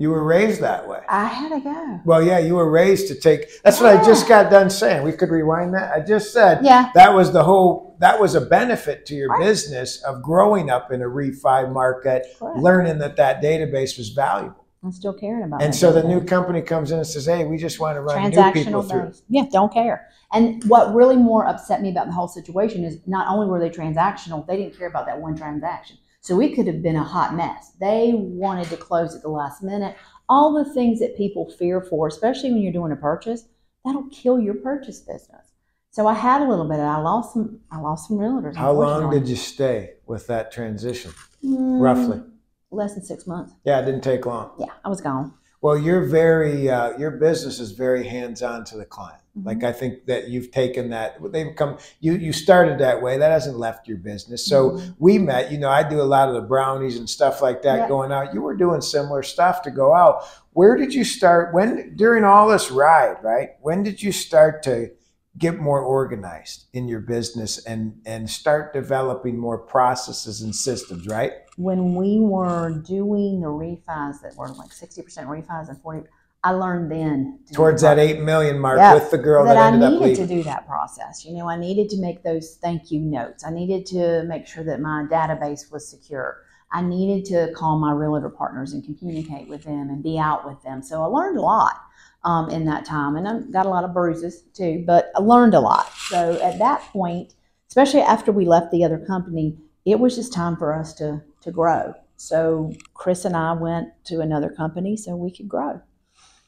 You 0.00 0.10
were 0.10 0.22
raised 0.22 0.60
that 0.60 0.86
way. 0.88 1.00
i 1.08 1.24
had 1.24 1.48
to 1.48 1.60
go 1.60 2.00
Well, 2.04 2.22
yeah, 2.22 2.38
you 2.38 2.54
were 2.54 2.70
raised 2.70 3.08
to 3.08 3.16
take. 3.16 3.48
That's 3.64 3.80
what 3.80 3.94
I 3.94 4.04
just 4.04 4.28
got 4.28 4.48
done 4.48 4.70
saying. 4.70 5.02
We 5.02 5.10
could 5.12 5.30
rewind 5.30 5.74
that. 5.74 5.92
I 5.92 6.00
just 6.00 6.32
said 6.32 6.64
yeah 6.64 6.90
that 6.94 7.12
was 7.14 7.32
the 7.32 7.42
whole. 7.42 7.96
That 7.98 8.20
was 8.20 8.36
a 8.36 8.40
benefit 8.40 9.06
to 9.06 9.14
your 9.16 9.28
Right. 9.28 9.40
business 9.44 10.00
of 10.04 10.22
growing 10.22 10.70
up 10.70 10.92
in 10.92 11.02
a 11.02 11.06
refi 11.06 11.70
market, 11.72 12.26
correct. 12.38 12.58
learning 12.60 12.98
that 12.98 13.16
that 13.16 13.42
database 13.42 13.98
was 13.98 14.10
valuable. 14.10 14.64
i'm 14.84 14.92
still 14.92 15.12
caring 15.12 15.42
about 15.42 15.60
And 15.64 15.74
so 15.74 15.90
the 15.92 16.04
new 16.04 16.20
company 16.24 16.62
comes 16.62 16.92
in 16.92 16.98
and 16.98 17.06
says, 17.06 17.26
"Hey, 17.26 17.44
we 17.44 17.56
just 17.58 17.80
want 17.80 17.96
to 17.96 18.00
run 18.00 18.22
new 18.22 18.30
people 18.30 18.82
transactional 18.84 18.88
through." 18.88 19.12
Yeah, 19.28 19.46
don't 19.50 19.72
care. 19.72 20.06
And 20.32 20.62
what 20.72 20.94
really 20.94 21.16
more 21.16 21.44
upset 21.52 21.82
me 21.82 21.90
about 21.90 22.06
the 22.06 22.12
whole 22.12 22.28
situation 22.28 22.84
is 22.84 22.98
not 23.06 23.26
only 23.32 23.46
were 23.48 23.58
they 23.58 23.70
transactional, 23.70 24.46
they 24.46 24.56
didn't 24.58 24.78
care 24.78 24.86
about 24.86 25.06
that 25.06 25.20
one 25.20 25.34
transaction. 25.36 25.96
So 26.20 26.36
we 26.36 26.54
could 26.54 26.66
have 26.66 26.82
been 26.82 26.96
a 26.96 27.04
hot 27.04 27.34
mess. 27.34 27.72
They 27.80 28.12
wanted 28.14 28.68
to 28.68 28.76
close 28.76 29.14
at 29.14 29.22
the 29.22 29.28
last 29.28 29.62
minute. 29.62 29.96
All 30.28 30.52
the 30.52 30.72
things 30.74 31.00
that 31.00 31.16
people 31.16 31.50
fear 31.50 31.80
for, 31.80 32.06
especially 32.06 32.52
when 32.52 32.60
you're 32.60 32.72
doing 32.72 32.92
a 32.92 32.96
purchase, 32.96 33.44
that'll 33.84 34.08
kill 34.10 34.38
your 34.38 34.54
purchase 34.54 35.00
business. 35.00 35.52
So 35.90 36.06
I 36.06 36.14
had 36.14 36.42
a 36.42 36.48
little 36.48 36.68
bit. 36.68 36.80
I 36.80 36.98
lost 36.98 37.32
some. 37.32 37.60
I 37.70 37.78
lost 37.80 38.08
some 38.08 38.18
realtors. 38.18 38.56
How 38.56 38.72
long 38.72 39.10
did 39.10 39.26
you 39.26 39.36
stay 39.36 39.94
with 40.06 40.26
that 40.26 40.52
transition? 40.52 41.12
Mm, 41.42 41.80
roughly? 41.80 42.22
Less 42.70 42.94
than 42.94 43.04
six 43.04 43.26
months. 43.26 43.54
Yeah, 43.64 43.80
it 43.80 43.86
didn't 43.86 44.02
take 44.02 44.26
long. 44.26 44.50
Yeah, 44.58 44.72
I 44.84 44.88
was 44.90 45.00
gone. 45.00 45.32
Well, 45.60 45.76
you're 45.76 46.04
very, 46.04 46.70
uh, 46.70 46.96
your 46.98 47.10
business 47.12 47.58
is 47.58 47.72
very 47.72 48.06
hands-on 48.06 48.64
to 48.66 48.76
the 48.76 48.84
client. 48.84 49.20
Mhm. 49.36 49.44
Like 49.46 49.64
I 49.64 49.72
think 49.72 50.06
that 50.06 50.28
you've 50.28 50.52
taken 50.52 50.90
that. 50.90 51.16
They've 51.32 51.54
come. 51.56 51.78
You 52.00 52.12
you 52.12 52.32
started 52.32 52.78
that 52.78 53.02
way. 53.02 53.18
That 53.18 53.30
hasn't 53.32 53.58
left 53.58 53.88
your 53.88 53.98
business. 53.98 54.46
So 54.46 54.70
Mhm. 54.70 54.94
we 54.98 55.18
met. 55.18 55.50
You 55.50 55.58
know, 55.58 55.68
I 55.68 55.82
do 55.82 56.00
a 56.00 56.04
lot 56.04 56.28
of 56.28 56.34
the 56.34 56.42
brownies 56.42 56.96
and 56.96 57.10
stuff 57.10 57.42
like 57.42 57.62
that 57.62 57.80
Yeah. 57.80 57.88
going 57.88 58.12
out. 58.12 58.32
You 58.34 58.40
were 58.42 58.54
doing 58.54 58.80
similar 58.80 59.22
stuff 59.24 59.62
to 59.62 59.70
go 59.72 59.94
out. 59.94 60.22
Where 60.52 60.76
did 60.76 60.94
you 60.94 61.04
start? 61.04 61.52
When 61.52 61.94
during 61.96 62.22
all 62.24 62.48
this 62.48 62.70
ride, 62.70 63.16
right? 63.22 63.50
When 63.60 63.82
did 63.82 64.00
you 64.02 64.12
start 64.12 64.62
to 64.64 64.90
get 65.36 65.58
more 65.60 65.80
organized 65.80 66.64
in 66.72 66.88
your 66.88 67.00
business 67.00 67.64
and 67.64 68.00
and 68.06 68.30
start 68.30 68.72
developing 68.72 69.38
more 69.38 69.58
processes 69.58 70.40
and 70.40 70.54
systems? 70.54 71.06
Right. 71.08 71.32
When 71.58 71.96
we 71.96 72.20
were 72.20 72.70
doing 72.86 73.40
the 73.40 73.48
refis 73.48 74.22
that 74.22 74.34
were 74.36 74.48
like 74.50 74.70
60% 74.70 75.04
refis 75.26 75.68
and 75.68 75.80
40 75.82 76.08
i 76.44 76.52
learned 76.52 76.88
then 76.90 77.40
to 77.48 77.54
Towards 77.54 77.82
that 77.82 77.98
eight 77.98 78.20
million 78.20 78.60
mark 78.60 78.78
Yeah. 78.78 78.94
with 78.94 79.10
the 79.10 79.18
girl 79.18 79.44
that 79.44 79.54
that, 79.54 79.74
I 79.74 79.76
needed 79.90 80.14
to 80.16 80.26
do 80.26 80.44
that 80.44 80.68
process. 80.68 81.24
You 81.24 81.36
know, 81.36 81.48
I 81.48 81.56
needed 81.56 81.88
to 81.90 82.00
make 82.00 82.22
those 82.22 82.58
thank 82.62 82.92
you 82.92 83.00
notes. 83.00 83.44
I 83.44 83.50
needed 83.50 83.86
to 83.86 84.22
make 84.22 84.46
sure 84.46 84.62
that 84.62 84.80
my 84.80 85.04
database 85.10 85.72
was 85.72 85.88
secure. 85.88 86.36
I 86.70 86.80
needed 86.80 87.24
to 87.32 87.52
call 87.54 87.76
my 87.78 87.90
realtor 87.90 88.28
partners 88.28 88.72
and 88.72 88.84
communicate 88.98 89.48
with 89.48 89.64
them 89.64 89.88
and 89.90 90.00
be 90.00 90.16
out 90.16 90.46
with 90.46 90.62
them. 90.62 90.80
So 90.80 91.02
I 91.02 91.06
learned 91.06 91.38
a 91.38 91.40
lot 91.42 91.74
um, 92.22 92.50
in 92.50 92.66
that 92.66 92.84
time, 92.84 93.16
and 93.16 93.26
I 93.26 93.40
got 93.50 93.66
a 93.66 93.70
lot 93.70 93.82
of 93.82 93.92
bruises 93.92 94.42
too. 94.54 94.84
But 94.86 95.10
I 95.16 95.20
learned 95.20 95.54
a 95.54 95.60
lot. 95.60 95.90
So 96.08 96.40
at 96.40 96.60
that 96.60 96.82
point, 96.92 97.34
especially 97.68 98.02
after 98.02 98.30
we 98.30 98.44
left 98.44 98.70
the 98.70 98.84
other 98.84 98.98
company, 98.98 99.56
it 99.84 99.98
was 99.98 100.14
just 100.14 100.32
time 100.32 100.56
for 100.56 100.72
us 100.72 100.94
to 100.94 101.22
to 101.42 101.50
grow. 101.52 101.94
So 102.16 102.72
Chris 102.94 103.24
and 103.24 103.36
I 103.36 103.52
went 103.52 103.88
to 104.04 104.20
another 104.20 104.50
company 104.50 104.96
so 104.96 105.14
we 105.16 105.30
could 105.30 105.48
grow. 105.48 105.80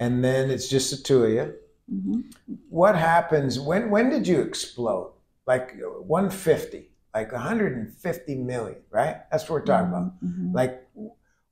and 0.00 0.24
then 0.24 0.50
it's 0.50 0.68
just 0.68 0.90
the 0.90 0.96
two 0.96 1.24
of 1.24 1.30
you. 1.30 1.54
hmm 1.88 2.20
What 2.70 2.96
happens 2.96 3.58
when 3.60 3.90
when 3.90 4.08
did 4.10 4.26
you 4.26 4.40
explode? 4.40 5.12
Like 5.46 5.76
150, 5.80 6.88
like 7.14 7.32
150 7.32 8.34
million, 8.36 8.78
right? 8.90 9.16
That's 9.30 9.44
what 9.48 9.60
we're 9.60 9.66
talking 9.66 9.88
about. 9.88 10.22
Mhm. 10.24 10.54
Like 10.54 10.86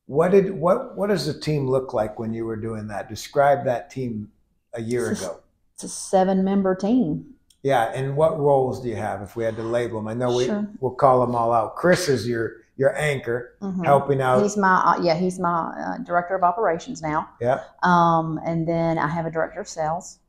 what 0.07 0.31
did 0.31 0.51
what 0.53 0.97
what 0.97 1.09
does 1.09 1.27
the 1.27 1.39
team 1.39 1.69
look 1.69 1.93
like 1.93 2.19
when 2.19 2.33
you 2.33 2.45
were 2.47 2.57
doing 2.57 2.87
that? 2.89 3.09
Describe 3.09 3.65
that 3.65 3.91
team 3.91 4.31
a 4.75 4.81
year 4.81 5.11
It's 5.11 5.23
a- 5.23 5.27
ago. 5.27 5.41
It's 5.75 5.85
a 5.85 5.89
seven 5.89 6.43
member 6.45 6.75
team. 6.75 7.35
Yeah, 7.63 7.85
and 7.95 8.17
what 8.17 8.39
roles 8.39 8.81
do 8.83 8.89
you 8.89 8.97
have 8.97 9.21
if 9.23 9.37
we 9.37 9.45
had 9.45 9.57
to 9.57 9.63
label 9.63 9.99
them? 9.99 10.09
I 10.09 10.15
know 10.15 10.35
we 10.37 10.47
Sure. 10.47 10.67
we'll 10.81 10.93
call 10.95 11.21
them 11.21 11.35
all 11.35 11.53
out. 11.53 11.77
Chris 11.77 12.09
is 12.09 12.27
your 12.27 12.53
your 12.79 12.97
anchor, 12.97 13.57
Mhm. 13.61 13.85
helping 13.85 14.23
out. 14.23 14.41
He's 14.43 14.57
my 14.57 14.77
uh, 14.77 15.03
yeah. 15.03 15.15
He's 15.15 15.39
my 15.39 15.75
uh, 15.77 15.99
director 16.05 16.35
of 16.37 16.43
operations 16.43 17.03
now. 17.03 17.29
Yeah. 17.41 17.61
Um, 17.83 18.41
and 18.47 18.67
then 18.67 18.97
I 18.99 19.09
have 19.09 19.27
a 19.27 19.31
director 19.31 19.61
of 19.61 19.69
sales. 19.69 20.21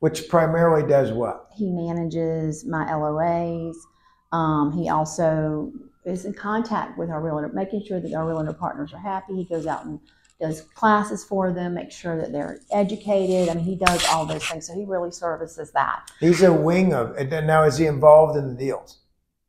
which 0.00 0.28
primarily 0.28 0.88
does 0.88 1.10
what? 1.10 1.48
He 1.52 1.68
manages 1.72 2.64
my 2.64 2.84
LOAs. 2.88 3.74
Um, 4.30 4.70
he 4.70 4.88
also 4.88 5.72
is 6.04 6.24
in 6.24 6.34
contact 6.34 6.96
with 6.96 7.10
our 7.10 7.20
realtor, 7.20 7.48
making 7.52 7.82
sure 7.84 7.98
that 7.98 8.14
our 8.14 8.24
realtor 8.24 8.52
partners 8.52 8.92
are 8.92 9.00
happy. 9.00 9.34
He 9.34 9.44
goes 9.44 9.66
out 9.66 9.84
and 9.86 9.98
does 10.40 10.60
classes 10.76 11.24
for 11.24 11.52
them, 11.52 11.74
make 11.74 11.90
sure 11.90 12.16
that 12.16 12.30
they're 12.30 12.60
educated. 12.70 13.48
I 13.48 13.54
mean, 13.54 13.64
he 13.64 13.74
does 13.74 14.06
all 14.12 14.24
those 14.24 14.46
things. 14.46 14.68
So 14.68 14.74
he 14.74 14.84
really 14.84 15.10
services 15.10 15.72
that. 15.72 16.08
He's 16.20 16.42
a 16.44 16.52
wing 16.52 16.94
of. 16.94 17.16
and 17.16 17.28
Now, 17.48 17.64
is 17.64 17.76
he 17.76 17.86
involved 17.86 18.36
in 18.38 18.46
the 18.46 18.54
deals? 18.54 18.98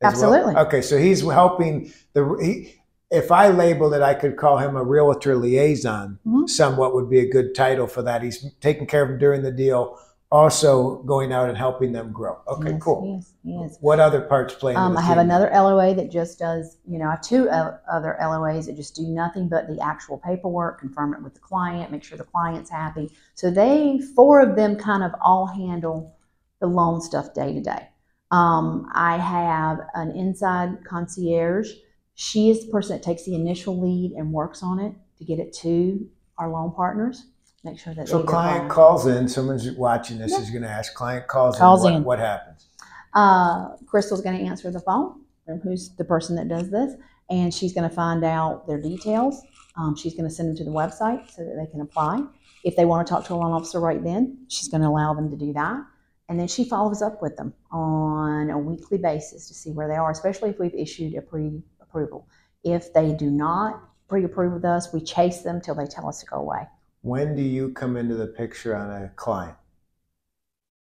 As 0.01 0.21
well? 0.21 0.33
Absolutely. 0.33 0.62
Okay, 0.62 0.81
so 0.81 0.97
he's 0.97 1.21
helping 1.21 1.91
the. 2.13 2.38
He, 2.41 2.75
if 3.12 3.31
I 3.31 3.49
labeled 3.49 3.95
it, 3.95 4.03
I 4.03 4.13
could 4.13 4.38
call 4.38 4.57
him 4.59 4.75
a 4.75 4.83
realtor 4.83 5.35
liaison. 5.35 6.19
Mhm. 6.27 6.47
Somewhat 6.47 6.93
would 6.93 7.09
be 7.09 7.19
a 7.19 7.27
good 7.29 7.55
title 7.55 7.88
for 7.88 8.03
that. 8.03 8.21
He's 8.21 8.45
taking 8.62 8.85
care 8.85 9.01
of 9.01 9.09
them 9.09 9.17
during 9.17 9.41
the 9.41 9.51
deal, 9.51 9.97
also 10.31 10.97
going 11.03 11.33
out 11.33 11.49
and 11.49 11.57
helping 11.57 11.91
them 11.91 12.12
grow. 12.12 12.38
Okay, 12.47 12.73
Yes, 12.73 12.81
cool. 12.83 13.23
He 13.43 13.55
is. 13.55 13.77
What 13.81 13.99
other 13.99 14.21
parts 14.21 14.53
play? 14.53 14.75
Um, 14.75 14.95
I 14.95 15.01
have 15.01 15.17
team? 15.17 15.25
another 15.25 15.49
LOA 15.51 15.95
that 15.95 16.12
just 16.12 16.38
does, 16.38 16.77
you 16.88 16.99
know, 16.99 17.07
I 17.07 17.12
have 17.12 17.21
two 17.21 17.49
other 17.49 18.15
LOAs 18.21 18.67
that 18.67 18.75
just 18.75 18.95
do 18.95 19.07
nothing 19.07 19.47
but 19.49 19.67
the 19.67 19.79
actual 19.81 20.19
paperwork, 20.19 20.79
confirm 20.79 21.15
it 21.15 21.23
with 21.23 21.33
the 21.33 21.39
client, 21.39 21.91
make 21.91 22.03
sure 22.03 22.15
the 22.15 22.25
client's 22.25 22.69
happy. 22.69 23.09
So 23.33 23.49
they, 23.49 23.99
four 24.15 24.39
of 24.39 24.55
them 24.55 24.75
kind 24.75 25.01
of 25.03 25.13
all 25.19 25.47
handle 25.47 26.15
the 26.59 26.67
loan 26.67 27.01
stuff 27.01 27.33
day 27.33 27.53
to 27.53 27.62
day. 27.62 27.89
Um, 28.31 28.87
I 28.93 29.17
have 29.17 29.79
an 29.95 30.11
inside 30.11 30.83
concierge. 30.85 31.69
She 32.15 32.49
is 32.49 32.65
the 32.65 32.71
person 32.71 32.95
that 32.95 33.03
takes 33.03 33.23
the 33.25 33.33
initial 33.35 33.79
lead 33.81 34.11
and 34.11 34.31
works 34.31 34.61
on 34.61 34.79
it 34.79 34.93
to 35.17 35.23
get 35.25 35.39
it 35.39 35.53
to 35.61 36.07
our 36.37 36.49
loan 36.49 36.71
partners. 36.73 37.25
Make 37.63 37.79
sure 37.79 37.93
that 37.93 38.07
So 38.07 38.23
client 38.23 38.69
calls 38.69 39.05
in. 39.07 39.27
Someone's 39.27 39.69
watching 39.71 40.17
this 40.17 40.31
Yeah. 40.31 40.39
is 40.39 40.49
going 40.49 40.61
to 40.61 40.69
ask. 40.69 40.93
Client 40.93 41.27
calls, 41.27 41.57
Calls 41.57 41.85
in. 41.85 41.93
in. 41.93 42.03
What, 42.03 42.17
what 42.17 42.19
happens? 42.19 42.67
Uh, 43.13 43.75
Crystal's 43.87 44.21
going 44.21 44.37
to 44.37 44.45
answer 44.45 44.71
the 44.71 44.79
phone 44.79 45.21
who's 45.63 45.89
the 45.95 46.05
person 46.05 46.35
that 46.35 46.47
does 46.47 46.69
this, 46.69 46.93
and 47.31 47.51
she's 47.51 47.73
going 47.73 47.89
to 47.89 47.93
find 47.93 48.23
out 48.23 48.67
their 48.67 48.79
details. 48.79 49.41
Um, 49.75 49.95
she's 49.95 50.13
going 50.13 50.29
to 50.29 50.33
send 50.33 50.49
them 50.49 50.55
to 50.57 50.63
the 50.63 50.69
website 50.71 51.29
so 51.31 51.43
that 51.43 51.55
they 51.59 51.65
can 51.71 51.81
apply. 51.81 52.23
If 52.63 52.75
they 52.75 52.85
want 52.85 53.07
to 53.07 53.11
talk 53.11 53.25
to 53.25 53.33
a 53.33 53.35
loan 53.35 53.51
officer 53.53 53.79
right 53.79 54.03
then, 54.03 54.45
she's 54.47 54.67
going 54.67 54.81
to 54.81 54.87
allow 54.87 55.13
them 55.15 55.29
to 55.31 55.35
do 55.35 55.51
that. 55.53 55.81
And 56.29 56.39
then 56.39 56.47
she 56.47 56.63
follows 56.63 57.01
up 57.01 57.23
with 57.23 57.35
them 57.35 57.53
on 57.71 58.51
a 58.51 58.57
weekly 58.57 58.99
basis 58.99 59.47
to 59.47 59.53
see 59.55 59.71
where 59.71 59.87
they 59.87 59.95
are, 59.95 60.11
especially 60.11 60.51
if 60.51 60.59
we've 60.59 60.75
issued 60.75 61.15
a 61.15 61.21
pre 61.21 61.63
approval. 61.81 62.27
If 62.63 62.93
they 62.93 63.13
do 63.13 63.31
not 63.31 63.81
pre 64.07 64.23
approve 64.23 64.53
with 64.53 64.63
us, 64.63 64.93
we 64.93 65.01
chase 65.01 65.41
them 65.41 65.59
till 65.59 65.73
they 65.73 65.87
tell 65.87 66.07
us 66.07 66.19
to 66.19 66.27
go 66.27 66.37
away. 66.37 66.67
When 67.01 67.35
do 67.35 67.41
you 67.41 67.69
come 67.69 67.97
into 67.97 68.13
the 68.13 68.27
picture 68.27 68.75
on 68.75 68.91
a 68.91 69.09
client? 69.15 69.55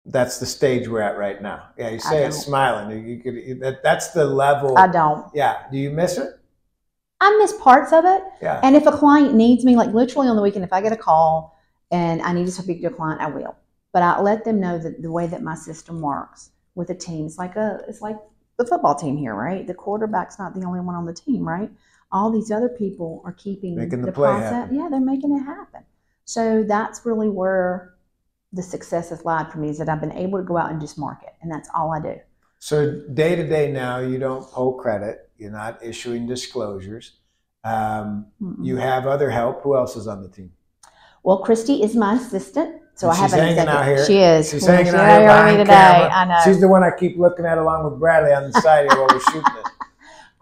That's 0.05 0.39
the 0.39 0.45
stage 0.45 0.87
we're 0.87 1.01
at 1.01 1.17
right 1.17 1.41
now. 1.41 1.69
Yeah, 1.77 1.89
you 1.91 1.99
say 1.99 2.25
it 2.25 2.33
smiling. 2.33 3.07
You 3.07 3.19
could. 3.19 3.61
That, 3.61 3.83
that's 3.83 4.09
the 4.09 4.25
level. 4.25 4.77
I 4.77 4.87
don't. 4.87 5.27
Yeah. 5.33 5.63
Do 5.71 5.77
you 5.77 5.91
miss 5.91 6.17
it? 6.17 6.27
I 7.21 7.37
miss 7.37 7.53
parts 7.53 7.93
of 7.93 8.03
it. 8.03 8.23
Yeah. 8.41 8.59
And 8.63 8.75
if 8.75 8.85
a 8.87 8.91
client 8.91 9.35
needs 9.35 9.63
me, 9.63 9.77
like 9.77 9.93
literally 9.93 10.27
on 10.27 10.35
the 10.35 10.41
weekend, 10.41 10.65
if 10.65 10.73
I 10.73 10.81
get 10.81 10.91
a 10.91 10.97
call 10.97 11.57
and 11.91 12.21
I 12.21 12.33
need 12.33 12.47
to 12.47 12.51
speak 12.51 12.81
to 12.81 12.87
a 12.87 12.89
client, 12.89 13.21
I 13.21 13.27
will. 13.27 13.55
But 13.93 14.03
I 14.03 14.21
let 14.21 14.45
them 14.45 14.59
know 14.59 14.77
that 14.77 15.01
the 15.01 15.11
way 15.11 15.27
that 15.27 15.43
my 15.43 15.55
system 15.55 16.01
works 16.01 16.51
with 16.75 16.89
a 16.89 16.95
team, 16.95 17.25
it's 17.25 17.37
like 17.37 17.55
a, 17.55 17.81
it's 17.87 18.01
like 18.01 18.17
the 18.57 18.65
football 18.65 18.95
team 18.95 19.17
here, 19.17 19.35
right? 19.35 19.65
The 19.67 19.73
quarterback's 19.73 20.39
not 20.39 20.53
the 20.53 20.65
only 20.65 20.79
one 20.79 20.95
on 20.95 21.05
the 21.05 21.13
team, 21.13 21.47
right? 21.47 21.69
All 22.11 22.31
these 22.31 22.51
other 22.51 22.69
people 22.69 23.21
are 23.25 23.33
keeping 23.33 23.75
Making 23.75 24.01
the 24.01 24.07
the, 24.07 24.11
process. 24.13 24.51
happen. 24.51 24.75
Yeah, 24.75 24.87
they're 24.89 24.99
making 24.99 25.35
it 25.35 25.43
happen. 25.43 25.83
So 26.25 26.63
that's 26.63 27.05
really 27.05 27.29
where 27.29 27.95
the 28.53 28.61
success 28.61 29.09
has 29.09 29.23
lied 29.25 29.51
for 29.51 29.59
me 29.59 29.69
is 29.69 29.77
that 29.77 29.89
I've 29.89 30.01
been 30.01 30.11
able 30.11 30.39
to 30.39 30.43
go 30.43 30.57
out 30.57 30.71
and 30.71 30.79
just 30.79 30.97
market, 30.97 31.33
and 31.41 31.51
that's 31.51 31.69
all 31.75 31.93
I 31.93 32.01
do. 32.01 32.15
So 32.59 33.01
day 33.13 33.35
to 33.35 33.47
day 33.47 33.71
now, 33.71 33.99
you 33.99 34.19
don't 34.19 34.45
pull 34.51 34.73
credit. 34.73 35.29
You're 35.37 35.51
not 35.51 35.83
issuing 35.83 36.27
disclosures. 36.27 37.13
Um, 37.63 38.27
you 38.61 38.77
have 38.77 39.07
other 39.07 39.29
help. 39.29 39.63
Who 39.63 39.75
else 39.75 39.95
is 39.95 40.07
on 40.07 40.21
the 40.21 40.29
team? 40.29 40.51
Well, 41.23 41.39
Christy 41.39 41.81
is 41.81 41.95
my 41.95 42.15
assistant, 42.15 42.80
so 43.01 43.09
And 43.09 43.17
I 43.17 43.19
have 43.21 43.29
she's 43.29 43.33
an 43.33 43.39
hanging 43.39 43.57
executive. 43.57 43.79
out 43.81 43.85
here. 43.87 44.05
She 44.05 44.17
is. 44.19 44.49
She's 44.51 44.63
Yeah, 44.65 44.71
hanging 44.71 44.85
she's 44.85 44.93
out 44.93 45.07
here 45.09 45.15
over 45.15 45.21
me 45.21 45.27
behind 45.27 45.57
today. 45.57 45.73
camera. 45.73 46.09
I 46.13 46.25
know. 46.25 46.39
She's 46.45 46.61
the 46.61 46.67
one 46.67 46.83
I 46.83 46.91
keep 46.91 47.17
looking 47.17 47.45
at 47.45 47.57
along 47.57 47.89
with 47.89 47.99
Bradley 47.99 48.31
on 48.33 48.51
the 48.51 48.61
side 48.61 48.85
here 48.89 48.97
while 48.99 49.07
we're 49.11 49.19
shooting 49.19 49.41
it. 49.59 49.67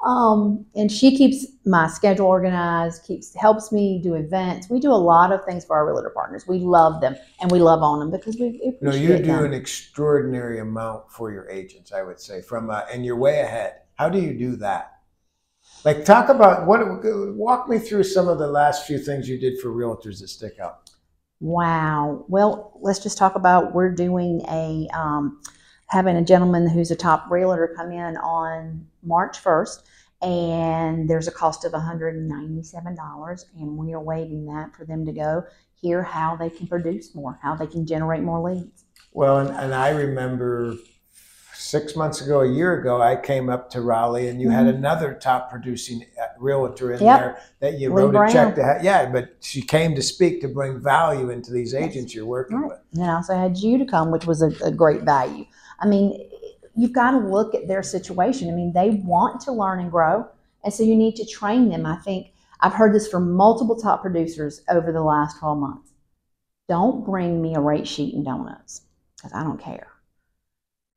Um, 0.05 0.65
and 0.77 0.89
she 0.89 1.17
keeps 1.17 1.45
my 1.65 1.87
schedule 1.87 2.25
organized, 2.27 3.03
keeps 3.03 3.35
helps 3.35 3.69
me 3.73 3.99
do 4.01 4.13
events. 4.15 4.69
We 4.69 4.79
do 4.79 4.91
a 4.91 4.93
lot 4.93 5.33
of 5.33 5.43
things 5.43 5.65
for 5.65 5.75
our 5.75 5.85
realtor 5.85 6.09
partners. 6.11 6.47
We 6.47 6.59
love 6.59 7.01
them 7.01 7.17
and 7.41 7.51
we 7.51 7.59
love 7.59 7.83
on 7.83 7.99
them 7.99 8.09
because 8.09 8.37
we 8.37 8.47
appreciate 8.47 8.81
No, 8.81 8.91
you 8.93 9.17
do 9.17 9.23
them. 9.23 9.43
an 9.43 9.53
extraordinary 9.53 10.59
amount 10.61 11.11
for 11.11 11.33
your 11.33 11.49
agents, 11.49 11.91
I 11.91 12.03
would 12.03 12.17
say, 12.21 12.41
from 12.41 12.69
uh, 12.69 12.83
and 12.89 13.05
you're 13.05 13.17
way 13.17 13.41
ahead. 13.41 13.73
How 13.95 14.07
do 14.07 14.21
you 14.21 14.33
do 14.39 14.55
that? 14.55 14.99
Like, 15.83 16.05
talk 16.05 16.29
about 16.29 16.65
what. 16.65 16.79
Walk 17.35 17.67
me 17.67 17.77
through 17.77 18.03
some 18.03 18.29
of 18.29 18.39
the 18.39 18.47
last 18.47 18.87
few 18.87 18.99
things 18.99 19.27
you 19.27 19.37
did 19.37 19.59
for 19.59 19.67
realtors 19.67 20.21
that 20.21 20.29
stick 20.29 20.59
out. 20.63 20.88
Wow. 21.39 22.25
Well, 22.27 22.77
let's 22.81 22.99
just 22.99 23.17
talk 23.17 23.35
about 23.35 23.73
we're 23.73 23.93
doing 23.93 24.41
a 24.49 24.87
um, 24.93 25.41
having 25.87 26.15
a 26.15 26.23
gentleman 26.23 26.67
who's 26.67 26.91
a 26.91 26.95
top 26.95 27.29
realtor 27.29 27.73
come 27.75 27.91
in 27.91 28.17
on 28.17 28.85
March 29.03 29.41
1st, 29.41 29.81
and 30.21 31.09
there's 31.09 31.27
a 31.27 31.31
cost 31.31 31.65
of 31.65 31.71
$197, 31.71 33.45
and 33.57 33.77
we 33.77 33.93
are 33.93 34.01
waiving 34.01 34.45
that 34.47 34.75
for 34.75 34.85
them 34.85 35.05
to 35.05 35.11
go 35.11 35.43
hear 35.73 36.03
how 36.03 36.35
they 36.35 36.49
can 36.49 36.67
produce 36.67 37.15
more, 37.15 37.39
how 37.41 37.55
they 37.55 37.67
can 37.67 37.85
generate 37.85 38.21
more 38.21 38.41
leads. 38.41 38.83
Well, 39.13 39.39
and, 39.39 39.49
and 39.49 39.73
I 39.73 39.89
remember 39.89 40.75
six 41.59 41.95
months 41.95 42.21
ago, 42.21 42.41
a 42.41 42.47
year 42.47 42.79
ago, 42.79 43.01
I 43.01 43.15
came 43.17 43.49
up 43.49 43.69
to 43.71 43.81
Raleigh, 43.81 44.29
and 44.29 44.41
you 44.41 44.49
had 44.49 44.65
another 44.67 45.13
top 45.13 45.49
producing 45.51 46.05
uh, 46.21 46.25
realtor 46.39 46.93
in 46.93 46.99
Mm-hmm. 46.99 47.05
Yep. 47.05 47.19
there 47.19 47.41
that 47.59 47.79
you 47.79 47.93
Lee 47.93 48.03
wrote 48.03 48.15
a 48.29 48.31
check 48.31 48.55
to. 48.55 48.63
Ha- 48.63 48.79
yeah, 48.81 49.09
but 49.11 49.35
she 49.41 49.61
came 49.61 49.93
to 49.95 50.01
speak 50.01 50.41
to 50.41 50.47
bring 50.47 50.81
value 50.81 51.29
into 51.29 51.51
these 51.51 51.73
agents 51.73 52.15
you're 52.15 52.25
working 52.25 52.57
Right. 52.57 52.69
with. 52.69 52.79
And 52.93 53.03
I 53.11 53.15
also 53.15 53.35
had 53.35 53.57
you 53.57 53.77
to 53.77 53.85
come, 53.85 54.09
which 54.11 54.25
was 54.25 54.41
a, 54.41 54.51
a 54.63 54.71
great 54.71 55.01
value. 55.03 55.45
I 55.79 55.85
mean, 55.87 56.29
you've 56.75 56.93
got 56.93 57.11
to 57.11 57.17
look 57.17 57.53
at 57.53 57.67
their 57.67 57.83
situation. 57.83 58.49
I 58.49 58.53
mean, 58.53 58.71
they 58.73 58.89
want 58.91 59.41
to 59.41 59.51
learn 59.51 59.79
and 59.79 59.91
grow, 59.91 60.27
and 60.63 60.73
so 60.73 60.83
you 60.83 60.95
need 60.95 61.15
to 61.17 61.25
train 61.25 61.69
them. 61.69 61.85
I 61.85 61.97
think 61.97 62.31
I've 62.61 62.73
heard 62.73 62.93
this 62.93 63.07
from 63.07 63.33
multiple 63.33 63.75
top 63.75 64.01
producers 64.01 64.61
over 64.69 64.91
the 64.91 65.01
last 65.01 65.39
12 65.39 65.57
months. 65.57 65.91
Don't 66.67 67.05
bring 67.05 67.41
me 67.41 67.55
a 67.55 67.59
rate 67.59 67.87
sheet 67.87 68.13
and 68.13 68.23
donuts 68.23 68.81
because 69.17 69.33
I 69.33 69.43
don't 69.43 69.59
care. 69.59 69.87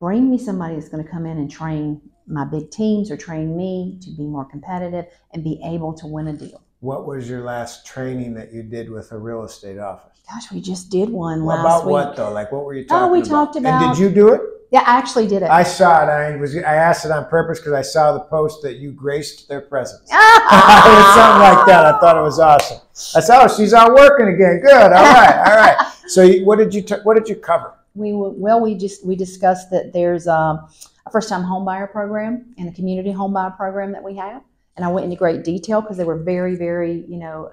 Bring 0.03 0.29
me 0.29 0.37
somebody 0.37 0.75
that's 0.75 0.89
going 0.89 1.01
to 1.01 1.09
come 1.09 1.25
in 1.25 1.37
and 1.37 1.49
train 1.49 2.01
my 2.27 2.43
big 2.43 2.69
teams 2.71 3.09
or 3.09 3.15
train 3.15 3.55
me 3.55 3.97
to 4.01 4.11
be 4.11 4.23
more 4.23 4.43
competitive 4.43 5.05
and 5.31 5.41
be 5.45 5.61
able 5.63 5.93
to 5.93 6.07
win 6.07 6.27
a 6.27 6.33
deal. 6.33 6.61
What 6.81 7.07
was 7.07 7.29
your 7.29 7.39
last 7.45 7.85
training 7.85 8.33
that 8.33 8.51
you 8.51 8.63
did 8.63 8.89
with 8.89 9.13
a 9.13 9.17
real 9.17 9.45
estate 9.45 9.79
office? 9.79 10.19
Gosh, 10.29 10.51
we 10.51 10.59
just 10.59 10.89
did 10.89 11.07
one 11.09 11.45
Well, 11.45 11.55
last 11.55 11.63
about 11.65 11.85
week. 11.85 11.91
what 11.93 12.15
though? 12.17 12.33
Like 12.33 12.51
what 12.51 12.65
were 12.65 12.73
you 12.73 12.83
talking 12.83 12.97
about? 12.97 13.07
Oh, 13.07 13.11
we 13.13 13.19
about? 13.19 13.29
talked 13.29 13.55
And 13.55 13.65
about- 13.65 13.95
did 13.95 14.01
you 14.03 14.09
do 14.09 14.33
it? 14.33 14.41
Yeah, 14.71 14.81
I 14.81 14.97
actually 14.97 15.27
did 15.27 15.41
it. 15.41 15.49
I 15.49 15.63
saw 15.63 16.03
it. 16.03 16.09
I 16.09 16.35
was. 16.35 16.53
I 16.57 16.59
asked 16.75 17.05
it 17.05 17.11
on 17.11 17.25
purpose 17.29 17.59
because 17.59 17.71
I 17.71 17.81
saw 17.83 18.11
the 18.11 18.19
post 18.25 18.61
that 18.63 18.79
you 18.79 18.91
graced 18.91 19.47
their 19.47 19.61
presence. 19.61 20.09
Ah! 20.11 20.85
it 20.91 20.95
was 20.97 21.15
something 21.15 21.57
like 21.59 21.65
that. 21.67 21.85
I 21.95 21.99
thought 22.01 22.17
it 22.17 22.23
was 22.23 22.39
awesome. 22.39 22.79
I 23.15 23.21
said, 23.21 23.39
"Oh, 23.41 23.47
she's 23.55 23.73
out 23.73 23.93
working 23.93 24.27
again. 24.33 24.59
Good. 24.61 24.73
All 24.73 24.89
right. 24.89 25.37
All 25.47 25.55
right." 25.55 25.77
So, 26.07 26.23
you- 26.23 26.43
what 26.45 26.57
did 26.57 26.73
you 26.73 26.81
t- 26.81 26.95
What 27.03 27.15
did 27.15 27.29
you 27.29 27.35
cover? 27.37 27.75
We 27.95 28.11
well, 28.13 28.59
we 28.59 28.75
just 28.75 29.05
we 29.05 29.15
discussed 29.15 29.69
that 29.71 29.93
there's 29.93 30.27
um, 30.27 30.67
a 31.05 31.11
first 31.11 31.29
time 31.29 31.43
home 31.43 31.65
buyer 31.65 31.87
program 31.87 32.53
and 32.57 32.67
a 32.67 32.71
community 32.71 33.11
home 33.11 33.33
buyer 33.33 33.51
program 33.51 33.91
that 33.91 34.03
we 34.03 34.15
have, 34.15 34.41
and 34.75 34.85
I 34.85 34.89
went 34.89 35.05
into 35.05 35.15
great 35.15 35.43
detail 35.43 35.81
because 35.81 35.97
they 35.97 36.03
were 36.03 36.17
very 36.17 36.55
very 36.55 37.05
you 37.07 37.17
know 37.17 37.51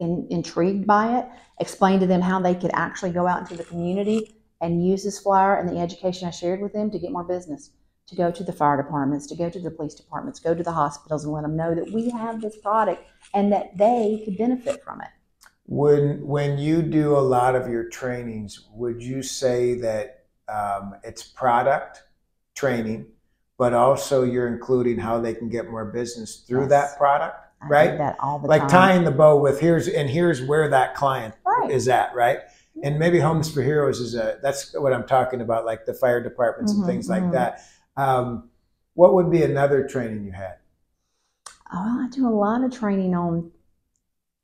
in, 0.00 0.26
intrigued 0.30 0.86
by 0.86 1.18
it. 1.18 1.26
Explained 1.60 2.00
to 2.00 2.06
them 2.06 2.20
how 2.20 2.40
they 2.40 2.54
could 2.54 2.72
actually 2.74 3.12
go 3.12 3.26
out 3.26 3.40
into 3.42 3.56
the 3.56 3.64
community 3.64 4.34
and 4.60 4.84
use 4.86 5.04
this 5.04 5.20
flyer 5.20 5.56
and 5.56 5.68
the 5.68 5.80
education 5.80 6.26
I 6.26 6.30
shared 6.30 6.60
with 6.60 6.72
them 6.72 6.90
to 6.90 6.98
get 6.98 7.12
more 7.12 7.24
business. 7.24 7.70
To 8.08 8.16
go 8.16 8.32
to 8.32 8.42
the 8.42 8.52
fire 8.52 8.76
departments, 8.76 9.28
to 9.28 9.36
go 9.36 9.48
to 9.48 9.60
the 9.60 9.70
police 9.70 9.94
departments, 9.94 10.40
go 10.40 10.52
to 10.52 10.64
the 10.64 10.72
hospitals, 10.72 11.24
and 11.24 11.32
let 11.32 11.42
them 11.42 11.54
know 11.54 11.76
that 11.76 11.92
we 11.92 12.10
have 12.10 12.40
this 12.40 12.56
product 12.56 13.04
and 13.34 13.52
that 13.52 13.78
they 13.78 14.22
could 14.24 14.36
benefit 14.36 14.82
from 14.82 15.00
it. 15.00 15.08
When 15.70 16.26
When 16.26 16.58
you 16.58 16.82
do 16.82 17.16
a 17.16 17.20
lot 17.20 17.54
of 17.54 17.68
your 17.70 17.84
trainings, 17.84 18.66
would 18.72 19.00
you 19.00 19.22
say 19.22 19.74
that 19.76 20.24
um, 20.48 20.96
it's 21.04 21.22
product 21.22 22.02
training, 22.56 23.06
but 23.56 23.72
also 23.72 24.24
you're 24.24 24.48
including 24.48 24.98
how 24.98 25.20
they 25.20 25.32
can 25.32 25.48
get 25.48 25.70
more 25.70 25.84
business 25.84 26.38
through 26.40 26.62
Yes. 26.62 26.70
that 26.70 26.98
product? 26.98 27.36
I 27.62 27.68
Right? 27.68 27.98
that 27.98 28.16
all 28.18 28.40
the 28.40 28.48
Like 28.48 28.62
time. 28.62 28.70
tying 28.70 29.04
the 29.04 29.12
bow 29.12 29.36
with 29.38 29.60
here's 29.60 29.86
and 29.86 30.10
here's 30.10 30.42
where 30.42 30.68
that 30.70 30.96
client 30.96 31.34
Right. 31.46 31.70
is 31.70 31.86
at, 31.86 32.12
right? 32.16 32.40
And 32.82 32.98
maybe 32.98 33.20
Homes 33.20 33.48
for 33.48 33.62
Heroes 33.62 34.00
is 34.00 34.16
a 34.16 34.40
that's 34.42 34.74
what 34.74 34.92
I'm 34.92 35.06
talking 35.06 35.40
about, 35.40 35.66
like 35.66 35.86
the 35.86 35.94
fire 35.94 36.20
departments 36.20 36.72
and 36.72 36.82
Mhm, 36.82 36.86
things 36.86 37.08
like 37.08 37.22
mhm. 37.22 37.32
that. 37.32 37.60
Um, 37.96 38.50
what 38.94 39.14
would 39.14 39.30
be 39.30 39.44
another 39.44 39.86
training 39.86 40.24
you 40.24 40.32
had? 40.32 40.56
Oh, 41.72 42.04
I 42.04 42.08
do 42.10 42.26
a 42.26 42.30
lot 42.30 42.64
of 42.64 42.72
training 42.72 43.14
on 43.14 43.50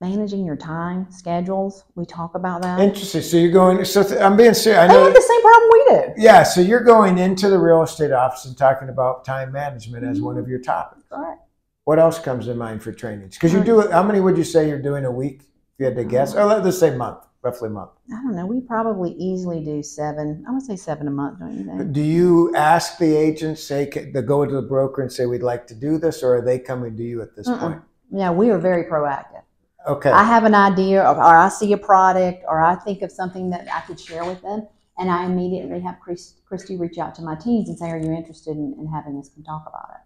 managing 0.00 0.44
your 0.44 0.56
time 0.56 1.06
schedules. 1.11 1.85
We 1.94 2.04
talk 2.04 2.35
about 2.35 2.62
that. 2.62 2.80
Interesting. 2.80 3.22
So 3.22 3.37
you're 3.37 3.50
going. 3.52 3.85
So 3.85 4.02
th- 4.02 4.20
I'm 4.20 4.37
being 4.37 4.54
serious. 4.54 4.80
I 4.80 4.87
they 4.88 4.94
know. 4.94 5.04
have 5.04 5.14
the 5.14 5.20
same 5.20 5.42
problem 5.42 5.70
we 5.72 5.85
do. 6.14 6.22
Yeah. 6.22 6.42
So 6.42 6.61
you're 6.61 6.80
going 6.82 7.18
into 7.18 7.48
the 7.48 7.59
real 7.59 7.82
estate 7.82 8.12
office 8.12 8.44
and 8.44 8.56
talking 8.56 8.88
about 8.88 9.24
time 9.24 9.52
management 9.52 10.04
as 10.04 10.20
one 10.20 10.38
of 10.38 10.48
your 10.48 10.61
topics. 10.61 11.02
Right. 11.11 11.38
What 11.85 11.98
else 11.98 12.18
comes 12.18 12.46
to 12.46 12.54
mind 12.54 12.82
for 12.82 12.92
trainings? 12.92 13.37
Because 13.37 13.52
you 13.52 13.62
do. 13.62 13.88
How 13.90 14.02
many 14.02 14.20
would 14.20 14.37
you 14.37 14.44
say 14.44 14.68
you're 14.68 14.82
doing 14.82 15.04
a 15.04 15.11
week? 15.11 15.42
If 15.42 15.80
you 15.80 15.85
had 15.87 15.96
to 15.96 16.04
guess, 16.04 16.35
or 16.35 16.44
let- 16.46 16.64
let's 16.64 16.78
say 16.78 16.96
month, 16.96 17.18
roughly 17.42 17.68
month. 17.68 17.90
I 18.11 18.14
don't 18.22 18.35
know. 18.35 18.46
We 18.46 18.62
probably 18.62 19.12
easily 19.12 19.62
do 19.62 19.82
seven. 19.82 20.42
I 20.48 20.52
would 20.52 20.62
say 20.62 20.74
seven 20.74 21.06
a 21.06 21.11
month, 21.11 21.38
don't 21.38 21.52
you 21.52 21.64
think? 21.64 21.92
Do 21.92 22.00
you 22.00 22.54
ask 22.56 22.96
the 22.96 23.14
agents 23.14 23.62
say, 23.62 23.85
to 23.90 24.22
go 24.22 24.46
to 24.46 24.54
the 24.54 24.62
broker 24.62 25.02
and 25.02 25.12
say, 25.12 25.26
we'd 25.26 25.42
like 25.42 25.66
to 25.66 25.74
do 25.74 25.98
this, 25.98 26.22
or 26.22 26.37
are 26.37 26.40
they 26.40 26.59
coming 26.59 26.96
to 26.96 27.02
you 27.02 27.20
at 27.20 27.37
this 27.37 27.46
Mm-mm. 27.46 27.59
point? 27.61 27.82
Yeah, 28.11 28.30
we 28.30 28.48
are 28.50 28.59
very 28.59 28.85
proactive. 28.85 29.42
Okay. 29.87 30.11
I 30.11 30.25
have 30.25 30.44
an 30.44 30.55
idea, 30.55 31.03
or, 31.03 31.16
or 31.16 31.37
I 31.37 31.49
see 31.49 31.72
a 31.72 31.79
product, 31.79 32.44
or 32.49 32.61
I 32.61 32.75
think 32.75 33.03
of 33.03 33.12
something 33.12 33.51
that 33.51 33.68
I 33.72 33.81
could 33.83 34.01
share 34.01 34.25
with 34.25 34.42
them, 34.42 34.66
and 34.99 35.11
I 35.11 35.25
immediately 35.25 35.81
have 35.81 36.01
Chris, 36.01 36.35
Christy 36.46 36.77
reach 36.77 36.99
out 36.99 37.14
to 37.16 37.22
my 37.22 37.37
teams 37.37 37.68
and 37.68 37.79
say, 37.79 37.90
"Are 37.90 37.99
you 37.99 38.12
interested 38.12 38.57
in, 38.57 38.75
in 38.79 38.88
having 38.88 39.16
us 39.18 39.29
come 39.29 39.44
talk 39.44 39.64
about 39.68 39.90
it?" 39.94 40.01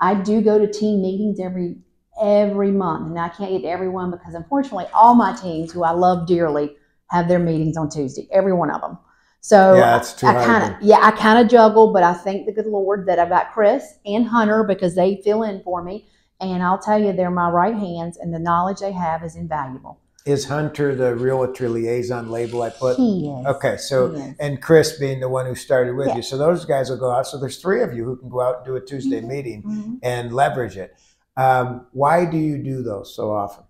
I 0.00 0.14
do 0.14 0.40
go 0.42 0.58
to 0.58 0.70
team 0.70 1.02
meetings 1.02 1.40
every 1.40 1.76
every 2.20 2.70
month, 2.70 3.08
and 3.08 3.18
I 3.18 3.28
can't 3.28 3.50
get 3.50 3.62
to 3.62 3.68
everyone 3.68 4.10
because 4.10 4.34
unfortunately, 4.34 4.86
all 4.94 5.14
my 5.14 5.34
teams, 5.34 5.72
who 5.72 5.82
I 5.82 5.90
love 5.90 6.26
dearly, 6.26 6.76
have 7.10 7.28
their 7.28 7.38
meetings 7.38 7.76
on 7.76 7.90
Tuesday. 7.90 8.28
Every 8.32 8.52
one 8.52 8.70
of 8.70 8.80
them. 8.80 8.98
So 9.40 9.76
yeah, 9.76 10.02
I 10.24 10.44
kind 10.44 10.74
of 10.74 10.82
yeah, 10.82 10.98
I 11.00 11.12
kind 11.12 11.38
of 11.38 11.48
juggle, 11.48 11.92
but 11.92 12.02
I 12.02 12.14
thank 12.14 12.46
the 12.46 12.52
good 12.52 12.66
Lord 12.66 13.06
that 13.06 13.18
I've 13.18 13.28
got 13.28 13.52
Chris 13.52 13.98
and 14.04 14.26
Hunter 14.26 14.64
because 14.64 14.94
they 14.94 15.20
fill 15.24 15.42
in 15.42 15.62
for 15.62 15.82
me. 15.82 16.08
And 16.40 16.62
I'll 16.62 16.78
tell 16.78 17.00
you, 17.00 17.12
they're 17.12 17.30
my 17.30 17.48
right 17.48 17.74
hands, 17.74 18.18
and 18.18 18.32
the 18.32 18.38
knowledge 18.38 18.80
they 18.80 18.92
have 18.92 19.24
is 19.24 19.36
invaluable. 19.36 19.98
Is 20.26 20.44
Hunter 20.46 20.94
the 20.94 21.14
realtor 21.14 21.68
liaison 21.68 22.30
label 22.30 22.62
I 22.62 22.70
put? 22.70 22.96
He 22.96 23.28
is. 23.28 23.46
Okay, 23.46 23.76
so 23.76 24.10
He 24.12 24.20
is. 24.20 24.34
and 24.40 24.60
Chris 24.60 24.98
being 24.98 25.20
the 25.20 25.28
one 25.28 25.46
who 25.46 25.54
started 25.54 25.94
with 25.94 26.08
Yeah. 26.08 26.16
you. 26.16 26.22
So 26.22 26.36
those 26.36 26.64
guys 26.64 26.90
will 26.90 26.96
go 26.98 27.10
out. 27.10 27.26
So 27.28 27.38
there's 27.38 27.58
three 27.58 27.80
of 27.80 27.94
you 27.94 28.04
who 28.04 28.16
can 28.16 28.28
go 28.28 28.40
out 28.40 28.56
and 28.56 28.66
do 28.66 28.74
a 28.76 28.80
Tuesday 28.80 29.20
Mhm. 29.20 29.28
meeting 29.28 29.62
Mhm. 29.62 29.98
and 30.02 30.32
leverage 30.32 30.76
it. 30.76 30.94
Um, 31.36 31.86
why 31.92 32.24
do 32.24 32.36
you 32.36 32.58
do 32.62 32.82
those 32.82 33.14
so 33.14 33.30
often? 33.30 33.64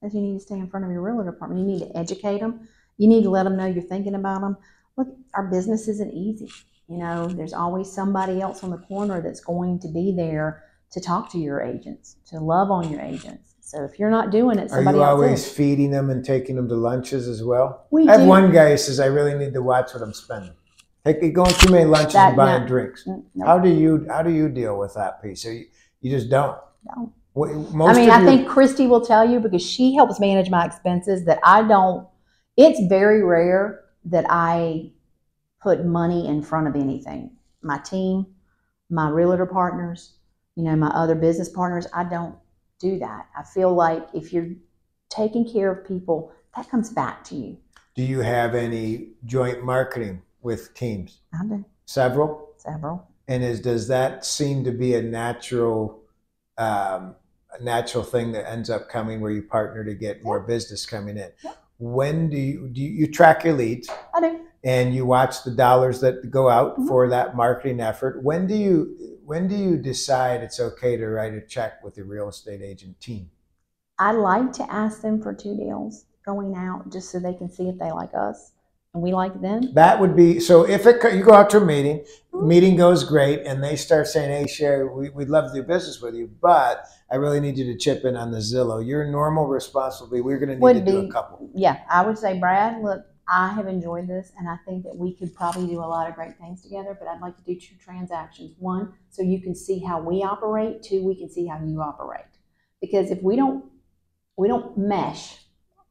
Because 0.00 0.14
you 0.14 0.22
need 0.22 0.34
to 0.34 0.40
stay 0.40 0.58
in 0.58 0.66
front 0.68 0.86
of 0.86 0.90
your 0.90 1.02
realtor 1.02 1.30
department. 1.30 1.60
You 1.60 1.66
need 1.66 1.80
to 1.80 1.96
educate 1.96 2.38
them. 2.40 2.66
You 2.96 3.06
need 3.06 3.22
to 3.24 3.30
let 3.30 3.42
them 3.44 3.56
know 3.56 3.66
you're 3.66 3.82
thinking 3.82 4.14
about 4.14 4.40
them. 4.40 4.56
Look, 4.96 5.08
our 5.34 5.46
business 5.48 5.88
isn't 5.88 6.12
easy. 6.14 6.48
You 6.88 6.98
know, 6.98 7.26
there's 7.28 7.52
always 7.52 7.92
somebody 7.92 8.40
else 8.40 8.64
on 8.64 8.70
the 8.70 8.78
corner 8.78 9.20
that's 9.20 9.40
going 9.40 9.78
to 9.80 9.88
be 9.88 10.12
there 10.16 10.62
to 10.92 11.00
talk 11.00 11.30
to 11.32 11.38
your 11.38 11.60
agents, 11.60 12.16
to 12.26 12.38
love 12.38 12.70
on 12.70 12.90
your 12.90 13.00
agents. 13.00 13.54
So 13.60 13.84
if 13.84 13.98
you're 13.98 14.10
not 14.10 14.30
doing 14.30 14.58
it, 14.58 14.70
Are 14.70 14.82
you 14.82 15.02
always 15.02 15.44
is. 15.46 15.52
feeding 15.52 15.90
them 15.90 16.10
and 16.10 16.24
taking 16.24 16.56
them 16.56 16.68
to 16.68 16.74
lunches 16.74 17.26
as 17.28 17.42
well? 17.42 17.86
We 17.90 18.06
I 18.08 18.12
have 18.12 18.20
do. 18.22 18.26
one 18.26 18.52
guy 18.52 18.70
who 18.70 18.76
says, 18.76 19.00
I 19.00 19.06
really 19.06 19.34
need 19.34 19.54
to 19.54 19.62
watch 19.62 19.94
what 19.94 20.02
I'm 20.02 20.12
spending. 20.12 20.52
Take, 21.04 21.22
you're 21.22 21.32
going 21.32 21.52
too 21.54 21.72
many 21.72 21.84
lunches 21.86 22.12
That- 22.12 22.28
and 22.28 22.36
buying 22.36 22.62
no. 22.62 22.68
drinks. 22.68 23.04
Mm, 23.06 23.24
no, 23.34 23.46
How 23.46 23.58
do 23.58 23.68
you 23.70 24.06
how 24.08 24.22
do 24.22 24.30
you 24.30 24.48
deal 24.48 24.78
with 24.78 24.94
that 24.94 25.22
piece? 25.22 25.42
So 25.42 25.48
you, 25.48 25.64
you 26.00 26.10
just 26.10 26.28
don't. 26.30 26.56
no. 26.86 27.12
What- 27.32 27.48
I 27.50 27.94
mean, 27.94 28.10
I 28.10 28.20
you- 28.20 28.26
think 28.26 28.46
Christy 28.46 28.86
will 28.86 29.00
tell 29.00 29.28
you 29.28 29.40
because 29.40 29.62
she 29.62 29.94
helps 29.94 30.20
manage 30.20 30.50
my 30.50 30.66
expenses 30.66 31.24
that 31.24 31.40
I 31.42 31.62
don't. 31.66 32.06
It's 32.58 32.78
very 32.88 33.24
rare 33.24 33.80
that 34.04 34.26
I 34.28 34.92
put 35.62 35.86
money 35.86 36.28
in 36.28 36.42
front 36.42 36.68
of 36.68 36.76
anything. 36.76 37.30
My 37.62 37.78
team, 37.78 38.26
my 38.90 39.08
realtor 39.08 39.46
partners, 39.46 40.16
you 40.56 40.64
know, 40.64 40.76
my 40.76 40.88
other 40.88 41.14
business 41.14 41.48
partners. 41.48 41.86
I 41.94 42.04
don't 42.04 42.36
do 42.78 42.98
that. 42.98 43.26
I 43.36 43.42
feel 43.42 43.72
like 43.74 44.06
if 44.14 44.32
you're 44.32 44.48
taking 45.08 45.50
care 45.50 45.70
of 45.70 45.86
people, 45.86 46.32
that 46.56 46.68
comes 46.70 46.90
back 46.90 47.24
to 47.24 47.34
you. 47.34 47.56
Do 47.94 48.02
you 48.02 48.20
have 48.20 48.54
any 48.54 49.10
joint 49.24 49.64
marketing 49.64 50.22
with 50.42 50.74
teams? 50.74 51.20
I 51.38 51.44
do. 51.46 51.64
Several? 51.86 52.50
Several. 52.56 53.06
And 53.28 53.42
is 53.42 53.60
does 53.60 53.88
that 53.88 54.24
seem 54.24 54.64
to 54.64 54.72
be 54.72 54.94
a 54.94 55.02
natural 55.02 56.00
um, 56.58 57.14
a 57.58 57.62
natural 57.62 58.02
thing 58.04 58.32
that 58.32 58.50
ends 58.50 58.70
up 58.70 58.88
coming 58.88 59.20
where 59.20 59.30
you 59.30 59.42
partner 59.42 59.84
to 59.84 59.94
get 59.94 60.22
more 60.24 60.40
business 60.40 60.84
coming 60.86 61.16
in? 61.16 61.30
Yeah. 61.44 61.52
When 61.78 62.28
do 62.30 62.36
you 62.36 62.68
do 62.68 62.80
you, 62.80 62.90
you 62.90 63.06
track 63.10 63.44
your 63.44 63.54
leads? 63.54 63.88
I 64.14 64.20
do. 64.20 64.40
and 64.64 64.94
you 64.94 65.04
watch 65.04 65.42
the 65.44 65.50
dollars 65.50 66.00
that 66.00 66.30
go 66.30 66.48
out 66.48 66.78
Mhm. 66.78 66.86
for 66.88 67.08
that 67.08 67.34
marketing 67.36 67.80
effort. 67.80 68.22
When 68.22 68.46
do 68.46 68.54
you 68.54 69.11
when 69.24 69.48
do 69.48 69.56
you 69.56 69.76
decide 69.76 70.42
it's 70.42 70.60
okay 70.60 70.96
to 70.96 71.06
write 71.06 71.34
a 71.34 71.40
check 71.40 71.82
with 71.82 71.94
the 71.94 72.04
real 72.04 72.28
estate 72.28 72.62
agent 72.62 73.00
team? 73.00 73.30
I 73.98 74.12
like 74.12 74.52
to 74.54 74.72
ask 74.72 75.00
them 75.00 75.22
for 75.22 75.34
two 75.34 75.56
deals 75.56 76.06
going 76.24 76.54
out 76.56 76.90
just 76.92 77.10
so 77.10 77.18
they 77.18 77.34
can 77.34 77.50
see 77.50 77.68
if 77.68 77.78
they 77.78 77.90
like 77.90 78.10
us 78.14 78.52
and 78.94 79.02
we 79.02 79.12
like 79.12 79.40
them. 79.40 79.72
That 79.74 80.00
would 80.00 80.14
be 80.14 80.40
so. 80.40 80.68
If 80.68 80.86
it 80.86 81.02
you 81.14 81.22
go 81.22 81.32
out 81.32 81.50
to 81.50 81.58
a 81.58 81.64
meeting, 81.64 82.04
meeting 82.34 82.76
goes 82.76 83.04
great, 83.04 83.40
and 83.46 83.62
they 83.62 83.76
start 83.76 84.06
saying, 84.06 84.30
"Hey, 84.30 84.46
Sherry, 84.46 84.88
we, 84.88 85.08
we'd 85.10 85.28
love 85.28 85.52
to 85.52 85.54
do 85.54 85.66
business 85.66 86.00
with 86.00 86.14
you, 86.14 86.30
but 86.40 86.84
I 87.10 87.16
really 87.16 87.40
need 87.40 87.56
you 87.56 87.64
to 87.72 87.76
chip 87.76 88.04
in 88.04 88.16
on 88.16 88.30
the 88.30 88.38
Zillow. 88.38 88.86
Your 88.86 89.04
normal 89.10 89.46
responsibility, 89.46 90.20
we're 90.20 90.38
going 90.38 90.50
to 90.50 90.54
need 90.56 90.62
Would 90.62 90.84
to 90.84 90.92
do 90.92 90.98
a 91.06 91.10
couple." 91.10 91.48
Yeah, 91.54 91.78
I 91.90 92.04
would 92.04 92.18
say, 92.18 92.38
Brad, 92.38 92.82
look, 92.82 93.04
I 93.28 93.48
have 93.48 93.66
enjoyed 93.66 94.08
this 94.08 94.32
and 94.38 94.48
I 94.48 94.56
think 94.66 94.84
that 94.84 94.96
we 94.96 95.14
could 95.14 95.34
probably 95.34 95.66
do 95.66 95.78
a 95.78 95.86
lot 95.86 96.08
of 96.08 96.14
great 96.14 96.36
things 96.38 96.62
together, 96.62 96.96
but 96.98 97.08
I'd 97.08 97.20
like 97.20 97.36
to 97.36 97.44
do 97.44 97.58
two 97.58 97.76
transactions. 97.76 98.54
One, 98.58 98.92
so 99.10 99.22
you 99.22 99.40
can 99.40 99.54
see 99.54 99.78
how 99.78 100.00
we 100.00 100.22
operate. 100.22 100.82
Two, 100.82 101.04
we 101.04 101.14
can 101.14 101.30
see 101.30 101.46
how 101.46 101.60
you 101.64 101.80
operate. 101.80 102.24
Because 102.80 103.10
if 103.10 103.22
we 103.22 103.36
don't 103.36 103.64
we 104.36 104.48
don't 104.48 104.76
mesh 104.76 105.38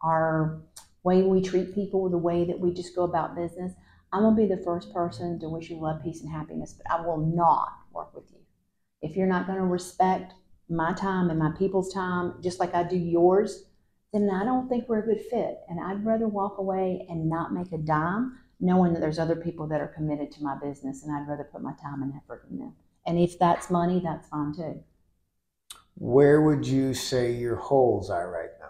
our 0.03 0.61
way 1.03 1.21
we 1.21 1.41
treat 1.41 1.73
people, 1.73 2.09
the 2.09 2.17
way 2.17 2.43
that 2.45 2.59
we 2.59 2.73
just 2.73 2.95
go 2.95 3.03
about 3.03 3.35
business, 3.35 3.73
I'm 4.11 4.23
gonna 4.23 4.35
be 4.35 4.47
the 4.47 4.61
first 4.63 4.93
person 4.93 5.39
to 5.39 5.49
wish 5.49 5.69
you 5.69 5.79
love, 5.79 6.03
peace, 6.03 6.21
and 6.21 6.29
happiness, 6.29 6.73
but 6.73 6.91
I 6.91 7.05
will 7.05 7.17
not 7.17 7.69
work 7.93 8.13
with 8.13 8.25
you. 8.31 8.39
If 9.01 9.15
you're 9.15 9.27
not 9.27 9.47
gonna 9.47 9.65
respect 9.65 10.33
my 10.69 10.93
time 10.93 11.29
and 11.29 11.39
my 11.39 11.51
people's 11.57 11.93
time, 11.93 12.35
just 12.41 12.59
like 12.59 12.73
I 12.75 12.83
do 12.83 12.97
yours, 12.97 13.65
then 14.13 14.29
I 14.29 14.43
don't 14.43 14.67
think 14.67 14.87
we're 14.87 14.99
a 14.99 15.05
good 15.05 15.21
fit. 15.29 15.59
And 15.69 15.79
I'd 15.79 16.05
rather 16.05 16.27
walk 16.27 16.57
away 16.57 17.05
and 17.09 17.29
not 17.29 17.53
make 17.53 17.71
a 17.71 17.77
dime, 17.77 18.37
knowing 18.59 18.93
that 18.93 18.99
there's 18.99 19.19
other 19.19 19.35
people 19.35 19.67
that 19.67 19.81
are 19.81 19.87
committed 19.87 20.31
to 20.33 20.43
my 20.43 20.55
business, 20.61 21.03
and 21.03 21.15
I'd 21.15 21.27
rather 21.27 21.45
put 21.45 21.61
my 21.61 21.73
time 21.81 22.03
and 22.03 22.13
effort 22.15 22.45
in 22.49 22.59
them. 22.59 22.73
And 23.05 23.17
if 23.17 23.39
that's 23.39 23.69
money, 23.69 24.01
that's 24.03 24.27
fine 24.27 24.53
too. 24.53 24.83
Where 25.95 26.41
would 26.41 26.65
you 26.65 26.93
say 26.93 27.31
your 27.31 27.55
holes 27.55 28.09
are 28.09 28.29
right 28.29 28.49
now? 28.59 28.67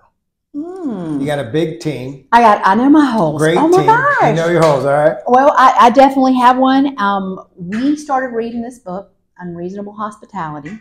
Hmm. 0.54 1.20
You 1.20 1.26
got 1.26 1.40
a 1.40 1.50
big 1.50 1.80
team, 1.80 2.28
I 2.34 2.42
got. 2.42 2.62
I 2.66 2.76
know 2.76 2.90
my 2.90 3.10
holes. 3.10 3.42
great 3.42 3.58
oh 3.58 3.70
my 3.70 3.78
team. 3.78 3.86
gosh. 3.86 4.22
You 4.22 4.36
know 4.36 4.50
your 4.50 4.62
holes, 4.62 4.84
all 4.84 4.94
right? 4.94 5.18
Well, 5.26 5.54
I, 5.58 5.76
I 5.80 5.90
definitely 5.92 6.36
have 6.36 6.58
one. 6.58 7.00
Um, 7.00 7.40
we 7.56 7.96
started 7.96 8.36
reading 8.36 8.62
this 8.62 8.80
book, 8.80 9.14
Unreasonable 9.38 9.94
Hospitality, 9.94 10.78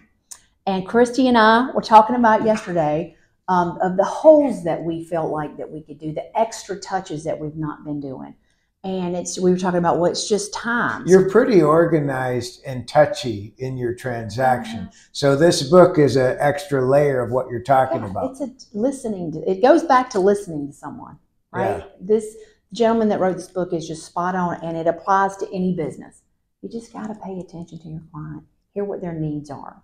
and 0.66 0.86
Christy 0.86 1.28
and 1.28 1.38
I 1.38 1.70
were 1.70 1.82
talking 1.82 2.16
about 2.16 2.44
yesterday 2.44 3.16
um, 3.50 3.78
of 3.82 3.96
the 3.96 4.04
holes 4.04 4.62
that 4.62 4.84
we 4.84 5.04
felt 5.04 5.32
like 5.32 5.56
that 5.56 5.70
we 5.70 5.82
could 5.82 5.98
do, 5.98 6.12
the 6.12 6.38
extra 6.38 6.78
touches 6.78 7.24
that 7.24 7.38
we've 7.38 7.56
not 7.56 7.84
been 7.84 8.00
doing. 8.00 8.36
And 8.84 9.14
it's 9.14 9.38
we 9.38 9.50
were 9.50 9.58
talking 9.58 9.78
about 9.78 9.98
well, 9.98 10.10
it's 10.10 10.26
just 10.26 10.54
time. 10.54 11.02
You're 11.04 11.28
pretty 11.28 11.60
organized 11.60 12.62
and 12.64 12.88
touchy 12.88 13.52
in 13.58 13.76
your 13.76 13.94
transaction. 13.94 14.78
Uh-huh. 14.78 15.08
So 15.12 15.36
this 15.36 15.64
book 15.64 15.98
is 15.98 16.16
an 16.16 16.38
extra 16.40 16.88
layer 16.88 17.20
of 17.20 17.30
what 17.32 17.50
you're 17.50 17.62
talking 17.62 18.02
Yeah, 18.02 18.10
about. 18.10 18.30
It's 18.30 18.40
a 18.40 18.78
listening. 18.78 19.32
To, 19.32 19.50
it 19.50 19.60
goes 19.60 19.82
back 19.82 20.08
to 20.10 20.20
listening 20.20 20.68
to 20.68 20.72
someone, 20.72 21.18
right? 21.52 21.78
Yeah. 21.78 21.84
This 22.00 22.36
gentleman 22.72 23.08
that 23.08 23.20
wrote 23.20 23.36
this 23.36 23.50
book 23.50 23.74
is 23.74 23.86
just 23.86 24.06
spot 24.06 24.34
on, 24.34 24.64
and 24.64 24.76
it 24.76 24.86
applies 24.86 25.36
to 25.38 25.48
any 25.52 25.74
business. 25.74 26.22
You 26.62 26.70
just 26.70 26.92
got 26.92 27.08
to 27.08 27.14
pay 27.16 27.38
attention 27.40 27.80
to 27.80 27.88
your 27.88 28.02
client, 28.12 28.44
hear 28.74 28.84
what 28.84 29.02
their 29.02 29.12
needs 29.12 29.50
are, 29.50 29.82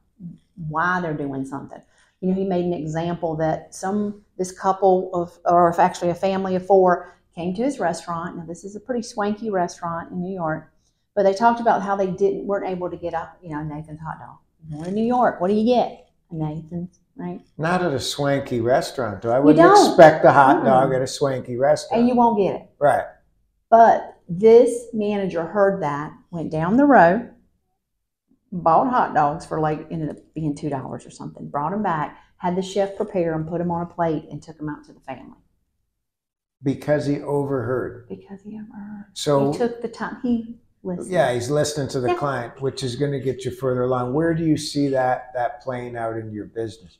why 0.68 1.00
they're 1.00 1.12
doing 1.12 1.44
something. 1.44 1.82
You 2.20 2.28
know, 2.28 2.34
he 2.34 2.44
made 2.44 2.64
an 2.64 2.72
example 2.72 3.36
that 3.36 3.74
some 3.74 4.22
this 4.38 4.52
couple 4.52 5.10
of, 5.14 5.38
or 5.44 5.68
if 5.70 5.78
actually 5.78 6.10
a 6.10 6.14
family 6.14 6.56
of 6.56 6.66
four, 6.66 7.18
came 7.34 7.54
to 7.54 7.62
his 7.62 7.78
restaurant. 7.78 8.36
Now 8.36 8.44
this 8.46 8.64
is 8.64 8.76
a 8.76 8.80
pretty 8.80 9.02
swanky 9.02 9.50
restaurant 9.50 10.10
in 10.10 10.20
New 10.22 10.34
York, 10.34 10.72
but 11.14 11.22
they 11.24 11.34
talked 11.34 11.60
about 11.60 11.82
how 11.82 11.94
they 11.96 12.06
didn't 12.08 12.46
weren't 12.46 12.68
able 12.68 12.90
to 12.90 12.96
get 12.96 13.14
up. 13.14 13.38
You 13.42 13.50
know, 13.50 13.62
Nathan's 13.62 14.00
hot 14.00 14.18
dog. 14.18 14.36
We're 14.70 14.88
in 14.88 14.94
New 14.94 15.04
York. 15.04 15.40
What 15.40 15.48
do 15.48 15.54
you 15.54 15.64
get? 15.66 16.08
A 16.30 16.34
Nathan's, 16.34 16.98
right? 17.16 17.40
Not 17.58 17.82
at 17.82 17.92
a 17.92 18.00
swanky 18.00 18.60
restaurant, 18.60 19.22
though. 19.22 19.30
I 19.32 19.38
wouldn't 19.38 19.62
don't. 19.64 19.86
expect 19.88 20.24
a 20.24 20.32
hot 20.32 20.62
Mm. 20.62 20.64
dog 20.64 20.92
at 20.94 21.02
a 21.02 21.06
swanky 21.06 21.56
restaurant. 21.56 22.00
And 22.00 22.08
you 22.08 22.16
won't 22.16 22.38
get 22.38 22.56
it. 22.56 22.68
right. 22.78 23.04
But 23.70 24.16
this 24.28 24.86
manager 24.92 25.44
heard 25.44 25.82
that, 25.82 26.12
went 26.30 26.50
down 26.50 26.76
the 26.76 26.84
road, 26.86 27.30
bought 28.52 28.88
hot 28.88 29.14
dogs 29.14 29.44
for 29.44 29.60
like 29.60 29.86
ended 29.90 30.10
up 30.10 30.16
being 30.34 30.54
two 30.54 30.68
dollars 30.70 31.04
or 31.06 31.10
something. 31.10 31.48
Brought 31.48 31.70
them 31.72 31.82
back, 31.82 32.18
had 32.38 32.56
the 32.56 32.62
chef 32.62 32.96
prepare 32.96 33.32
them, 33.32 33.46
put 33.46 33.58
them 33.58 33.70
on 33.70 33.82
a 33.82 33.86
plate, 33.86 34.26
and 34.30 34.42
took 34.42 34.56
them 34.56 34.68
out 34.68 34.84
to 34.86 34.92
the 34.92 35.00
family 35.00 35.38
Because 36.62 37.06
he 37.06 37.20
overheard. 37.20 38.08
because 38.08 38.40
he 38.42 38.54
overheard. 38.60 39.06
So, 39.14 39.52
he 39.52 39.58
took 39.58 39.82
the 39.82 39.88
time. 39.88 40.18
He 40.22 40.58
listened. 40.82 41.10
yeah, 41.10 41.32
he's 41.32 41.50
listening 41.50 41.88
to 41.88 42.00
the 42.00 42.08
Yeah. 42.08 42.16
client, 42.16 42.60
which 42.62 42.82
is 42.82 42.96
going 42.96 43.12
to 43.12 43.20
get 43.20 43.44
you 43.44 43.50
further 43.50 43.82
along. 43.82 44.14
Where 44.14 44.32
do 44.34 44.44
you 44.44 44.56
see 44.56 44.88
that 44.88 45.32
that 45.34 45.60
playing 45.62 45.96
out 45.96 46.16
in 46.16 46.32
your 46.32 46.46
business? 46.46 46.98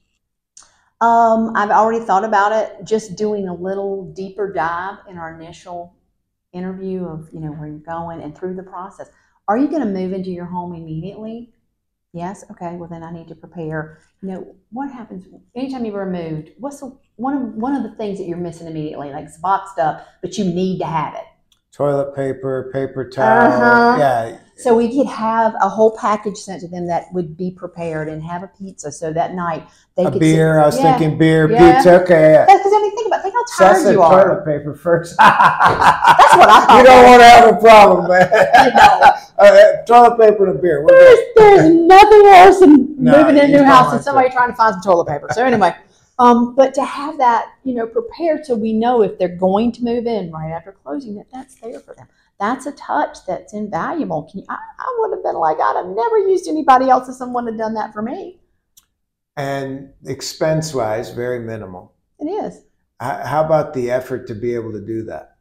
Um, 1.01 1.53
I've 1.55 1.71
already 1.71 2.05
thought 2.05 2.25
about 2.25 2.53
it. 2.53 2.85
Just 2.85 3.17
doing 3.17 3.49
a 3.49 3.55
little 3.55 4.11
deeper 4.15 4.51
dive 4.53 4.99
in 5.09 5.19
our 5.19 5.35
initial 5.39 5.95
interview 6.53 7.05
of 7.05 7.29
you 7.33 7.41
know 7.41 7.51
where 7.53 7.69
you're 7.69 7.79
going 7.79 8.23
and 8.23 8.37
through 8.37 8.55
the 8.55 8.63
process. 8.63 9.11
Are 9.49 9.57
you 9.59 9.69
going 9.69 9.83
to 9.83 9.87
move 9.89 10.13
into 10.13 10.31
your 10.31 10.45
home 10.47 10.75
immediately? 10.75 11.53
Yes. 12.13 12.45
Okay. 12.51 12.75
Well, 12.77 12.89
then 12.89 13.03
I 13.03 13.13
need 13.13 13.29
to 13.29 13.35
prepare. 13.35 14.01
You 14.23 14.29
know 14.29 14.55
what 14.71 14.91
happens 14.91 15.27
anytime 15.55 15.85
you're 15.85 16.07
moved? 16.07 16.51
What's 16.59 16.81
the, 16.81 16.97
one 17.17 17.35
of 17.37 17.43
one 17.55 17.75
of 17.77 17.83
the 17.83 17.95
things 17.97 18.19
that 18.19 18.25
you're 18.27 18.39
missing 18.39 18.67
immediately? 18.67 19.11
Like 19.11 19.27
it's 19.27 19.39
boxed 19.39 19.79
up, 19.79 20.07
but 20.23 20.39
you 20.39 20.45
need 20.45 20.79
to 20.79 20.87
have 20.87 21.15
it. 21.15 21.25
Toilet 21.73 22.17
paper, 22.17 22.71
paper 22.73 23.07
towel. 23.09 23.53
Uh-huh. 23.53 23.97
Yeah. 23.99 24.39
So 24.57 24.75
we 24.75 24.97
could 24.97 25.07
have 25.07 25.55
a 25.61 25.69
whole 25.69 25.95
package 25.99 26.39
sent 26.39 26.63
to 26.63 26.69
them 26.69 26.87
that 26.87 27.13
would 27.13 27.37
be 27.37 27.51
prepared 27.51 28.09
and 28.09 28.23
have 28.23 28.43
a 28.43 28.47
pizza. 28.49 28.91
So 28.91 29.13
that 29.13 29.35
night 29.35 29.69
they 29.95 30.05
A 30.07 30.11
could 30.11 30.21
beer. 30.21 30.55
sit- 30.55 30.63
I 30.63 30.67
was 30.67 30.79
Yeah. 30.79 30.97
thinking 30.99 31.19
beer, 31.19 31.51
Yeah. 31.51 31.75
pizza. 31.75 32.03
Okay. 32.03 32.33
Yeah. 32.33 32.47
That's 32.47 32.61
because 32.61 32.73
I 32.73 32.81
mean, 32.81 32.97
think 32.97 33.07
about 33.09 33.23
think 33.23 33.35
how 33.35 33.45
So 33.45 33.67
I 33.67 33.75
said 33.75 33.93
you 33.93 34.01
are. 34.03 34.25
toilet 34.25 34.45
paper 34.47 34.75
first. 34.75 35.17
That's 35.19 36.37
what 36.37 36.49
I 36.49 36.67
thought. 36.67 36.79
You 36.79 36.85
don't 36.87 37.05
want 37.05 37.21
to 37.21 37.29
have 37.29 37.55
a 37.55 37.61
problem, 37.61 38.09
man. 38.09 38.31
You 38.65 38.73
know. 38.75 39.13
Uh, 39.39 39.83
toilet 39.85 40.19
paper 40.19 40.47
and 40.47 40.59
a 40.59 40.63
beer. 40.63 40.85
There's, 40.89 41.19
there's 41.37 41.75
nothing 41.75 42.23
worse 42.23 42.61
than 42.61 43.03
No, 43.03 43.19
moving 43.19 43.37
in 43.37 43.55
a 43.55 43.59
new 43.59 43.65
house 43.65 43.93
and 43.93 44.03
somebody 44.03 44.31
trying 44.31 44.51
to 44.51 44.57
find 44.57 44.75
some 44.75 44.83
toilet 44.83 45.07
paper. 45.07 45.29
So 45.33 45.45
anyway, 45.45 45.75
um, 46.19 46.55
but 46.55 46.73
to 46.75 46.85
have 46.85 47.19
that, 47.19 47.53
you 47.65 47.75
know, 47.75 47.87
prepared 47.87 48.47
so 48.47 48.55
we 48.55 48.73
know 48.73 49.03
if 49.03 49.19
they're 49.19 49.37
going 49.37 49.73
to 49.73 49.85
move 49.85 50.07
in 50.07 50.31
right 50.31 50.51
after 50.51 50.73
closing 50.73 51.15
that 51.17 51.27
that's 51.33 51.57
there 51.57 51.81
for 51.81 51.95
them. 51.95 52.09
That's 52.41 52.67
a 52.67 52.73
touch 52.73 53.19
that's 53.27 53.55
invaluable. 53.55 54.23
Can 54.31 54.41
you, 54.41 54.47
I, 54.49 54.55
I 54.55 54.97
would 54.99 55.17
have 55.17 55.23
been 55.23 55.37
like, 55.37 55.59
I'd 55.59 55.77
have 55.77 55.87
never 55.87 56.19
used 56.19 56.49
anybody 56.49 56.89
else 56.89 57.09
if 57.09 57.17
someone 57.17 57.47
had 57.47 57.59
done 57.59 57.75
that 57.75 57.93
for 57.93 58.03
me. 58.03 58.41
And 59.37 59.91
expense 60.07 60.73
wise, 60.73 61.11
very 61.11 61.41
minimal. 61.41 61.95
It 62.19 62.27
is 62.27 62.63
how 63.01 63.45
about 63.45 63.75
the 63.75 63.91
effort 63.91 64.27
to 64.29 64.35
be 64.35 64.55
able 64.55 64.73
to 64.73 64.81
do 64.81 65.05
that? 65.05 65.37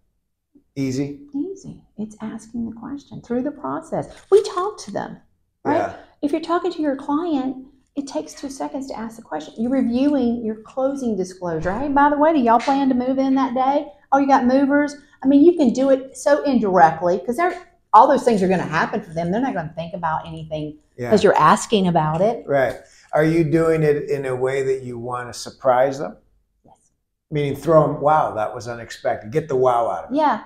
Easy? 0.76 1.22
easy. 1.34 1.82
It's 1.98 2.16
asking 2.22 2.70
the 2.70 2.76
question 2.76 3.22
through 3.22 3.44
the 3.44 3.52
process. 3.52 4.08
We 4.30 4.44
talk 4.44 4.78
to 4.86 4.92
them, 4.92 5.18
right? 5.64 5.78
Yeah. 5.78 5.96
If 6.22 6.32
you're 6.32 6.42
talking 6.42 6.72
to 6.74 6.82
your 6.82 6.96
client, 6.96 7.68
it 7.96 8.08
takes 8.08 8.34
two 8.34 8.50
seconds 8.50 8.88
to 8.88 8.98
ask 8.98 9.16
the 9.16 9.22
question. 9.22 9.54
You're 9.58 9.72
reviewing 9.72 10.44
your 10.44 10.62
closing 10.64 11.16
disclosure. 11.16 11.78
Hey, 11.78 11.88
by 11.88 12.10
the 12.10 12.18
way, 12.18 12.34
do 12.34 12.40
y'all 12.40 12.60
plan 12.60 12.90
to 12.90 12.96
move 12.96 13.18
in 13.18 13.36
that 13.36 13.54
day? 13.54 13.88
Oh, 14.12 14.18
you 14.18 14.28
got 14.28 14.46
movers. 14.46 14.96
I 15.24 15.28
mean, 15.28 15.44
you 15.44 15.54
can 15.58 15.72
do 15.72 15.90
it 15.90 16.18
so 16.18 16.44
indirectly 16.44 17.18
because 17.18 17.38
they're 17.38 17.58
all 17.94 18.10
those 18.10 18.24
things 18.24 18.44
are 18.44 18.48
going 18.50 18.60
to 18.60 18.66
happen 18.66 19.02
for 19.02 19.14
them. 19.14 19.32
They're 19.32 19.40
not 19.40 19.54
going 19.54 19.70
to 19.70 19.74
think 19.74 19.94
about 19.94 20.28
anything 20.28 20.78
Yeah. 20.98 21.08
because 21.10 21.24
you're 21.24 21.38
asking 21.38 21.88
about 21.88 22.20
it. 22.20 22.44
Right. 22.46 22.76
Are 23.14 23.24
you 23.24 23.46
doing 23.46 23.84
it 23.84 24.10
in 24.10 24.26
a 24.26 24.36
way 24.36 24.64
that 24.64 24.84
you 24.84 25.00
want 25.00 25.32
to 25.32 25.40
surprise 25.40 26.00
them? 26.00 26.18
Yes. 26.66 26.76
Meaning 27.32 27.56
throw 27.56 27.88
them, 27.88 28.02
wow, 28.02 28.34
that 28.36 28.54
was 28.54 28.68
unexpected. 28.68 29.32
Get 29.32 29.48
the 29.48 29.56
wow 29.56 29.90
out 29.90 30.06
of 30.06 30.12
it. 30.12 30.18
Yeah. 30.18 30.44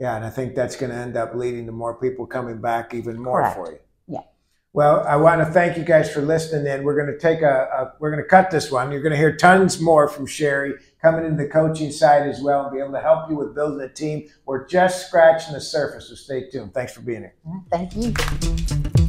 Yeah, 0.00 0.16
and 0.16 0.24
I 0.24 0.30
think 0.30 0.54
that's 0.54 0.76
going 0.76 0.90
to 0.90 0.96
end 0.96 1.16
up 1.16 1.34
leading 1.34 1.66
to 1.66 1.72
more 1.72 1.94
people 1.94 2.26
coming 2.26 2.58
back 2.58 2.94
even 2.94 3.20
more 3.20 3.42
Correct. 3.42 3.54
for 3.54 3.72
you. 3.72 3.78
Yeah. 4.08 4.20
Well, 4.72 5.06
I 5.06 5.16
want 5.16 5.42
to 5.42 5.44
thank 5.44 5.76
you 5.76 5.84
guys 5.84 6.10
for 6.10 6.22
listening 6.22 6.66
in. 6.66 6.84
We're 6.84 6.94
going 6.94 7.12
to 7.12 7.18
take 7.18 7.42
a, 7.42 7.68
a 7.72 7.92
we're 8.00 8.10
going 8.10 8.22
to 8.22 8.28
cut 8.28 8.50
this 8.50 8.70
one. 8.70 8.90
You're 8.90 9.02
going 9.02 9.12
to 9.12 9.18
hear 9.18 9.36
tons 9.36 9.78
more 9.78 10.08
from 10.08 10.24
Sherry 10.24 10.74
coming 11.02 11.26
into 11.26 11.42
the 11.42 11.50
coaching 11.50 11.92
side 11.92 12.26
as 12.26 12.40
well 12.40 12.64
and 12.64 12.72
be 12.72 12.80
able 12.80 12.92
to 12.92 13.00
help 13.00 13.28
you 13.28 13.36
with 13.36 13.54
building 13.54 13.80
a 13.82 13.92
team. 13.92 14.28
We're 14.46 14.66
just 14.66 15.06
scratching 15.06 15.52
the 15.52 15.60
surface, 15.60 16.08
so 16.08 16.14
stay 16.14 16.48
tuned. 16.48 16.72
Thanks 16.72 16.94
for 16.94 17.02
being 17.02 17.20
here. 17.20 17.34
Mm-hmm. 17.46 17.68
Thank 17.70 18.94
you. 18.94 18.99